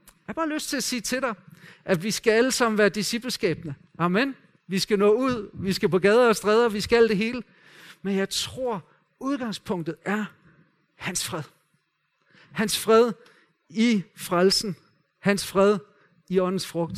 Jeg 0.07 0.13
har 0.25 0.33
bare 0.33 0.49
lyst 0.49 0.69
til 0.69 0.77
at 0.77 0.83
sige 0.83 1.01
til 1.01 1.21
dig, 1.21 1.33
at 1.85 2.03
vi 2.03 2.11
skal 2.11 2.31
alle 2.31 2.51
sammen 2.51 2.77
være 2.77 2.89
discipleskabende. 2.89 3.73
Amen. 3.97 4.35
Vi 4.67 4.79
skal 4.79 4.99
nå 4.99 5.11
ud, 5.11 5.49
vi 5.53 5.73
skal 5.73 5.89
på 5.89 5.99
gader 5.99 6.27
og 6.27 6.35
stræder, 6.35 6.69
vi 6.69 6.81
skal 6.81 7.09
det 7.09 7.17
hele. 7.17 7.43
Men 8.01 8.15
jeg 8.15 8.29
tror, 8.29 8.83
udgangspunktet 9.19 9.95
er 10.05 10.25
hans 10.95 11.25
fred. 11.25 11.43
Hans 12.51 12.79
fred 12.79 13.13
i 13.69 14.03
frelsen. 14.15 14.75
Hans 15.19 15.47
fred 15.47 15.79
i 16.29 16.39
åndens 16.39 16.67
frugt. 16.67 16.97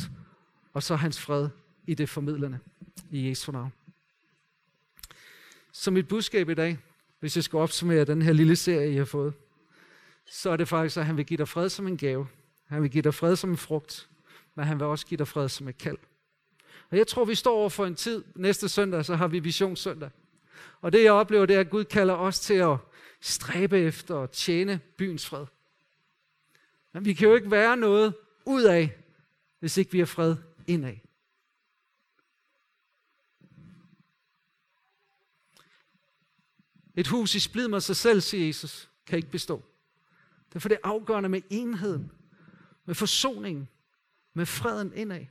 Og 0.72 0.82
så 0.82 0.96
hans 0.96 1.20
fred 1.20 1.48
i 1.86 1.94
det 1.94 2.08
formidlende. 2.08 2.58
I 3.10 3.28
Jesu 3.28 3.52
navn. 3.52 3.72
Så 5.72 5.90
mit 5.90 6.08
budskab 6.08 6.48
i 6.48 6.54
dag, 6.54 6.78
hvis 7.20 7.36
jeg 7.36 7.44
skal 7.44 7.56
opsummere 7.56 8.04
den 8.04 8.22
her 8.22 8.32
lille 8.32 8.56
serie, 8.56 8.90
jeg 8.90 9.00
har 9.00 9.04
fået, 9.04 9.34
så 10.26 10.50
er 10.50 10.56
det 10.56 10.68
faktisk, 10.68 10.96
at 10.96 11.06
han 11.06 11.16
vil 11.16 11.26
give 11.26 11.38
dig 11.38 11.48
fred 11.48 11.68
som 11.68 11.86
en 11.86 11.96
gave. 11.96 12.26
Han 12.66 12.82
vil 12.82 12.90
give 12.90 13.02
dig 13.02 13.14
fred 13.14 13.36
som 13.36 13.50
en 13.50 13.56
frugt, 13.56 14.08
men 14.54 14.66
han 14.66 14.78
vil 14.78 14.86
også 14.86 15.06
give 15.06 15.18
dig 15.18 15.28
fred 15.28 15.48
som 15.48 15.68
et 15.68 15.78
kald. 15.78 15.98
Og 16.90 16.96
jeg 16.96 17.06
tror, 17.06 17.24
vi 17.24 17.34
står 17.34 17.56
over 17.56 17.68
for 17.68 17.86
en 17.86 17.94
tid, 17.94 18.24
næste 18.34 18.68
søndag, 18.68 19.04
så 19.04 19.16
har 19.16 19.28
vi 19.28 19.38
visionssøndag. 19.38 20.10
Og 20.80 20.92
det 20.92 21.04
jeg 21.04 21.12
oplever, 21.12 21.46
det 21.46 21.56
er, 21.56 21.60
at 21.60 21.70
Gud 21.70 21.84
kalder 21.84 22.14
os 22.14 22.40
til 22.40 22.54
at 22.54 22.76
stræbe 23.20 23.78
efter 23.78 24.18
at 24.18 24.30
tjene 24.30 24.80
byens 24.96 25.26
fred. 25.26 25.46
Men 26.92 27.04
vi 27.04 27.12
kan 27.12 27.28
jo 27.28 27.34
ikke 27.34 27.50
være 27.50 27.76
noget 27.76 28.14
ud 28.46 28.62
af, 28.62 28.96
hvis 29.58 29.76
ikke 29.76 29.92
vi 29.92 29.98
har 29.98 30.06
fred 30.06 30.36
indad. 30.66 30.96
Et 36.94 37.08
hus 37.08 37.34
i 37.34 37.40
splid 37.40 37.68
med 37.68 37.80
sig 37.80 37.96
selv, 37.96 38.20
siger 38.20 38.46
Jesus, 38.46 38.90
kan 39.06 39.16
ikke 39.16 39.30
bestå. 39.30 39.64
Derfor 40.52 40.68
er 40.68 40.70
det 40.70 40.80
afgørende 40.82 41.28
med 41.28 41.42
enheden, 41.50 42.12
med 42.84 42.94
forsoningen, 42.94 43.68
med 44.34 44.46
freden 44.46 44.92
indad. 44.94 45.26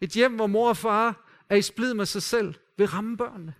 Et 0.00 0.10
hjem, 0.10 0.34
hvor 0.34 0.46
mor 0.46 0.68
og 0.68 0.76
far 0.76 1.30
er 1.48 1.56
i 1.56 1.62
splid 1.62 1.94
med 1.94 2.06
sig 2.06 2.22
selv, 2.22 2.54
vil 2.76 2.86
ramme 2.86 3.16
børnene. 3.16 3.54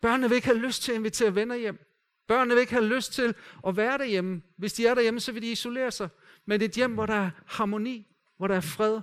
Børnene 0.00 0.28
vil 0.28 0.36
ikke 0.36 0.46
have 0.46 0.58
lyst 0.58 0.82
til 0.82 0.92
at 0.92 0.98
invitere 0.98 1.34
venner 1.34 1.56
hjem. 1.56 1.78
Børnene 2.26 2.54
vil 2.54 2.60
ikke 2.60 2.72
have 2.72 2.86
lyst 2.86 3.12
til 3.12 3.34
at 3.66 3.76
være 3.76 3.98
derhjemme. 3.98 4.42
Hvis 4.56 4.72
de 4.72 4.86
er 4.86 4.94
derhjemme, 4.94 5.20
så 5.20 5.32
vil 5.32 5.42
de 5.42 5.52
isolere 5.52 5.90
sig. 5.90 6.08
Men 6.44 6.60
det 6.60 6.64
er 6.64 6.68
et 6.68 6.74
hjem, 6.74 6.94
hvor 6.94 7.06
der 7.06 7.14
er 7.14 7.30
harmoni, 7.46 8.06
hvor 8.36 8.48
der 8.48 8.54
er 8.54 8.60
fred, 8.60 9.00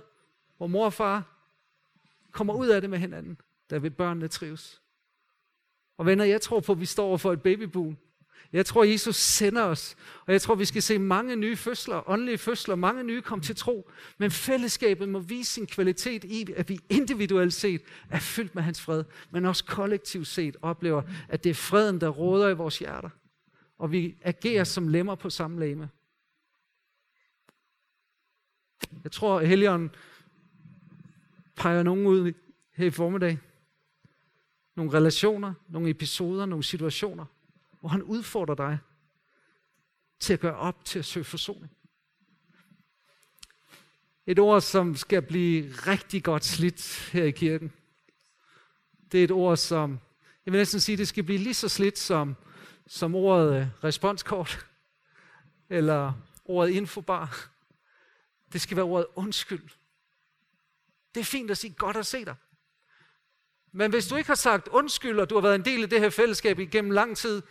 hvor 0.56 0.66
mor 0.66 0.84
og 0.84 0.92
far 0.92 1.32
kommer 2.30 2.54
ud 2.54 2.68
af 2.68 2.80
det 2.80 2.90
med 2.90 2.98
hinanden. 2.98 3.40
Der 3.70 3.78
vil 3.78 3.90
børnene 3.90 4.28
trives. 4.28 4.82
Og 5.96 6.06
venner, 6.06 6.24
jeg 6.24 6.40
tror 6.40 6.60
på, 6.60 6.72
at 6.72 6.80
vi 6.80 6.86
står 6.86 7.16
for 7.16 7.32
et 7.32 7.42
babyboom. 7.42 7.96
Jeg 8.52 8.66
tror, 8.66 8.84
Jesus 8.84 9.16
sender 9.16 9.62
os, 9.62 9.96
og 10.26 10.32
jeg 10.32 10.42
tror, 10.42 10.54
vi 10.54 10.64
skal 10.64 10.82
se 10.82 10.98
mange 10.98 11.36
nye 11.36 11.56
fødsler, 11.56 12.10
åndelige 12.10 12.38
fødsler, 12.38 12.74
mange 12.74 13.04
nye 13.04 13.22
komme 13.22 13.42
til 13.42 13.56
tro. 13.56 13.90
Men 14.18 14.30
fællesskabet 14.30 15.08
må 15.08 15.18
vise 15.18 15.52
sin 15.52 15.66
kvalitet 15.66 16.24
i, 16.24 16.46
at 16.56 16.68
vi 16.68 16.80
individuelt 16.88 17.54
set 17.54 17.82
er 18.10 18.18
fyldt 18.18 18.54
med 18.54 18.62
hans 18.62 18.80
fred, 18.80 19.04
men 19.30 19.44
også 19.44 19.64
kollektivt 19.64 20.26
set 20.26 20.56
oplever, 20.62 21.02
at 21.28 21.44
det 21.44 21.50
er 21.50 21.54
freden, 21.54 22.00
der 22.00 22.08
råder 22.08 22.48
i 22.48 22.54
vores 22.54 22.78
hjerter. 22.78 23.10
Og 23.78 23.92
vi 23.92 24.16
agerer 24.22 24.64
som 24.64 24.88
lemmer 24.88 25.14
på 25.14 25.30
samme 25.30 25.60
lame. 25.60 25.90
Jeg 29.04 29.12
tror, 29.12 29.40
at 29.40 29.48
Helion 29.48 29.90
peger 31.56 31.82
nogen 31.82 32.06
ud 32.06 32.32
her 32.74 32.86
i 32.86 32.90
formiddag. 32.90 33.38
Nogle 34.74 34.92
relationer, 34.92 35.54
nogle 35.68 35.90
episoder, 35.90 36.46
nogle 36.46 36.64
situationer, 36.64 37.24
hvor 37.82 37.88
han 37.88 38.02
udfordrer 38.02 38.54
dig 38.54 38.78
til 40.20 40.32
at 40.32 40.40
gøre 40.40 40.56
op, 40.56 40.84
til 40.84 40.98
at 40.98 41.04
søge 41.04 41.24
forsoning. 41.24 41.76
Et 44.26 44.38
ord, 44.38 44.60
som 44.60 44.96
skal 44.96 45.22
blive 45.22 45.72
rigtig 45.72 46.24
godt 46.24 46.44
slidt 46.44 47.10
her 47.12 47.24
i 47.24 47.30
kirken. 47.30 47.72
Det 49.12 49.20
er 49.20 49.24
et 49.24 49.30
ord, 49.30 49.56
som, 49.56 50.00
jeg 50.46 50.52
vil 50.52 50.58
næsten 50.58 50.80
sige, 50.80 50.96
det 50.96 51.08
skal 51.08 51.24
blive 51.24 51.38
lige 51.38 51.54
så 51.54 51.68
slidt 51.68 51.98
som, 51.98 52.36
som 52.86 53.14
ordet 53.14 53.60
øh, 53.60 53.66
responskort, 53.84 54.66
eller 55.68 56.12
ordet 56.44 56.72
infobar. 56.72 57.48
Det 58.52 58.60
skal 58.60 58.76
være 58.76 58.86
ordet 58.86 59.06
undskyld. 59.14 59.68
Det 61.14 61.20
er 61.20 61.24
fint 61.24 61.50
at 61.50 61.58
sige 61.58 61.74
godt 61.74 61.96
at 61.96 62.06
se 62.06 62.24
dig. 62.24 62.34
Men 63.72 63.90
hvis 63.90 64.06
du 64.06 64.16
ikke 64.16 64.28
har 64.28 64.34
sagt 64.34 64.68
undskyld, 64.68 65.20
og 65.20 65.30
du 65.30 65.34
har 65.34 65.42
været 65.42 65.54
en 65.54 65.64
del 65.64 65.82
af 65.82 65.90
det 65.90 66.00
her 66.00 66.10
fællesskab 66.10 66.58
igennem 66.58 66.90
lang 66.90 67.16
tid, 67.16 67.42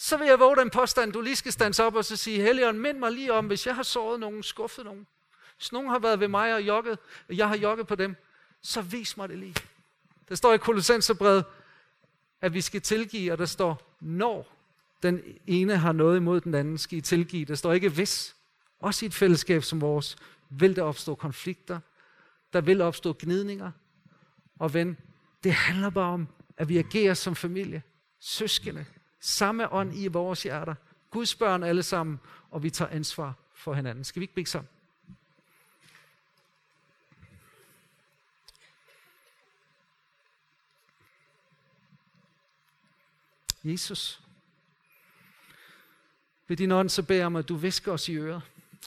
så 0.00 0.16
vil 0.16 0.26
jeg 0.26 0.38
våge 0.38 0.56
den 0.56 0.70
påstand, 0.70 1.12
du 1.12 1.20
lige 1.20 1.36
skal 1.36 1.52
stands 1.52 1.78
op 1.78 1.94
og 1.94 2.04
så 2.04 2.16
sige, 2.16 2.42
Helligånd, 2.42 2.78
mind 2.78 2.98
mig 2.98 3.12
lige 3.12 3.32
om, 3.32 3.46
hvis 3.46 3.66
jeg 3.66 3.74
har 3.74 3.82
såret 3.82 4.20
nogen, 4.20 4.42
skuffet 4.42 4.84
nogen, 4.84 5.06
hvis 5.56 5.72
nogen 5.72 5.88
har 5.88 5.98
været 5.98 6.20
ved 6.20 6.28
mig 6.28 6.54
og 6.54 6.62
jokket, 6.62 6.98
og 7.28 7.36
jeg 7.36 7.48
har 7.48 7.56
jokket 7.56 7.86
på 7.86 7.94
dem, 7.94 8.16
så 8.62 8.82
vis 8.82 9.16
mig 9.16 9.28
det 9.28 9.38
lige. 9.38 9.54
Der 10.28 10.34
står 10.34 10.52
i 10.52 10.58
Kolossenserbrevet, 10.58 11.44
at 12.40 12.54
vi 12.54 12.60
skal 12.60 12.80
tilgive, 12.80 13.32
og 13.32 13.38
der 13.38 13.46
står, 13.46 13.96
når 14.00 14.52
den 15.02 15.22
ene 15.46 15.76
har 15.76 15.92
noget 15.92 16.16
imod 16.16 16.40
den 16.40 16.54
anden, 16.54 16.78
skal 16.78 16.98
I 16.98 17.00
tilgive. 17.00 17.44
Der 17.44 17.54
står 17.54 17.72
ikke 17.72 17.88
hvis. 17.88 18.36
Også 18.80 19.04
i 19.04 19.06
et 19.06 19.14
fællesskab 19.14 19.62
som 19.62 19.80
vores, 19.80 20.16
vil 20.50 20.76
der 20.76 20.82
opstå 20.82 21.14
konflikter, 21.14 21.80
der 22.52 22.60
vil 22.60 22.80
opstå 22.80 23.16
gnidninger. 23.18 23.70
Og 24.58 24.74
ven, 24.74 24.96
det 25.44 25.52
handler 25.52 25.90
bare 25.90 26.12
om, 26.12 26.28
at 26.56 26.68
vi 26.68 26.78
agerer 26.78 27.14
som 27.14 27.36
familie, 27.36 27.82
søskende, 28.20 28.86
Samme 29.20 29.72
ånd 29.72 29.94
i 29.94 30.08
vores 30.08 30.42
hjerter. 30.42 30.74
Guds 31.10 31.34
børn 31.34 31.62
alle 31.62 31.82
sammen, 31.82 32.20
og 32.50 32.62
vi 32.62 32.70
tager 32.70 32.90
ansvar 32.90 33.34
for 33.54 33.74
hinanden. 33.74 34.04
Skal 34.04 34.20
vi 34.20 34.24
ikke 34.24 34.34
bede 34.34 34.46
sammen? 34.46 34.68
Jesus, 43.64 44.20
ved 46.48 46.56
din 46.56 46.72
ånd 46.72 46.88
så 46.88 47.02
beder 47.02 47.20
jeg 47.20 47.26
om, 47.26 47.36
at 47.36 47.48
du 47.48 47.56
visker 47.56 47.92
os 47.92 48.08
i 48.08 48.14
øret. 48.14 48.42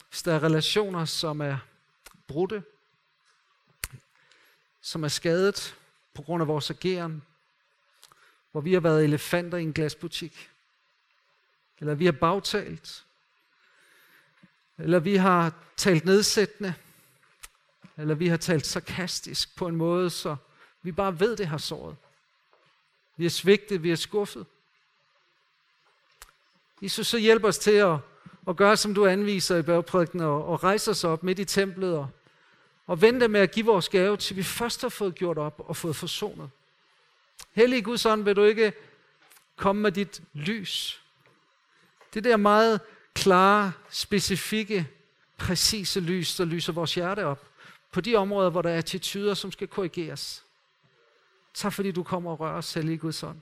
Hvis 0.08 0.22
der 0.22 0.34
er 0.34 0.42
relationer, 0.42 1.04
som 1.04 1.40
er 1.40 1.58
brudte, 2.26 2.62
som 4.80 5.04
er 5.04 5.08
skadet 5.08 5.76
på 6.14 6.22
grund 6.22 6.40
af 6.40 6.48
vores 6.48 6.70
ageren, 6.70 7.22
hvor 8.52 8.60
vi 8.60 8.72
har 8.72 8.80
været 8.80 9.04
elefanter 9.04 9.58
i 9.58 9.62
en 9.62 9.72
glasbutik, 9.72 10.50
eller 11.80 11.94
vi 11.94 12.04
har 12.04 12.12
bagtalt, 12.12 13.04
eller 14.78 14.98
vi 14.98 15.16
har 15.16 15.52
talt 15.76 16.04
nedsættende, 16.04 16.74
eller 17.96 18.14
vi 18.14 18.28
har 18.28 18.36
talt 18.36 18.66
sarkastisk 18.66 19.56
på 19.56 19.68
en 19.68 19.76
måde, 19.76 20.10
så 20.10 20.36
vi 20.82 20.92
bare 20.92 21.20
ved, 21.20 21.36
det 21.36 21.46
har 21.46 21.58
såret. 21.58 21.96
Vi 23.16 23.26
er 23.26 23.30
svigtet, 23.30 23.82
vi 23.82 23.90
er 23.90 23.96
skuffet. 23.96 24.46
Jesus, 26.82 27.06
så 27.06 27.18
hjælp 27.18 27.44
os 27.44 27.58
til 27.58 27.70
at, 27.70 27.98
at 28.48 28.56
gøre, 28.56 28.76
som 28.76 28.94
du 28.94 29.06
anviser 29.06 29.56
i 29.56 29.62
bæreprædiken, 29.62 30.20
og, 30.20 30.46
og 30.46 30.64
rejse 30.64 30.90
os 30.90 31.04
op 31.04 31.22
midt 31.22 31.38
i 31.38 31.44
templet, 31.44 31.96
og, 31.96 32.08
og 32.86 33.00
vente 33.00 33.28
med 33.28 33.40
at 33.40 33.52
give 33.52 33.66
vores 33.66 33.88
gave, 33.88 34.16
til 34.16 34.36
vi 34.36 34.42
først 34.42 34.82
har 34.82 34.88
fået 34.88 35.14
gjort 35.14 35.38
op 35.38 35.64
og 35.66 35.76
fået 35.76 35.96
forsonet. 35.96 36.50
Hellig 37.52 37.84
Guds 37.84 38.06
ånd, 38.06 38.22
vil 38.24 38.36
du 38.36 38.44
ikke 38.44 38.72
komme 39.56 39.82
med 39.82 39.92
dit 39.92 40.22
lys? 40.32 41.02
Det 42.14 42.24
der 42.24 42.36
meget 42.36 42.80
klare, 43.14 43.72
specifikke, 43.90 44.88
præcise 45.36 46.00
lys, 46.00 46.36
der 46.36 46.44
lyser 46.44 46.72
vores 46.72 46.94
hjerte 46.94 47.24
op. 47.24 47.46
På 47.92 48.00
de 48.00 48.16
områder, 48.16 48.50
hvor 48.50 48.62
der 48.62 48.70
er 48.70 48.78
attityder, 48.78 49.34
som 49.34 49.52
skal 49.52 49.68
korrigeres. 49.68 50.44
Tak 51.54 51.72
fordi 51.72 51.90
du 51.92 52.02
kommer 52.02 52.30
og 52.30 52.40
rører 52.40 52.56
os, 52.56 52.74
Hellige 52.74 52.98
Guds 52.98 53.22
ånd. 53.22 53.40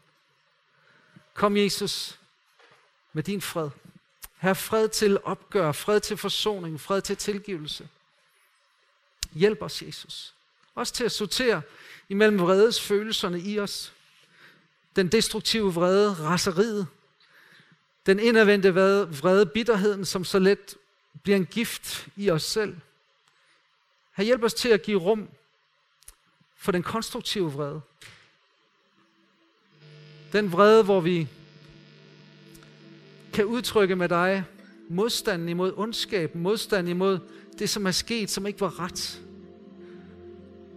Kom 1.35 1.57
Jesus 1.57 2.19
med 3.13 3.23
din 3.23 3.41
fred. 3.41 3.71
Her 4.39 4.55
fred 4.55 4.89
til 4.89 5.19
opgør, 5.25 5.73
fred 5.73 6.01
til 6.01 6.17
forsoning, 6.17 6.81
fred 6.81 7.03
til 7.03 7.17
tilgivelse. 7.17 7.89
Hjælp 9.33 9.63
os, 9.63 9.83
Jesus. 9.83 10.35
Også 10.75 10.93
til 10.93 11.05
at 11.05 11.13
sortere 11.13 11.63
imellem 12.11 12.41
vredes 12.41 12.81
følelserne 12.81 13.41
i 13.41 13.59
os. 13.59 13.93
Den 14.97 15.09
destruktive 15.09 15.75
vrede, 15.75 16.13
raseriet. 16.13 16.87
Den 18.07 18.19
indadvendte 18.19 18.75
vrede, 18.75 19.47
bitterheden, 19.47 20.05
som 20.05 20.25
så 20.25 20.39
let 20.39 20.75
bliver 21.23 21.37
en 21.37 21.47
gift 21.47 22.09
i 22.17 22.31
os 22.31 22.43
selv. 22.43 22.77
Her 24.17 24.25
hjælp 24.25 24.43
os 24.43 24.55
til 24.55 24.69
at 24.69 24.83
give 24.83 25.01
rum 25.01 25.29
for 26.57 26.73
den 26.73 26.83
konstruktive 26.83 27.53
vrede. 27.53 27.81
Den 30.33 30.53
vrede, 30.53 30.85
hvor 30.85 31.01
vi 31.01 31.29
kan 33.33 33.45
udtrykke 33.45 33.97
med 33.97 34.09
dig 34.09 34.45
modstanden 34.89 35.49
imod 35.49 35.73
ondskaben, 35.77 36.43
modstand 36.43 36.89
imod 36.89 37.19
det, 37.59 37.71
som 37.71 37.87
er 37.87 37.91
sket, 37.91 38.31
som 38.31 38.47
ikke 38.47 38.61
var 38.61 38.81
ret. 38.81 39.23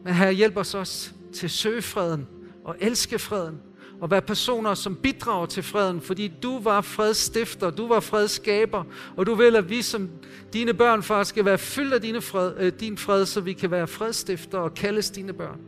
Men 0.03 0.13
her 0.13 0.29
hjælp 0.29 0.57
os 0.57 0.73
også 0.73 1.11
til 1.33 1.49
søfreden 1.49 2.27
og 2.63 2.75
elske 2.79 3.19
freden, 3.19 3.57
og 4.01 4.11
være 4.11 4.21
personer, 4.21 4.73
som 4.73 4.95
bidrager 4.95 5.45
til 5.45 5.63
freden, 5.63 6.01
fordi 6.01 6.27
du 6.43 6.59
var 6.59 6.81
fredstifter, 6.81 7.69
du 7.69 7.87
var 7.87 7.99
fredsskaber, 7.99 8.83
og 9.15 9.25
du 9.25 9.35
vil, 9.35 9.55
at 9.55 9.69
vi 9.69 9.81
som 9.81 10.09
dine 10.53 10.73
børn, 10.73 11.03
far, 11.03 11.23
skal 11.23 11.45
være 11.45 11.57
fyldt 11.57 11.93
af 11.93 12.01
dine 12.01 12.21
fred, 12.21 12.53
øh, 12.59 12.71
din 12.79 12.97
fred, 12.97 13.25
så 13.25 13.41
vi 13.41 13.53
kan 13.53 13.71
være 13.71 13.87
fredstifter 13.87 14.57
og 14.57 14.73
kaldes 14.73 15.09
dine 15.09 15.33
børn. 15.33 15.59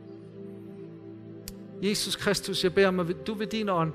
Jesus 1.82 2.16
Kristus, 2.16 2.64
jeg 2.64 2.74
beder 2.74 2.88
om, 2.88 3.00
at 3.00 3.28
du 3.28 3.34
ved 3.34 3.48
din 3.48 3.70
ånd 3.70 3.92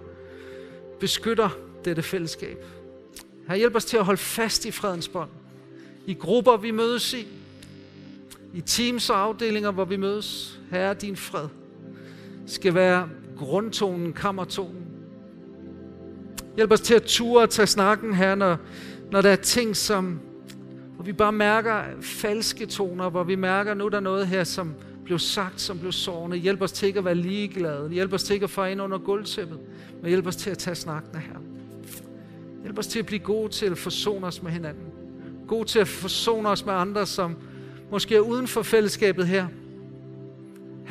beskytter 1.00 1.48
dette 1.84 2.02
fællesskab. 2.02 2.64
Her 3.48 3.54
hjælp 3.56 3.76
os 3.76 3.84
til 3.84 3.96
at 3.96 4.04
holde 4.04 4.20
fast 4.20 4.64
i 4.64 4.70
fredens 4.70 5.08
bånd. 5.08 5.30
I 6.06 6.14
grupper, 6.14 6.56
vi 6.56 6.70
mødes 6.70 7.12
i. 7.12 7.26
I 8.54 8.60
teams 8.60 9.10
og 9.10 9.20
afdelinger, 9.20 9.70
hvor 9.70 9.84
vi 9.84 9.96
mødes. 9.96 10.58
Herre, 10.70 10.94
din 10.94 11.16
fred 11.16 11.48
skal 12.51 12.74
være 12.74 13.09
grundtonen, 13.36 14.12
kammertonen. 14.12 14.86
Hjælp 16.57 16.72
os 16.72 16.80
til 16.80 16.94
at 16.94 17.03
ture 17.03 17.42
og 17.42 17.51
tage 17.51 17.66
snakken 17.66 18.14
her, 18.14 18.34
når, 18.34 18.57
når 19.11 19.20
der 19.20 19.30
er 19.30 19.36
ting, 19.36 19.76
som, 19.76 20.20
hvor 20.94 21.05
vi 21.05 21.12
bare 21.12 21.32
mærker 21.32 21.82
falske 22.01 22.66
toner, 22.66 23.11
hvor 23.11 23.22
vi 23.22 23.34
mærker, 23.34 23.74
nu 23.74 23.84
er 23.84 23.88
der 23.88 24.01
noget 24.01 24.26
her, 24.26 24.44
som 24.44 24.74
blev 25.05 25.18
sagt, 25.18 25.61
som 25.61 25.78
blev 25.78 25.92
sårende. 25.92 26.36
Hjælp 26.36 26.62
os 26.62 26.72
til 26.72 26.86
ikke 26.86 26.98
at 26.98 27.05
være 27.05 27.14
ligeglade. 27.14 27.90
Hjælp 27.90 28.12
os 28.12 28.22
til 28.22 28.34
ikke 28.34 28.44
at 28.44 28.51
få 28.51 28.64
ind 28.64 28.82
under 28.82 28.98
gulvtæppet, 28.98 29.59
men 30.03 30.09
hjælp 30.09 30.26
os 30.26 30.36
til 30.36 30.51
at 30.51 30.59
tage 30.59 30.74
snakken 30.74 31.20
her. 31.20 31.40
Hjælp 32.62 32.78
os 32.78 32.86
til 32.86 32.98
at 32.98 33.07
blive 33.07 33.18
gode 33.18 33.48
til 33.48 33.66
at 33.66 33.78
forsone 33.78 34.26
os 34.26 34.42
med 34.42 34.51
hinanden. 34.51 34.84
Gode 35.48 35.64
til 35.68 35.78
at 35.78 35.88
forsone 35.88 36.48
os 36.48 36.64
med 36.64 36.74
andre, 36.74 37.07
som 37.07 37.36
måske 37.90 38.16
er 38.16 38.20
uden 38.20 38.48
for 38.48 38.62
fællesskabet 38.62 39.26
her. 39.26 39.46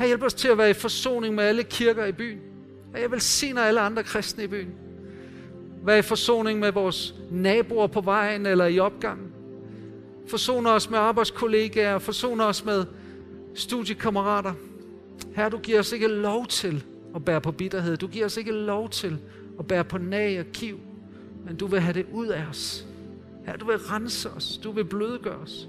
Her 0.00 0.06
hjælp 0.06 0.22
os 0.22 0.34
til 0.34 0.48
at 0.48 0.58
være 0.58 0.70
i 0.70 0.74
forsoning 0.74 1.34
med 1.34 1.44
alle 1.44 1.62
kirker 1.62 2.04
i 2.04 2.12
byen. 2.12 2.38
Jeg 2.98 3.10
velsigner 3.10 3.62
alle 3.62 3.80
andre 3.80 4.02
kristne 4.02 4.44
i 4.44 4.46
byen. 4.46 4.74
Vær 5.82 5.96
i 5.96 6.02
forsoning 6.02 6.60
med 6.60 6.72
vores 6.72 7.14
naboer 7.30 7.86
på 7.86 8.00
vejen 8.00 8.46
eller 8.46 8.66
i 8.66 8.78
opgangen. 8.78 9.32
Forsoner 10.28 10.70
os 10.70 10.90
med 10.90 10.98
arbejdskollegaer, 10.98 11.98
forsoner 11.98 12.44
os 12.44 12.64
med 12.64 12.84
studiekammerater. 13.54 14.52
Her 15.34 15.48
du 15.48 15.58
giver 15.58 15.78
os 15.78 15.92
ikke 15.92 16.08
lov 16.08 16.46
til 16.46 16.84
at 17.14 17.24
bære 17.24 17.40
på 17.40 17.52
bitterhed. 17.52 17.96
Du 17.96 18.06
giver 18.06 18.26
os 18.26 18.36
ikke 18.36 18.52
lov 18.52 18.90
til 18.90 19.18
at 19.58 19.66
bære 19.66 19.84
på 19.84 19.98
nag 19.98 20.40
og 20.40 20.46
kiv. 20.52 20.80
Men 21.46 21.56
du 21.56 21.66
vil 21.66 21.80
have 21.80 21.94
det 21.94 22.06
ud 22.12 22.26
af 22.26 22.44
os. 22.50 22.86
Her 23.46 23.56
du 23.56 23.66
vil 23.66 23.78
rense 23.78 24.30
os. 24.30 24.60
Du 24.64 24.72
vil 24.72 24.84
blødgøre 24.84 25.36
os. 25.36 25.68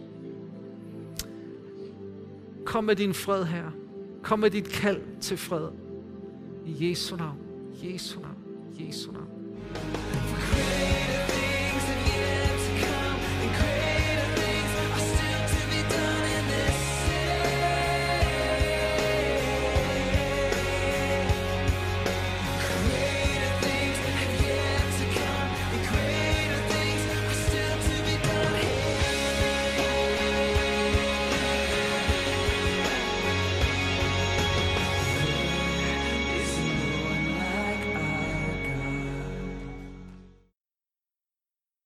Kom 2.65 2.83
med 2.83 2.95
din 2.95 3.13
fred 3.13 3.43
her. 3.43 3.80
Kom 4.23 4.39
med 4.39 4.49
dit 4.49 4.69
kald 4.69 5.01
til 5.21 5.37
fred. 5.37 5.69
I 6.65 6.89
Jesu 6.89 7.15
navn. 7.15 7.37
Jesu 7.83 8.19
navn. 8.19 8.37
Jesu 8.79 9.11
navn. 9.11 9.27